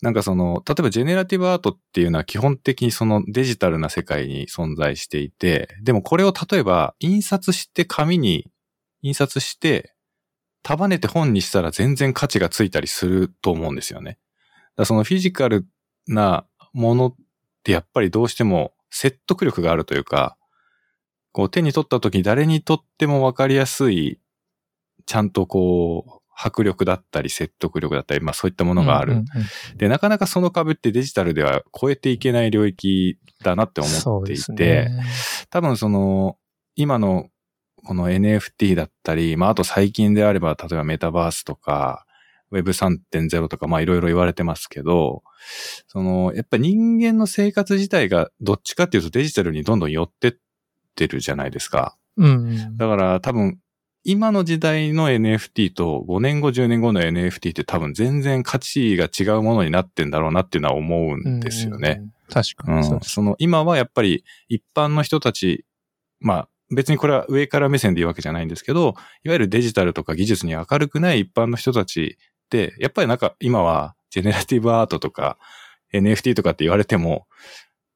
[0.00, 8.46] なんかその、例えばジェネラティブアートっていうのは基本的にそのデジタルな世界に存在していて、でもこれを例えば印刷して紙に
[9.02, 9.92] 印刷して
[10.62, 14.18] 束ねて本にしたら全然価値がついたりすると思うんですよね。
[14.76, 15.66] だそのフィジカル
[16.08, 17.14] なものっ
[17.62, 20.38] てやっぱりどうしても説得力があるというか、
[21.32, 24.18] こう手に取った時に誰にとってもわかりやすい、
[25.04, 29.22] ちゃんとこう、迫力だったり説得力だったり、まあそういったものがある。
[29.76, 35.04] で、なかなかその壁ってデジタルでは超えていけない領域だなって思っていて、ね、
[35.50, 36.38] 多分その、
[36.74, 37.28] 今の
[37.84, 42.05] この NFT だったり、まああと最近であれば、例えばメタバースとか、
[42.52, 45.22] Web3.0 とか、まあいろいろ言われてますけど、
[45.88, 50.34] その、やっぱ人間の生活自体がどっちかっていうとデジタルにどんどん寄ってっ
[50.96, 51.96] てるじゃないですか。
[52.16, 53.58] うん、だから多分、
[54.04, 61.98] 今の時代の NFT と5年後、10年後の NFT って多分全然価値が違うものになってんだろうなっていうのは思うんですよね。
[62.00, 63.00] うん、確かに、うん。
[63.00, 65.64] その今はやっぱり一般の人たち、
[66.20, 68.94] まあ別にこれは上から目線で言うわけじゃないんですけど、
[69.24, 72.18] いわゆるデジタルとか技術に明るくない一般の人たち
[72.78, 75.38] やっぱりなんか今はジェネラティブアートとか
[75.92, 77.26] NFT とかって言われても、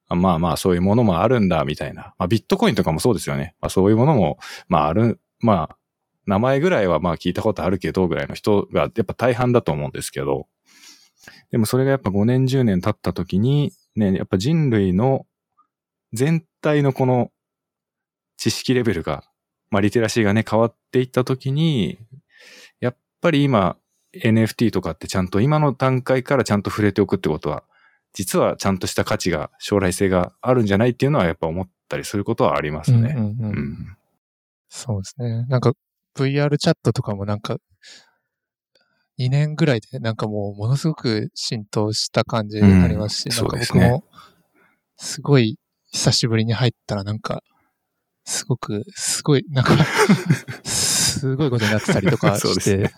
[0.09, 2.13] まあまあそういうものもあるんだみたいな。
[2.17, 3.55] まあビットコインとかもそうですよね。
[3.61, 4.37] まあそういうものも、
[4.67, 5.77] まあある、まあ
[6.25, 10.47] 名前ぐらいはまあ聞いたことあるけどぐらいの人がやっぱ大半だと思うんですけど、
[11.51, 15.25] でもそれがやっぱ5年10年経った時に、ね、やっぱ人類の
[16.13, 17.31] 全体のこの
[18.37, 19.23] 知識レベルが、
[19.69, 21.99] まあリテラシーがね変わっていった時に、
[22.79, 23.77] やっぱり今
[24.13, 27.63] NFT とかってちゃんと今の段階からちゃんと触れておくってことは、
[28.13, 33.13] 実はちゃんとした価値が、将来性があるんじゃないっていうのはやっぱ思ったりすることはありますね。
[33.15, 33.97] うんうんうんうん、
[34.69, 35.45] そうですね。
[35.47, 35.73] なんか
[36.15, 37.57] VR チャットとかもなんか、
[39.19, 44.03] 2年ぐらいでなんかもうものすごく浸透した感じになりますし、うん、なんか僕も
[44.97, 45.57] すごい
[45.91, 47.43] 久しぶりに入ったらなんか、
[48.25, 49.75] すごく、すごい、なんか
[50.63, 52.91] すごいことになってたりとかして。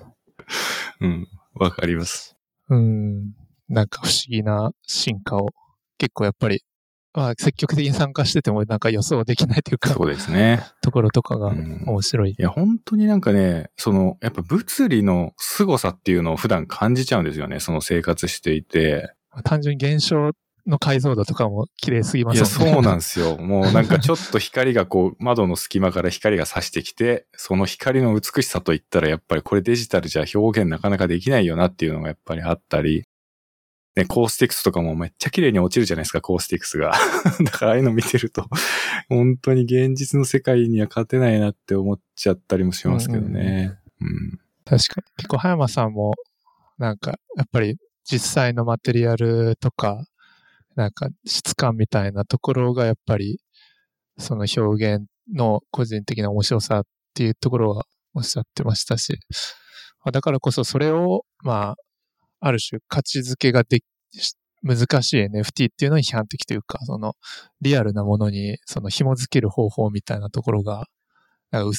[1.07, 2.35] ね、うん、わかります。
[2.69, 3.33] うん、
[3.69, 5.49] なんか不思議な進化を
[5.97, 6.63] 結構やっぱり
[7.15, 10.65] まあ、積極的に参加しててもなんか予想できないというか、そうですね。
[10.81, 12.31] ところとかが面白い。
[12.31, 19.13] うん、いや、本当になんかね、その、やっぱ物理の凄さっていうのを普段感じちゃうんですよね、その生活していて。
[19.43, 20.31] 単純に現象
[20.65, 22.39] の解像度とかも綺麗すぎますね。
[22.39, 23.37] いや、そうなんですよ。
[23.37, 33.03] もうなんかちょっと光がこう、窓の隙間から光が差してきて、その光の美しさといったらやっぱりこれデジタルじゃ表現なかなかできないよなっていうのがやっぱりあったり、
[33.95, 36.93] ね、コースティクスとかもめっちゃ綺麗に落ちるじゃないですか、コースティクスが。
[37.43, 38.47] だからああいうの見てると、
[39.09, 43.77] 本当に現実の世界には勝てないなって思っちゃったりもしますけどね。
[44.01, 45.03] うん、うん、確かに。
[45.17, 46.13] 結構、葉山さんも、
[46.79, 50.07] なんか、やっぱり実際のマテリアルとか、
[50.75, 53.39] なんか質感みたいなところがやっぱり、
[54.17, 56.83] その表現の個人的な面白さっ
[57.13, 59.19] ていうところはおっしゃってましたし、
[60.11, 61.75] だからこそそれを、まあ、
[62.39, 63.79] ある種価値づけがで
[64.61, 67.13] 難しい NFT っていうのに批判的というか、その
[67.61, 70.87] リアルなものにその紐づける方法みたいなところが、
[71.51, 71.77] なんか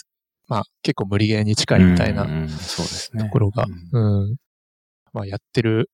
[0.49, 4.37] まあ結構無理ゲーに近いみたいなところが、うん、
[5.13, 5.91] まあやってる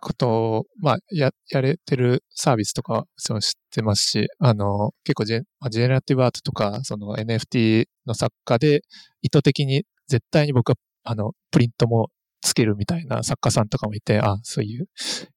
[0.00, 8.82] ことを、まあや、やれてるサービスとかその知ってますし、あの、結構ジェまあ、ジェネラティブアートとか、その NFT の作家で
[9.22, 12.10] 意図的に絶対に僕はあの、プリントも
[12.42, 14.88] つけるみたいな作家さんとかもいて、あそういう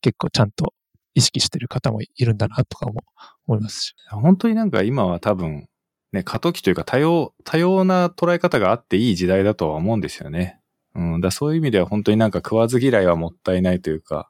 [0.02, 0.73] 結構ちゃんと
[1.15, 3.02] 意識してる方もいるんだなとかも
[3.48, 3.95] 思いますし。
[4.10, 5.68] 本当になんか今は多分、
[6.11, 10.60] ね、過渡期というか多様、多様な捉え方があっていい時代だとは思うんですよね。
[10.95, 14.30] うん、だそういう意味では本当になんか食わず嫌いはもったいないというか、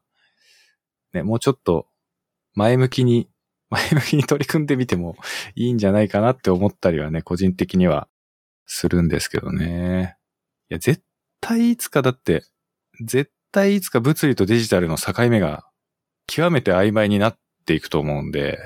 [1.13, 1.87] ね、もうちょっと
[2.53, 3.29] 前向きに、
[3.69, 5.15] 前向きに取り組んでみても
[5.53, 8.07] いいんじゃないかなって思ったりはね、個人的には
[8.65, 10.17] するんですけどね。
[10.69, 11.03] いや、絶
[11.39, 12.43] 対いつかだって
[13.01, 15.65] 絶対いつか物理とデジタルの境目が
[16.27, 18.57] 極めて曖昧になっていくと思うんで、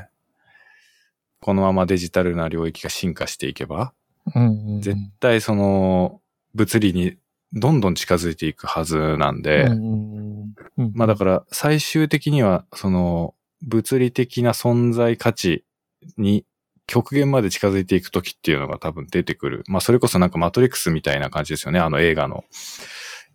[1.42, 3.94] このままデジタルな領域が進化していけば、
[4.34, 6.22] うんうんうん絶対その
[6.54, 7.18] 物理に
[7.54, 9.70] どんどん近づいていくはずなんで、
[10.94, 15.64] まあだから最終的にはその物理的な存在価値
[16.18, 16.46] に
[16.88, 19.64] 極限まで近づいていくときっていうのが多分出てくる。
[19.68, 21.80] まあそれこそなんかマトリックスみたいな感じですよね。
[21.80, 22.44] あの映画の、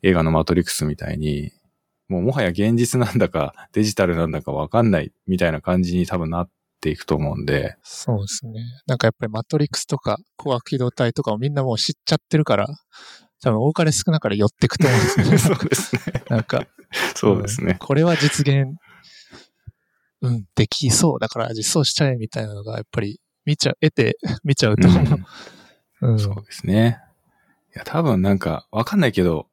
[0.02, 1.52] 映画のマトリックスみたいに、
[2.08, 6.50] もうもはや現実なんだかデジタルなんだかわかんないみたいな感じに多分なっ
[6.80, 8.60] ていくと思うんで、そうですね。
[8.86, 12.66] なんかやっぱりマトリックスとか高圧機動隊とかをみんなもう知っちゃってるから、
[13.42, 15.38] 多分多かれ少なかれ寄ってくと思うんですよね。
[15.38, 16.24] そうですね。
[16.28, 16.66] なんか、
[17.14, 17.76] そうですね。
[17.78, 18.76] これは実現、
[20.20, 25.24] うん、できそうだから実装しちゃえみたいなのがやっぱり見ちゃ、得て 見ちゃうと、うん
[26.00, 27.00] うんそうですね。
[27.74, 29.48] いや、多分なんかわかんないけど、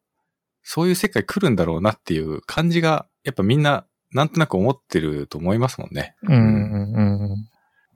[0.61, 6.15] そういう世界来るんだろうなっていう感じが、やっぱみんななんとなく思ってると思いますもんね。
[6.23, 7.49] うんうんうん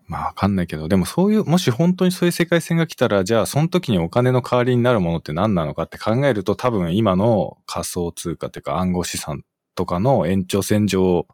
[0.10, 9.44] まあわかんないけど、でもそういう、もし本当にそういう世界線が来たら、じゃあその時にお金の代わりになるものって何なのかって考えると多分今の仮想通貨っていうか暗号資産
[9.76, 11.28] とかの延長線上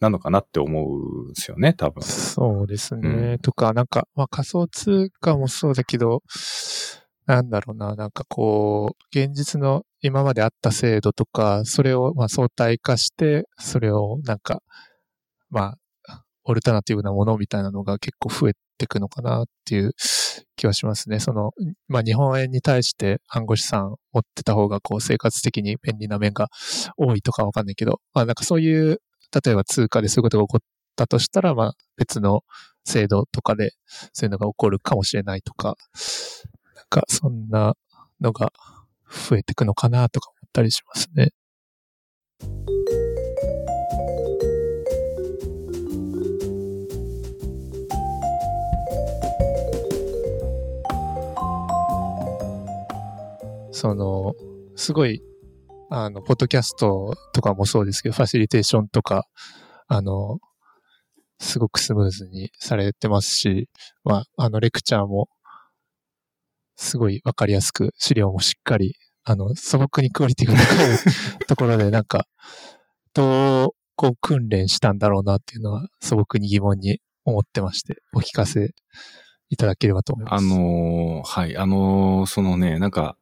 [0.00, 2.02] なのかなって思うんですよね、多分。
[2.02, 3.34] そうですね。
[3.34, 6.22] うとか、なんか、まあ仮想通貨もそうだけど、
[7.26, 14.62] なんだろうな、なんかこう、現実の今まであった制度とか、それをまあ相対化して、それをなんか、
[15.50, 15.78] まあ、
[16.44, 19.92] オルタナティブなものみたいなのが結構増えていくのかなっていう
[20.56, 21.20] 気はしますね。
[21.20, 21.52] その、
[21.88, 26.48] まあ日本円に対して暗号資産持ってた方がこう生活的に便利な面が
[26.96, 29.00] 多いとかわかんないけど、まあなんかそういう、
[29.44, 30.64] 例えば通貨でそういうことが起こっ
[30.96, 32.42] たとしたら、まあ別の
[32.84, 33.72] 制度とかで
[34.12, 35.76] そういうのが起こるかもしれないとか、
[36.76, 37.74] なんかそんな
[38.20, 38.52] のが
[39.08, 41.30] 増えていくのかなとか思ったりしますね。
[53.84, 54.32] その、
[54.76, 55.20] すごい、
[55.90, 59.26] あの、ポッドキャストとかもそうですけど、ファシリテーションとか、
[59.88, 60.38] あの、
[61.38, 63.68] すごくスムーズにされてますし、
[64.02, 65.28] まあ、あの、レクチャーも、
[66.76, 72.24] すごいわかりやすく、資料もしっかり、あの、素朴にクオリティが高いところで、なんか、
[73.12, 78.70] どう、こう、訓練したんだろうなっていうのは、素朴に疑問に思ってまして、お聞かせ
[79.50, 80.42] いただければと思います。
[80.42, 83.18] あのーはい、あのーそのね、なんか、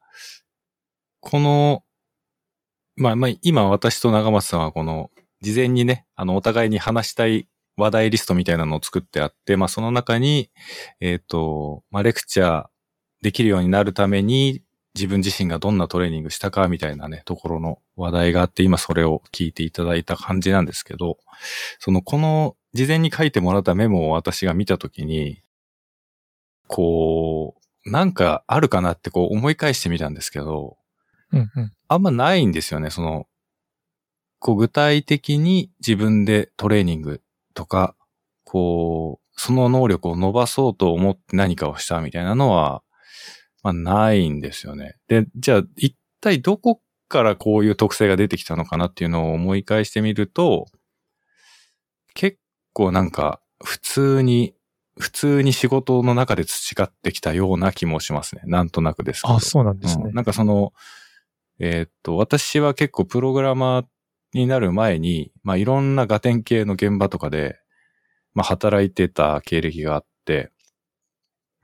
[1.23, 1.85] この、
[2.97, 10.51] まあまあ、今私と長松さんはこの、事前にね、あの、お互いに話したい話題リストみたいなのを作ってあって、まあその中に、
[11.01, 12.67] えっ、と、まあレクチャー
[13.23, 14.63] できるようになるために、
[14.95, 21.19] 自分自身がどんなトレーニングしたかみたいなね、ところの話題があって、今それを聞いていただいた感じなんですけど、
[21.79, 25.41] その、この、事前に書いてもらったメモを私が見たときに、
[26.69, 30.77] こう、なんかあるかなってこう思い返してみたんですけど、
[31.33, 31.73] うんうん。
[31.89, 33.27] あんまないんですよね、その、
[34.39, 37.23] こう具体的に自分でトレーニング
[37.55, 37.95] とか、
[38.45, 42.83] こう、その能力を伸ばそうと思って何かをしたみたいなのは、
[43.63, 44.97] まあないんですよね。
[45.09, 50.67] で、じゃあ一体どこからこういう特性が出てきたのかなっていうのを思い返してみると、
[52.15, 52.39] 結
[52.73, 54.55] 構なんか普通に、
[54.99, 58.43] 普通に仕事の中で培ってきたような気もしますね。
[58.45, 59.35] なんとなくですけど。
[59.35, 60.15] あ、そうなんですねうん。
[60.15, 60.73] なんかその、
[61.65, 63.85] えーっと、私は結構プログラマー
[64.35, 67.61] になる前に、まあいろんなガテン系の現場とかで、
[68.35, 70.51] まあ働いてた経歴があって、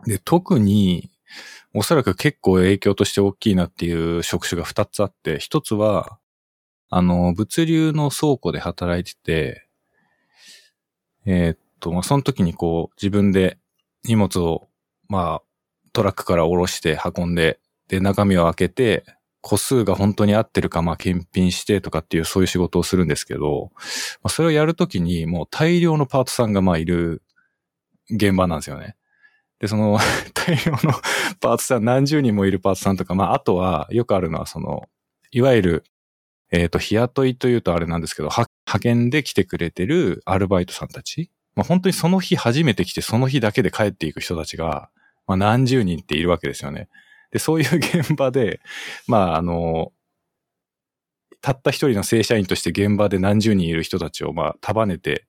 [0.07, 1.11] で、特に、
[1.75, 6.20] おそらく結構影響として大きいなっていう職種が2つあって、1つは、
[6.91, 9.69] あの、物流の倉庫で働いてて、
[11.27, 13.59] えーっと、まあ、その時にこう、自分で
[14.05, 14.69] 荷物を、
[15.09, 15.43] まあ、
[15.93, 17.59] トラックから下ろして運んで、
[17.89, 19.05] で、中身を開けて、
[19.49, 23.81] 個数が本当に合ってるか、まあ、検品してとかっていう、そういう仕事をするんですけど、ま
[24.25, 27.23] あ、それをやるときに、もう大量のパートさんが、まあ、いる
[28.11, 28.95] 現場なんですよね。
[29.59, 29.99] で、その、
[30.35, 30.93] 大量の
[31.41, 34.87] パートさん、何十人もいるパートさんとか、まあ、あとは、よくあるのは、その、
[35.31, 35.85] いわゆる、
[36.53, 41.31] えっ、と、日雇いというとあれなんですけど、は派遣で来てくれてるアルバイトさんたち。
[41.55, 44.91] まあ、本当にその日初めて来て、その日だけで帰っていく人たちが、
[45.27, 46.89] まあ、何十人っているわけですよね。
[47.30, 48.60] で、そういう 現場で、
[49.06, 49.92] まあ、あの、
[51.40, 55.26] たった一人の正社員として現場で何十人いる人たちを、まあ、束ねて、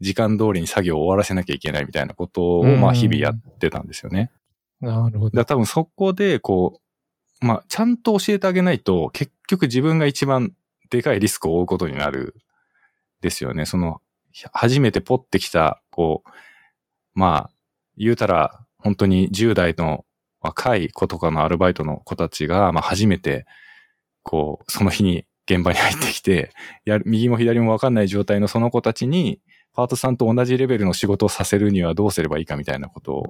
[0.00, 4.30] 時間通りに作業を終わらせなきゃいけないみたいなことを、まあ、日々やってたんですよね。
[4.80, 5.36] なるほど。
[5.36, 6.80] だ多分そこで、こ
[7.42, 10.52] う、まあ、ちゃんと教えてあげないと、結局自分が一番
[10.90, 12.34] でかいリスクを負うことになる、
[13.20, 13.66] ですよね。
[13.66, 14.00] その、
[14.52, 16.30] 初めてポッてきた、こう、
[17.14, 17.50] まあ、
[17.96, 20.04] 言うたら、本当に10代の
[20.48, 23.46] 若い子とかのアルバイトの子たちが、まあ初めて、
[24.22, 26.52] こう、その日に現場に入ってきて、
[26.84, 29.40] や右も左もわかんない状態のその子たちに、
[29.74, 33.26] パートさんと同じレベルの仕事をさせるにはどうすればいいかみたいなことを、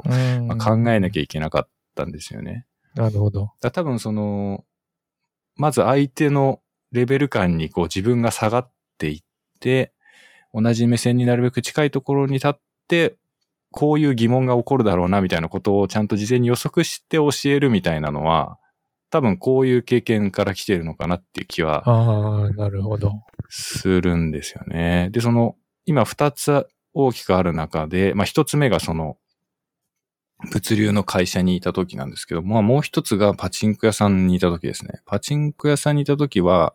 [0.46, 2.64] まあ、考えなきゃいけなかったんですよね。
[2.94, 3.52] なるほど。
[3.60, 4.64] だ多分その、
[5.56, 6.60] まず相手の
[6.92, 9.22] レベル感にこう自分が下がっていっ
[9.60, 9.92] て、
[10.54, 12.58] 同じ目線になるべく近いところに立っ
[12.88, 13.16] て、
[13.70, 18.58] こういう疑問が起こるだろうなみたいなことをちゃんと事前に予測して教えるみたいなのは、
[19.10, 21.88] 多分こういう経験から来てるのかなっていう気は。
[21.88, 23.12] ああ、なるほど。
[23.48, 25.08] するんですよね。
[25.12, 29.16] で、その、今二つ大きくある中で、まあ一つ目がその、
[30.52, 35.00] 物流の会社にいた時なんですけど、まあもう一つがパチンコ屋さんにいた時ですね。
[35.06, 36.74] パチンコ屋さんにいた時は、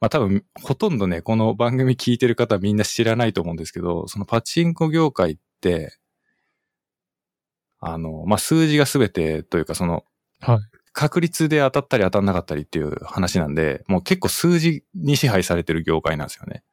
[0.00, 5.42] まあ多分、ほとんどね、この番組聞いてる方みんな知らないと思うんですけど、そのパチンコ業界って、
[7.80, 10.04] あの、まあ数字がすべてというか、その、
[10.40, 10.58] はい。
[10.92, 16.64] 確率で当たったり当たんなかったりっていう話なんで、もう結構数字に支配されてる業界なんですよね。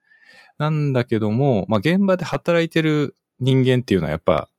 [0.57, 4.49] なんだけども、まあ現場で働いてる人間っていうのはやっぱ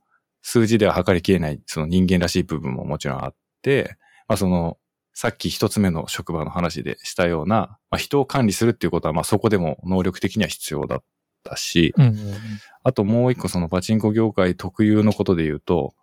[0.43, 3.97] 数字では測りきれないその人間らしい部分ももちろんあって、
[4.28, 4.78] まあその
[5.15, 7.57] さっき一つ目の職場の話でしたような、
[7.90, 11.03] まあ、人を管理するっていうことは、まあそこでも能力的には必要だっ
[11.47, 12.35] たし、うんうんうん、
[12.82, 15.94] あともう一個そのパチンコ業界特有のことで言うと、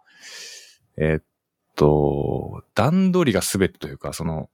[0.97, 1.23] えー、っ
[1.75, 4.49] と、段取りが全てというか、その、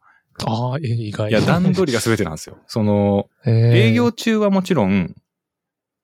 [0.45, 1.29] ああ、意外。
[1.29, 2.57] いや、段取りが全てなんですよ。
[2.67, 5.15] その、営業中はもちろん、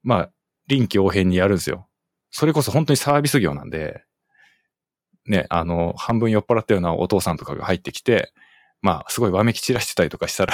[0.03, 0.29] まあ、
[0.67, 1.87] 臨機応変にやるんですよ。
[2.31, 4.03] それこそ本当にサービス業なんで、
[5.25, 8.33] ね、あの、半分酔っ払ったようなお父さんとかが入ってきて、
[8.81, 10.53] まあ、すごいわめき散らしてたりとかしたら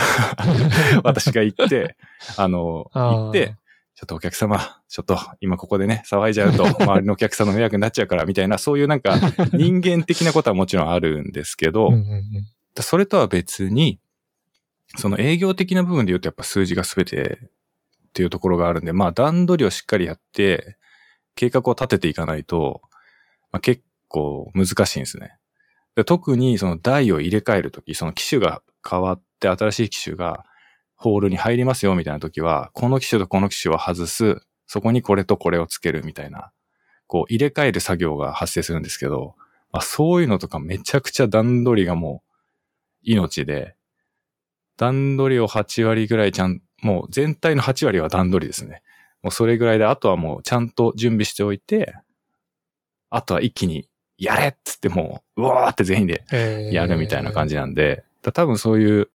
[1.04, 1.98] 私が行って、
[2.38, 3.56] あの、行って、
[4.02, 9.16] ちょっとお客様、ちょっと今ここでね、騒いじゃうと 周りのお客さんの迷惑になっちゃうからみたいな、そういうなんか
[9.54, 11.92] 人間的なことはもちろんあるんですけど、
[12.80, 14.00] それとは別に、
[14.98, 20.78] その営業的な部分で言うとやっぱ数字が全てっていうところがあるんで、まあ段取りをしっかりやって、
[21.36, 22.82] 計画を立てていかないと、
[23.52, 25.38] まあ、結構難しいんですね。
[25.96, 30.44] で特にその台を入れ替えるとき、その機種が変わって新しい機種が
[31.02, 36.52] ホールに入りますよみたいなときは、この機種とこの機種は外す、そこにこれとこれをつけるみたいな、
[37.08, 39.34] こう入れ替える作業が発生するんですけど、
[39.72, 42.32] まあ、そういうのとかめちゃくちゃ段取りがもう
[43.02, 43.76] 命で、
[44.78, 48.84] 段取りを8割ぐらいちゃん、もう全体の8割は段取りですね。
[49.24, 51.96] もうそれぐらいで、あとはもうちゃんと準備しておいて、
[53.10, 56.24] あとは一気にやれっつってもう、うわーって全員で
[56.72, 59.10] やるみたいな感じなんで、多分そういう一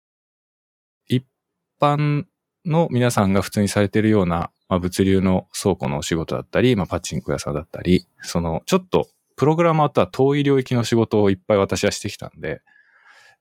[1.82, 2.24] 般
[2.64, 12.60] の皆さんが普通にされてるような、まあ、物流の倉庫のお仕事だったり、まあ、パチンコ屋さんだったり、その、ちょっと、プログラマーとは遠い領域の仕事をいっぱい私はしてきたんで、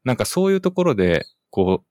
[0.04, 1.86] なんかそういうところで、こう、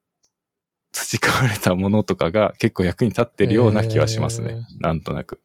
[0.92, 4.50] 培われたものとかが結構役に立ってるような気はしますね。
[4.50, 5.40] えー、なんとなく。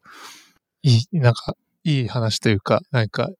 [0.82, 3.30] いい、なんか、いい話というか、なんか、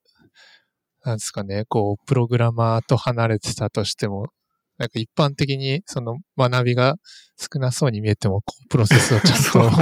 [1.05, 4.29] なんですかね、こう、プログラマーと離れてたとしても、
[4.79, 6.97] なんか一般的にその学びが
[7.37, 9.77] 少なそうに見えても、こうプロセスをちゃんと、 ね、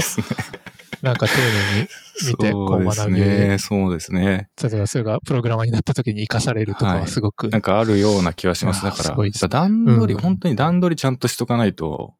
[1.03, 1.89] なんか丁寧に
[2.29, 4.49] 見て、こう学びね、そうですね。
[4.63, 8.85] 例えばそれがプログラマーになった時に活かされるとかはすごく、はい、なんかあるような気はします。
[8.85, 12.15] だから、段取り、うん、本当に段取りちゃんとしとかないと、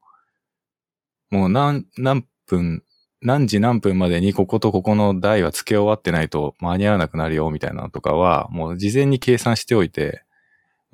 [1.31, 2.83] もう何、何分、
[3.23, 10.25] 何時何分までにこことここの台は付け終わってないと間に合わなくなるよみたいなのとかは、もう事前に計算しておいて、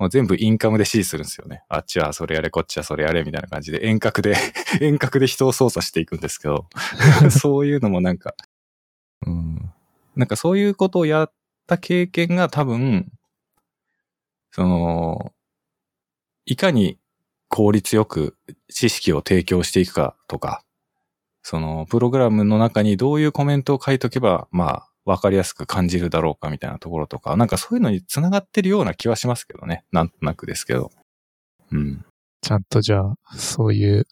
[0.01, 1.63] もう全部インカムで指示するんですよね。
[1.69, 4.35] あっちはそれやれ、こっちはそれやれ、みたいな感じで遠隔で
[4.81, 6.65] 遠隔で人を操作していくんですけど
[7.29, 8.33] そういうのもなんか、
[9.27, 9.71] うん、
[10.15, 11.33] なんかそういうことをやっ
[11.67, 13.11] た経験が多分、
[14.49, 15.33] その、
[16.47, 16.97] いかに
[17.47, 18.35] 効率よく
[18.69, 20.63] 知識を提供していくかとか、
[21.43, 29.83] その、プログラムの中にどういうコメントを書いとけば、まあ、わかりやすく感じるだろうかみたいなところとか、なんかそういうのに繋がってるような気はしますけどね。
[29.91, 30.91] なんとなくですけど。
[31.71, 32.05] うん。
[32.41, 34.07] ちゃんとじゃあ、そういう、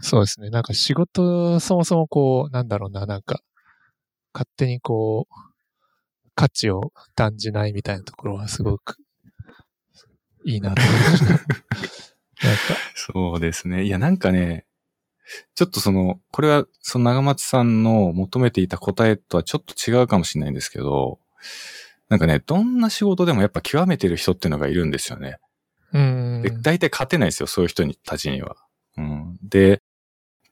[0.00, 0.50] そうですね。
[0.50, 3.40] なんか仕事、そもそもこう、なんだろうな、なんか、
[4.34, 5.34] 勝手にこう、
[6.34, 8.96] 価値を感じないみたいなところはすごく
[10.44, 11.26] いいなと思いました。
[11.32, 11.42] なんか。
[12.94, 13.84] そうですね。
[13.84, 14.66] いや、なんかね、
[15.54, 21.18] ちょっとその、これはその長松さんの求めていた答えとはちょっと違うかもしれないんですけど、
[22.08, 25.38] なんかね、どんな仕事でもやっぱ極めてる人っていうのがいるんですよね。
[25.92, 26.42] うん。
[26.42, 28.56] で、大体勝てないですよ、そういう人にたちには。
[28.98, 29.38] うん。
[29.42, 29.80] で、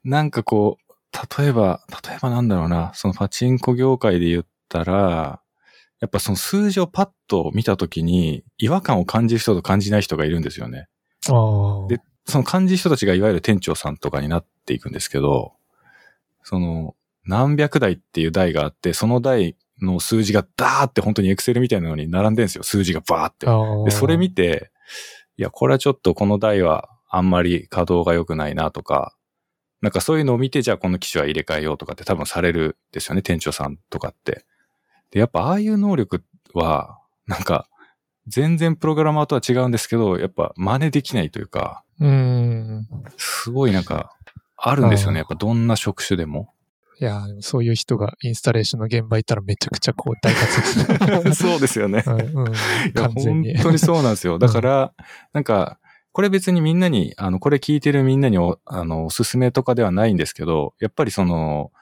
[0.04, 5.42] なんかこう、例えば、例えばなんだろうな、そのパチンコ業界で言ったら、
[6.00, 10.88] やっぱその数字をパッと見たときに違和感を感じる人と感じない人がいるんですよね。
[11.28, 11.88] ああ。
[11.88, 15.52] で、その感じる人たちがいわゆる店長さんとかになっていくんですけど、
[16.42, 16.94] その
[17.26, 22.64] 何百台っていう台があって、その台の数字がダーって本当にエクセルみたいなのに並んでるんですよ。
[22.64, 23.46] 数字がバーって。
[23.84, 24.70] で、それ見て、
[25.36, 29.16] いや、これはちょっとこの台はあんまり稼働が良くないなとか、
[29.80, 34.44] なんかそういうのを見て、じゃあこの機種は入れ替えようとかって多分されるんですよね、店長さんとかって。
[35.10, 37.68] で、やっぱああいう能力は、なんか、
[38.26, 42.88] 全然プログラマーとは違うんですけど、やっぱ真似できないというか、うん。
[43.16, 44.16] すごいなんか、
[44.56, 45.18] あるんですよね。
[45.18, 46.52] やっぱどんな職種でも。
[47.00, 51.32] いや、そういう人がインスタレーションの現場行ったらめちゃくちゃこう大活躍。
[51.34, 52.04] そうですよね。
[52.06, 52.52] うん、うん
[52.94, 53.54] 完全に。
[53.54, 54.38] 本当にそうなんですよ。
[54.38, 54.92] だから、
[55.32, 55.78] なんか、
[56.12, 61.72] これ別にみんなに、あの、これ聞いてるみんなにお、あの、おすすめとかではないんですけど、やっぱりその、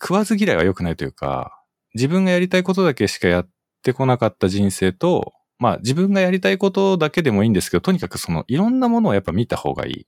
[0.00, 1.60] 食わず嫌いは良くないというか、
[1.94, 3.48] 自分がやりたいことだけしかやっ
[3.82, 10.06] てこなかった人生と、まあ自分がやりたいことだけでもいいんですけど、とにかくその、いろんなものをやっぱ見た方がいい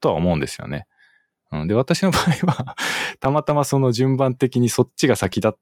[0.00, 0.86] とは思うんですよね。
[1.50, 2.76] うん、で、私の場合は、
[3.18, 5.58] たまたまその順番的にそっちが先だっ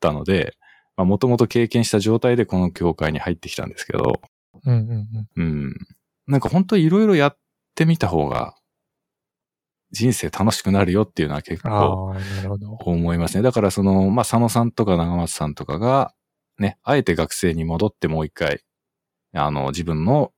[0.00, 0.54] たので、
[0.98, 4.20] まあもともと経験した状態でこの業界に入ってきたんですけど、
[4.66, 4.90] うんうん
[5.36, 5.42] うん。
[5.42, 5.74] うん。
[6.26, 7.38] なんか本当いろいろやっ
[7.74, 8.54] てみた方が
[9.92, 12.14] 人生楽しくなるよっていうのは結構。
[12.80, 13.42] 思いますね。
[13.42, 16.12] だからその、まあ佐野さんとか長松さんとかが
[16.58, 18.62] ね、あえて学生に戻ってもう一回、
[19.32, 20.32] あの自分の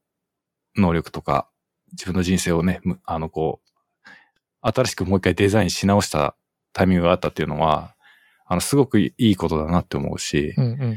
[0.77, 1.49] 能力とか
[1.93, 3.71] 自分の人生をね、むあのこう、
[4.63, 6.37] 新しくもう一回デザインし直した
[6.73, 7.95] タイミングがあったっていうのは、
[8.47, 10.97] あのすごくいいことだなって思うし、うんうんうん。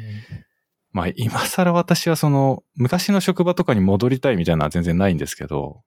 [0.91, 5.81] まあ今更私はその昔の職場とかに戻りたいみたいなのは全然ないんですけど、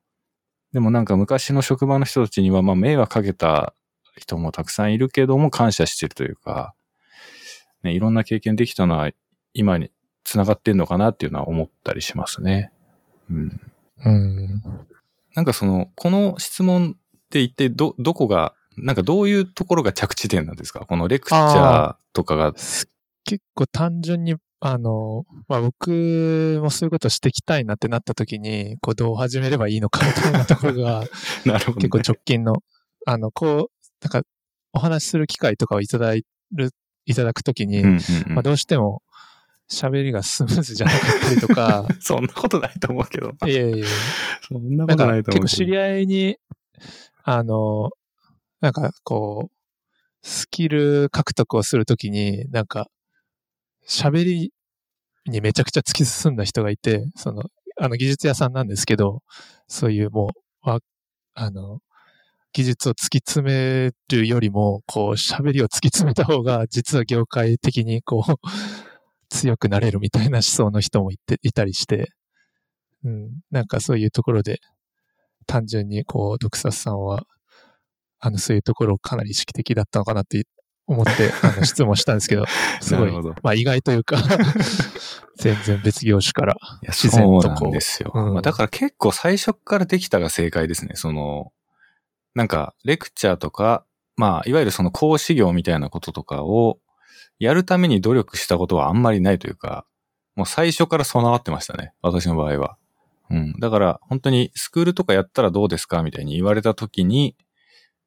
[0.73, 3.75] でもなんか昔の職場の人たちにはまあ迷惑かけた
[4.17, 6.75] 人もたくさんいるけども感謝してるというか、
[7.83, 9.11] ね、いろんな経験できたのは
[9.59, 9.91] 今に
[10.25, 12.73] 繋がってんのかなっていうのは思ったりしますね。
[13.31, 13.61] うん。
[14.05, 14.63] うん。
[15.35, 20.81] なんかその、この質問って一体ど、どこが、なんかどういうところが着地点なんですか？
[20.81, 22.53] このレクチャーとかが。
[22.53, 31.05] 結構単純に、あの、まあ、僕もそういうことしていきたいなってなった時に、こうどう始めればいいのかみたいなところが
[31.45, 31.89] なるほど、ね。
[31.89, 32.63] 結構直近の、
[33.07, 33.71] あの、こう、
[34.03, 34.29] なんか
[34.73, 36.71] お話しする機会とかをいただいる、
[37.07, 39.03] いただくときに、うんうんうんまあ、どうしても
[39.71, 43.33] 喋りがスムーズじゃなかったりとか、 そんなことないと思うけど。
[43.47, 43.87] いやいや
[44.49, 45.41] そんなことないと思うけど。
[45.41, 46.37] 結構知り合いに、
[47.25, 47.91] あの、
[48.61, 49.57] なんかこう、
[50.27, 52.89] スキル獲得をするときに、なんか、
[53.89, 54.53] 喋り
[55.27, 57.45] にめちゃくちゃ突き進んだ人がいて、その、
[57.79, 59.23] あの技術屋さんなんですけど、
[59.69, 60.31] そういうも
[60.65, 60.81] う、わ
[61.35, 61.81] あの、
[62.53, 68.33] 技術を突き詰めるよりも、こう、喋りを突き詰めた方が、実は業界的にこう、
[69.37, 72.11] 強くなれるみたいな思想の人もいて、いたりして、
[73.05, 74.61] うん、なんかそういうところで、
[75.47, 77.25] 単純にこう、ドクサスさんは、
[78.19, 80.45] あの、そういうところかなり意識的だったのかなって
[80.87, 82.45] 思って、あの、 質問したんですけど、
[82.81, 84.17] すごいまあ意外というか、
[85.39, 86.57] 全然別業種から
[86.89, 87.69] 自然とこう。
[87.69, 88.11] んですよ。
[88.15, 90.93] うんまあ、だから結構最初からできたが正解ですね。
[90.95, 91.53] その、
[92.35, 93.85] なんか、レクチャーとか、
[94.17, 96.79] まあ、いわゆるその講師業みたいなこととかを
[97.39, 99.87] やるために努力したことはあんまりないというか、
[100.35, 101.93] もう最初から備わってましたね。
[102.03, 102.77] 私の場合は。
[103.31, 103.53] うん。
[103.59, 106.03] だから、本当にスクールとかやったらどうですか？
[106.03, 107.37] みたいに言われた時に、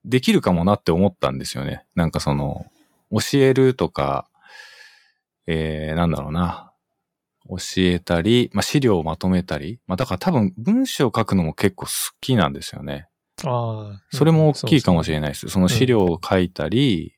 [0.06, 1.86] できるかもなって思ったんですよね。
[1.96, 2.66] なんかその、
[3.12, 4.30] 教えるとか、
[5.46, 6.72] えー、なんだろうな。
[7.50, 11.92] 教えたり、まあ、資料をまとめたり、まあ、だから多分文章を書くのも結構好
[12.22, 13.08] きなんですよね。
[13.44, 14.02] ああ。
[14.16, 15.50] それも大きいかもしれれないです。
[15.50, 17.16] その資料を書いたり、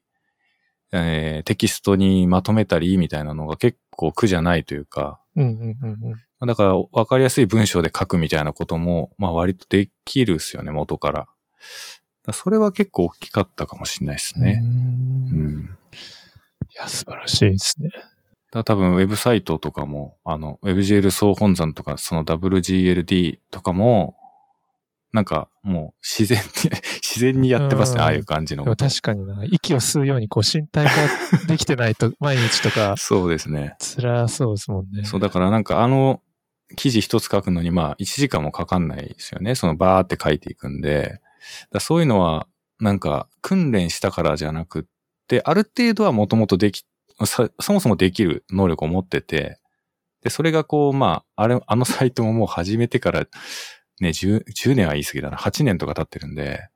[0.91, 5.19] えーテキストにまとめたりみたいなのが結構苦じゃないというか。
[5.35, 6.47] うんうんうんうん。
[6.47, 11.19] だから分かりやすい文章で書くみたいなことも、まあ割とできるっすよね、元から。
[11.19, 11.31] だか
[12.27, 14.61] らそれは結構大きかったかもしれないですね。
[14.63, 15.77] ううんん。
[16.69, 17.89] いや、素晴らしいですね。
[18.51, 24.15] だ多分ウェブサイトとかも、あの、WebGL 総本山とか、その WGLD とかも、
[25.13, 26.71] なんかもう自然に、
[27.01, 28.63] 自然にやってますね、うんああいう感じの。
[28.75, 33.75] 確かにな、息を吸うようにこう身体化できてないと、 毎日とかそうですね。
[33.79, 35.03] 辛そうですもんね。
[35.03, 36.21] そう、だからなんかあの
[36.77, 39.55] 記事一つ書くのにまあ1時間もかかんないですよね。
[39.55, 41.19] そのバーって書いていくんで。
[41.79, 42.47] そういうのは
[42.79, 44.83] なんか訓練したからじゃなくっ
[45.27, 46.85] て、ある程度はもともとでき、
[47.25, 49.59] さそもそもできる能力を持ってて、
[50.23, 53.25] で、それがこうまあ、あれ、あのサイトももう始めてから
[54.01, 55.37] ね、10, 10年は言い過ぎだな。
[55.37, 56.67] 8年とか経ってるんで、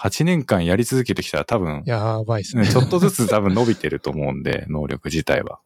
[0.00, 2.66] 8年間やり続けてきたら多分、やばいっすね。
[2.66, 5.60] ちょっとずつ多分伸びてると思うんで、 能力自体は。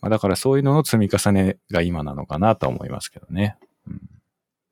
[0.00, 3.56] まあ、だからそういうのの積み重ねが今なのかなと思いますけどね。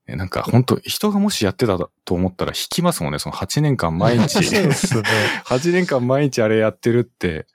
[0.08, 3.18] うん、なんか本当人がもしやってたと思ったら引きますもんね。
[3.18, 4.40] その8年間毎日。
[4.44, 5.02] そうですね。
[5.44, 7.46] 8年間毎日あれやってるって、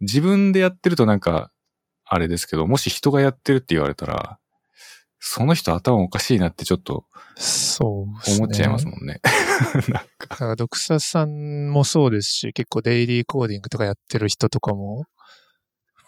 [0.00, 1.50] 自分でやってるとなんか、
[2.04, 4.38] あれですけど、もし人がやってるって言われたら、
[5.18, 7.04] その人頭おかしいなってちょっと
[7.36, 8.32] そう。
[8.38, 9.20] 思っちゃいますもんね。
[9.72, 10.36] なんだか。
[10.36, 15.04] から、ドクサさんもそうですし、結構デイリーコーディングとかやってる人とかも、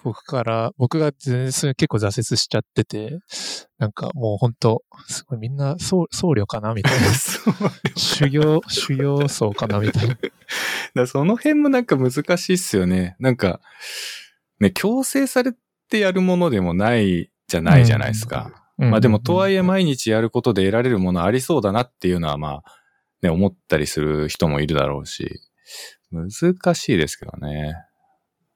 [0.04, 3.18] 僕から、僕が全然結構挫折しちゃってて、
[3.78, 7.08] なんかもう本当すごいみんな僧僧侶かなみたい な。
[7.96, 10.16] 修行、修行僧かなみたいな。
[10.94, 13.16] だその辺もなんか難しいっすよね。
[13.18, 13.60] なんか、
[14.60, 15.52] ね、強制され
[15.90, 18.67] てやるものでもないじゃないじゃないですか。
[18.78, 22.78] まあでも、とはいえ毎日やることで得られるものありそうだなっていうのはまあ、
[23.22, 25.40] ね、思ったりする人もいるだろうし、
[26.12, 27.74] 難しいですけどね。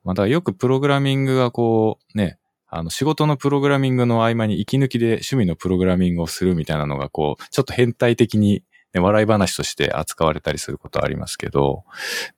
[0.05, 2.39] まあだからよくプログラミングがこう、ね、
[2.69, 8.63] あの仕事のプログラミングの合間に息抜きで趣味のプログラミングをするみたいなのがこう、ちょっと変態的に、
[8.95, 11.85] ね、笑い話として扱われたりすることありますけど、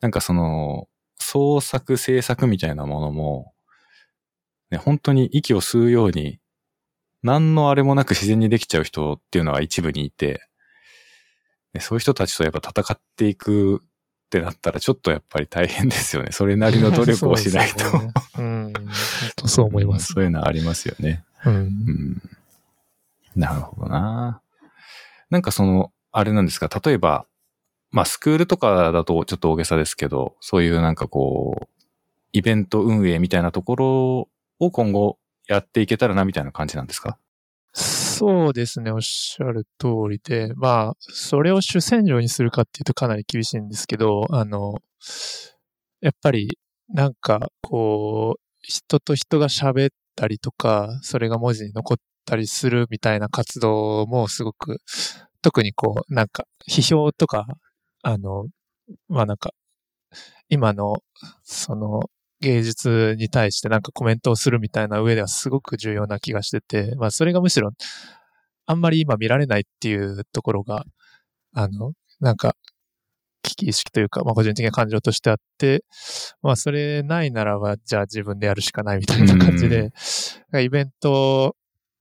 [0.01, 0.89] なんかその、
[1.19, 3.53] 創作、制作みたいなものも、
[4.71, 6.41] ね、本当に息を吸うように
[7.25, 10.43] 何のあれもなく自然にできちゃう人っていうのは一部にいて、
[11.73, 16.31] でそういう人たちとやっぱ戦っていくってなったらちょっとやっぱり大変ですよね。
[16.33, 17.79] それなりの努力をしないと。
[17.79, 17.99] そ
[18.39, 18.73] うん。
[19.47, 20.13] そう思います。
[20.13, 21.25] そういうのはありますよね。
[21.47, 21.59] うんう。
[21.61, 22.23] ん。
[23.35, 24.43] なるほどな。
[25.31, 27.27] なんかその、あれなんですか、例えば、
[27.91, 31.85] まあスクールとかだとちょっと大げさですけど、そういうなんかこう、
[32.33, 34.29] イベント運営みたいなところ
[34.59, 35.19] を今後
[35.49, 37.19] やっていけたらなみたいな感じなんですか？
[37.73, 44.75] そうですね、おっしゃる通りで、まあ、それを主戦場にするかっていうとかなり厳しいんですけど、あの、
[46.01, 46.59] やっぱり、
[46.89, 54.79] なんか、こう、人と人が喋ったりとか、それが文字に残ったりするみたいな活動もすごく、
[55.43, 57.47] 特にこう、なんか、批評とか、
[58.03, 58.47] あの、
[59.09, 59.51] まあなんか、
[60.49, 61.03] 今の、
[61.45, 62.03] その、
[62.45, 67.71] 芸術に対してなんかコメントをするみたいな上ではすごく重要な気がしてて、まあそれがむしろ
[68.67, 70.85] あんまり今見られないっていうところが、
[71.55, 72.55] あの、なんか
[73.43, 75.85] 危機意識というか、まあ個人的な感情としてあって、
[76.43, 79.93] まあそれないならばじゃあ自分でやるしかないみたいな感じで、
[80.63, 81.57] イベント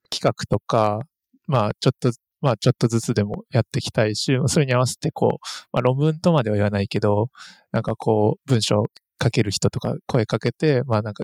[0.09, 0.99] 企画とか、
[1.47, 2.11] まあちょっと
[2.41, 7.29] まあちょっとずつでもやっていきたいし、それに合わせてこう、まあ論文とまでは言わないけど、
[7.71, 8.85] なんかこう文章
[9.21, 11.23] 書ける人とか声かけて、まあなんか、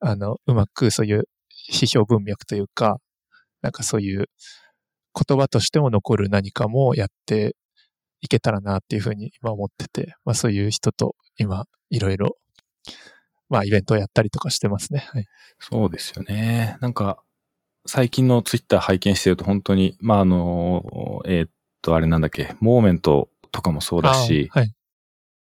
[0.00, 1.24] あの、うまくそういう
[1.70, 2.98] 批評文脈というか、
[3.62, 4.26] なんかそういう
[5.14, 7.56] 言葉としても残る何かもやって
[8.20, 12.36] いけたらなっていうふうに今思ってて、まあそういう人と今いろいろ、
[13.48, 15.06] まあイベントをやったりとかしてますね。
[15.12, 15.26] はい。
[15.58, 16.76] そうですよね。
[16.80, 17.22] なんか、
[17.86, 21.50] 最近のツイッター拝見してると本当に、まあ、あの、えーっ
[21.82, 24.74] と、あれなんだっけ、モーメントとかもそうだし、あはい。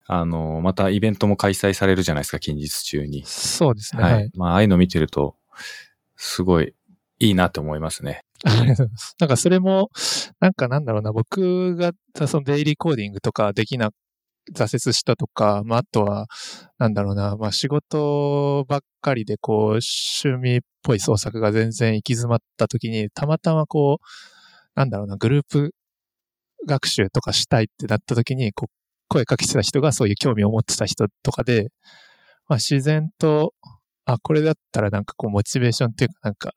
[0.08, 3.24] あの、またイベントも開催されるじゃないですか、近日中に。
[3.26, 4.04] そうですね。
[4.04, 4.14] はい。
[4.14, 4.32] はい。
[4.36, 5.36] まあ、ああいうの見てると、
[6.16, 6.74] すごい
[7.20, 8.22] いいなって思いますね。
[8.44, 9.16] ありがとうございます。
[9.20, 9.90] なんかそれも、
[10.40, 11.92] なんかなんだろうな、僕が
[12.28, 13.92] そのデイリーコーディングとかできな、
[14.54, 16.28] 挫折したとか、まああとは、
[16.78, 24.06] なんだろうな、まあ仕事ばっかりでこう、趣味っぽい創作が全然行き詰まった時に、たまたまこう、
[24.76, 25.74] なんだろうな、グループ
[26.68, 28.85] 学習とかしたいってなった時に、こう、
[29.16, 31.70] 声かけてた人がそういう興味を持ってた人とかで、
[32.48, 33.54] まあ自然と、
[34.06, 36.52] あ、これだったらなんかこう、モチベーションっていうかなんか、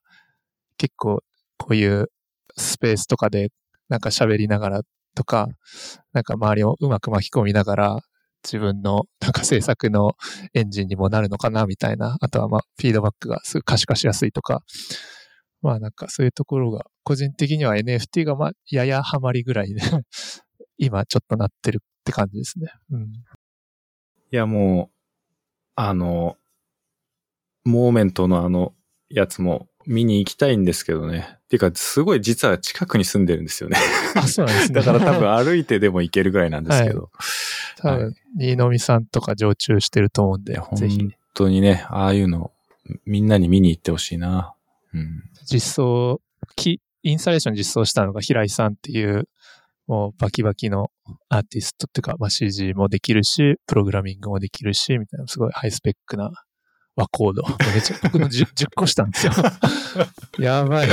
[0.77, 1.23] 結構
[1.57, 2.11] こういう
[2.57, 3.51] スペースとかで
[3.89, 4.81] なんか喋りながら
[5.15, 5.49] とか、
[6.13, 8.01] なんか周りをうまく巻き込みながら
[8.45, 10.13] 自分のなんか制作の
[10.55, 12.17] エンジンにもなるのかなみたいな。
[12.21, 14.63] あとはまあフィードバックがすぐ可視化しやすいとか。
[15.63, 19.81] まあなんかそういうところが個人的には NFT がまあややハマりぐらいで
[20.79, 22.73] 今ちょっとなってるって感じですね。
[22.91, 23.03] うん。
[23.03, 23.07] い
[24.31, 24.95] や、もう、
[25.77, 26.37] あの、
[27.65, 28.75] モーメントのあの、
[29.11, 31.29] やつも見に行きたいんですけどね。
[31.35, 33.77] っていうか、すごい実は近くに住んでるんですよね。
[34.15, 34.81] あ、そうなんですね。
[34.81, 37.11] だから多分歩いてでも行けるぐらいなんですけど。
[37.77, 42.53] 多分、新見さんとか常駐してると思うんでぜひ本当にね、ああいうの、
[43.05, 44.55] みんなに見に行ってほしいな。
[44.95, 45.23] うん。
[45.45, 46.21] 実装、
[46.57, 49.29] きインスタレーション実装したのが平井さんっていう、
[49.89, 50.91] もうバキバキの
[51.31, 56.31] アーティストっていうか、まあ、CG もできるし、プログラミングもできるし、みたいな、すごいハイスペックな
[56.95, 57.43] 和コード。
[57.73, 59.33] めっちゃ、僕の 10, 10個したんですよ。
[60.39, 60.89] やばい。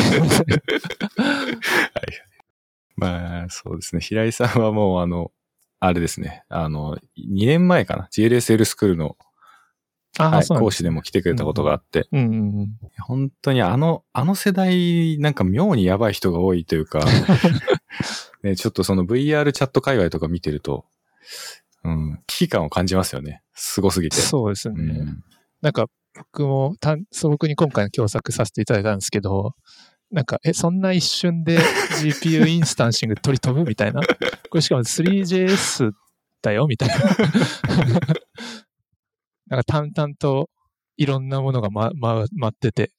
[2.95, 4.01] まあ、そうですね。
[4.01, 5.31] 平井さんはもう、あの、
[5.81, 6.45] あれですね。
[6.47, 8.07] あの、2年前かな。
[8.13, 9.17] GLSL スクールの、
[10.17, 12.07] はい、講師でも来てくれたことがあって。
[12.11, 12.69] うんうんうん。
[12.99, 17.01] 本当にあの、あの世代、なんか妙にやばい人が多いというか、
[18.43, 20.85] ね、ちょっとその VR チャット界隈とか見てると、
[21.83, 23.41] うん、危機感を感じますよね。
[23.53, 24.17] すごすぎて。
[24.17, 24.75] そうですね。
[24.77, 25.23] うん
[25.61, 29.55] なんか僕もたん素朴に今回の共作させていただいたんですけど、
[30.11, 34.01] なんか、え、そんな一瞬で GPU インスタンシング取り飛ぶみたいな。
[34.01, 34.07] こ
[34.55, 35.91] れしかも 3JS
[36.41, 36.95] だよみたいな。
[39.47, 40.49] なんか淡々と
[40.97, 42.91] いろんなものがま、ま、待ってて、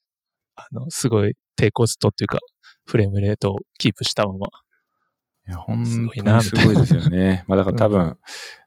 [0.54, 2.38] あの、すごい低コストっていうか、
[2.84, 4.46] フレームレートをキープしたまま。
[5.48, 7.44] いや、本すごい当になすごいですよね。
[7.48, 8.18] まあだから多分、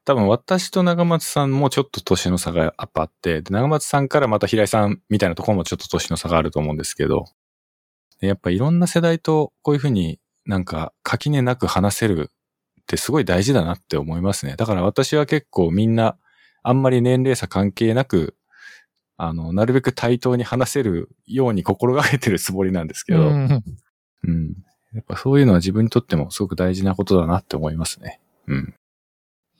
[0.05, 7.25] 多分私と長松さんもちょっと年の差がやっぱあって、で長松さんからまた平井さんみたいなところもちょっと年の差があると思うんですけど、
[8.21, 12.31] でやっぱいろんな世代とこういうふうになんか垣根なく話せる
[12.81, 14.55] ってすごい大事だなって思いますね。
[14.55, 16.17] だから私は結構みんな
[16.63, 18.35] あんまり年齢差関係なく、
[19.17, 23.63] あの、なるべく対等に話せるように心がけてるつもりなんですけど、うん
[24.27, 24.53] うん。
[24.93, 28.19] やっぱそういうのは自分にとってもすごく大事なことだなって思いますね。
[28.47, 28.73] うん。
[28.73, 28.73] い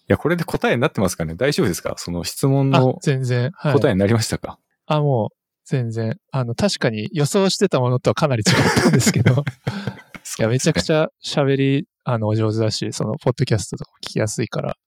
[0.07, 1.35] や、これで答えになってますかね？
[1.35, 1.93] 大丈夫ですか？
[1.97, 3.51] その質問あの、全然。
[3.53, 3.73] はい。
[3.73, 4.57] 答えになりましたか、
[4.87, 5.35] あ、もう、
[5.65, 6.17] 全然。
[6.31, 9.43] あの、確かに予想してたものとはかなり違ったんですけど、
[10.39, 11.03] いや、めちゃくちゃ。
[11.03, 14.77] ゃ喋り、あの、お上手だし、その、ポッドキャストとか聞きやすいから、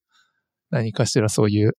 [0.71, 1.77] 何かしらそういう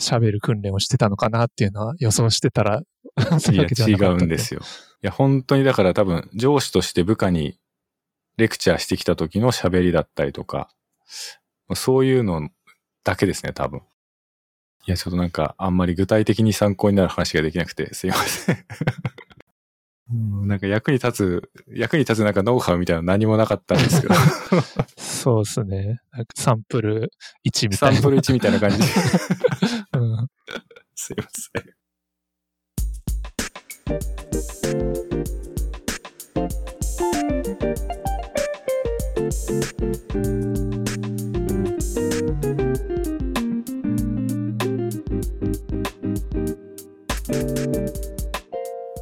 [0.00, 4.60] 喋る訓練をしてたのかなっていうのは予想してたら、いや、違うんですよ。
[5.02, 7.58] いや、本当にだから多分、上司として部下に
[8.36, 10.70] レクチャーしてきた時の喋りだったりとか、
[11.74, 12.48] そういうの
[13.04, 13.82] だけですね、多分。
[14.86, 18.64] いや、ちょっとなんか、あんまり具体的に参考になる話ができなくて、すいません。
[20.12, 24.14] うんなんか役に立つ、役に立つなんかノウハウみたいなの何もなかったんですけど、
[24.98, 26.00] そうですね。
[26.34, 27.12] サンプル
[27.48, 27.96] 1みたいな。
[27.96, 28.78] サンプル1みたいな感じ。
[31.02, 31.80] すいません。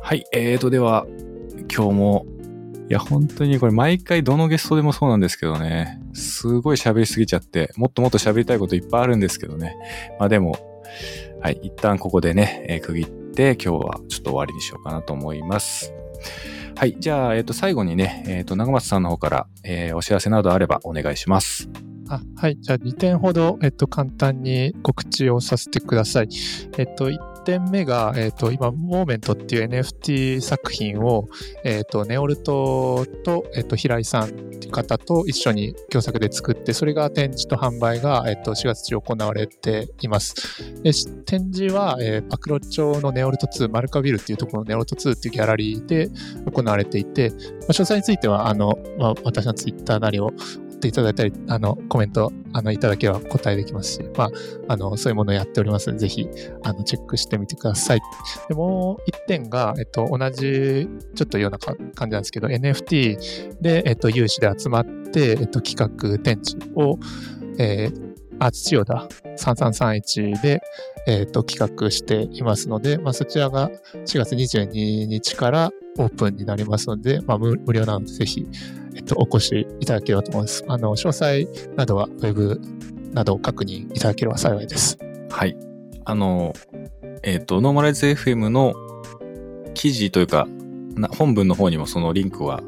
[0.00, 1.04] はい、えーと、では、
[1.74, 2.26] 今日も、
[2.88, 9.74] いや、本当にこれ毎回どのゲストでもそうなんですけどね、すごい喋りすぎちゃって、もっともっと喋りたいこといっぱいあるんですけどね。
[10.20, 10.56] まあでも、
[11.40, 15.94] はい、一旦ここでね、えー区切って今日はちょっと終わりにしようかなと思います。
[16.76, 21.68] はい、じゃあ、えっ、と、最後にね、えっ、と、長松さんの方から、えーお知らせなどあればお願いします。
[22.08, 22.56] あはい。
[22.60, 26.28] じゃあ2点ほど、えっと、簡単に告知をさせてください。
[26.76, 27.10] えっと、
[27.48, 31.28] 点目が、えっと、今、モーメントっていう NFT 作品を、
[31.64, 40.34] えっと、ネオルトと、えっと、平井さんっていう方と一緒に共作で作って、それが展示と販売が、えっと、4月中行われています。
[40.82, 40.92] で
[41.24, 46.10] 展示は、えー、パクロ町のネオルト2、マルカビルっていうところのネオルト2っていうギャラリーで
[46.52, 50.32] 行われていて、まあ、詳細については、あの、まあ、私のツイッターなりを
[50.78, 54.30] っていただいたり、あの、コメント、あの、いただければ答えできますし、まあ、
[54.68, 56.28] あの、そういうものをやっておりますので、ぜひ、
[56.62, 58.00] あの、チェックしてみてください。
[58.48, 66.98] で、もう一点が、えっと、同じ、ちょっとような感じなんですけど、NFT で、えっと、有志で集まって、えっと、企画展示を、
[67.58, 70.62] えー、アーツ千代田3331で、
[71.06, 73.70] えっと、企画していますので、まあ、そちらが
[74.06, 78.46] 4月22日からオープンになりますので、まあ、無無料なので、ぜひ、
[78.98, 80.64] えっと、お越しいただければと思います。
[80.66, 82.60] あの、詳細などはウェブ
[83.12, 84.98] などを確認いただければ幸いです。
[85.30, 85.56] はい。
[86.04, 86.52] あの、
[87.22, 88.74] えっ、と、ノーマライズ FM の
[89.74, 90.48] 記事というか、
[90.96, 92.60] な本文の方にもそのリンクは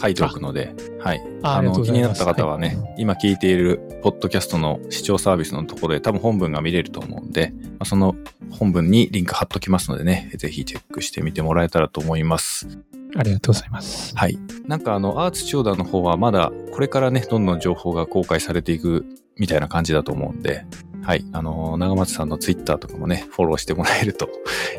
[0.00, 1.22] 書いておくので、はい。
[1.42, 8.14] あありがとうございます気になった方はね、今聞いているポッドキャストの視聴サービスのところで多分本文が見れると思うんで、まあその
[8.50, 12.68] 本文にリンク貼っときますのでね、ぜひチェックしてみてもらえたらと思います。
[13.16, 14.16] ありがとうございます。
[14.16, 14.38] はい。
[14.66, 19.06] なんかあの、アーツチョーダの方はまだこれからね、どんどん情報が公開されていく
[19.36, 20.66] みたいな感じだと思うんで、
[21.02, 21.24] はい。
[21.32, 24.28] あの、長松さんのツイッターとかもね、フォローしてもらえると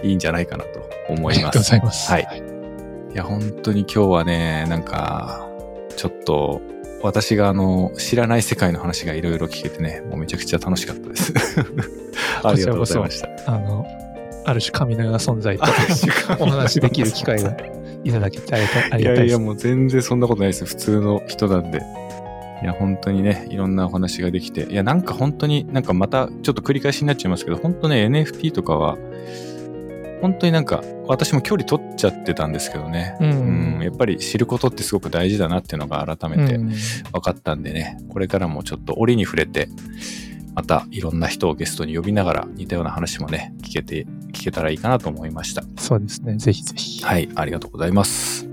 [0.04, 1.64] いいんじゃないかなと思いますありがとうご。
[1.64, 2.12] ざいます。
[2.12, 2.55] はい
[3.16, 5.48] いや、本当に今日はね、なんか、
[5.96, 6.62] ちょっと、
[7.02, 11.34] 私があの、知らない世界の話がいろいろ聞けてね、もうめちゃくちゃ楽しかったです。
[12.44, 13.30] ありがとうございました。
[13.48, 13.88] あの、
[14.44, 15.64] ある種神のような存在と
[16.44, 17.56] お話できる機会が
[18.04, 19.40] いただけてありがたいあいやいや、いです。
[19.40, 20.66] もう全然そんなことないです。
[20.66, 21.82] 普通の人なんで。
[22.64, 24.64] いや、本当にね、いろんなお話ができて。
[24.64, 28.98] いや、なんか本当に、なんかまた、ちょっと繰り返しになっちゃいますけど、本当ね、NFT とかは、
[30.22, 33.84] 本当になんか私も距離取っちゃってたんですけどね、ううんん。
[33.84, 39.70] やっぱり知ることってすごく大事だなっていうのが改めてうん分かったんでね、これからもちょっと折に触れて、
[40.56, 45.64] またいろんな人をゲストに呼びながら似たような話もね、聞けて、聞けたらいいかなと思いました。
[45.78, 46.38] そうですね。
[46.38, 47.04] ぜひぜひ。
[47.04, 48.48] はい、ありがとうございます。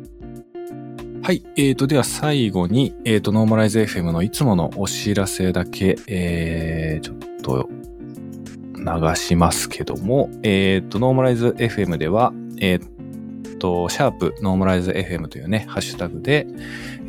[1.22, 7.70] はい、えーと、では最後に、えーと、ノーマライズ FM のいつものお知らせだけ、えー、ちょっと
[8.84, 16.46] 流しますけども、えーと、 normalize FM では、えーと、シャープ normalize FM というね、ハッシュタグで、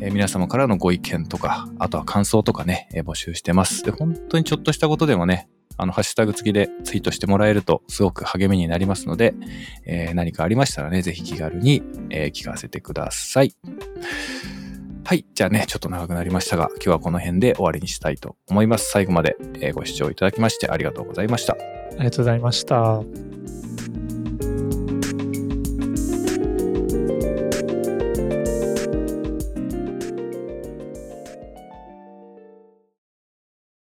[0.00, 3.82] えー皆様からのご意見とか、あとは感想とかね、え募集してます。
[3.82, 9.34] で、本当にちょっとしたことでもね、あの、ハッシュタグ付きでツイートしてもらえるとすごく励みになりますので、
[9.86, 13.54] え何かありましたらね、ぜひ気軽に、え聞かせてください。
[15.06, 15.26] はい。
[15.34, 18.90] じゃあね、ちょっと長くなりましたが、今日はこの辺で終わりにしたいと思います。
[18.90, 19.36] 最後まで、
[19.74, 21.52] ご視聴いただきましてありがとうございました。
[21.54, 21.56] あ
[21.98, 23.02] りがとうございました。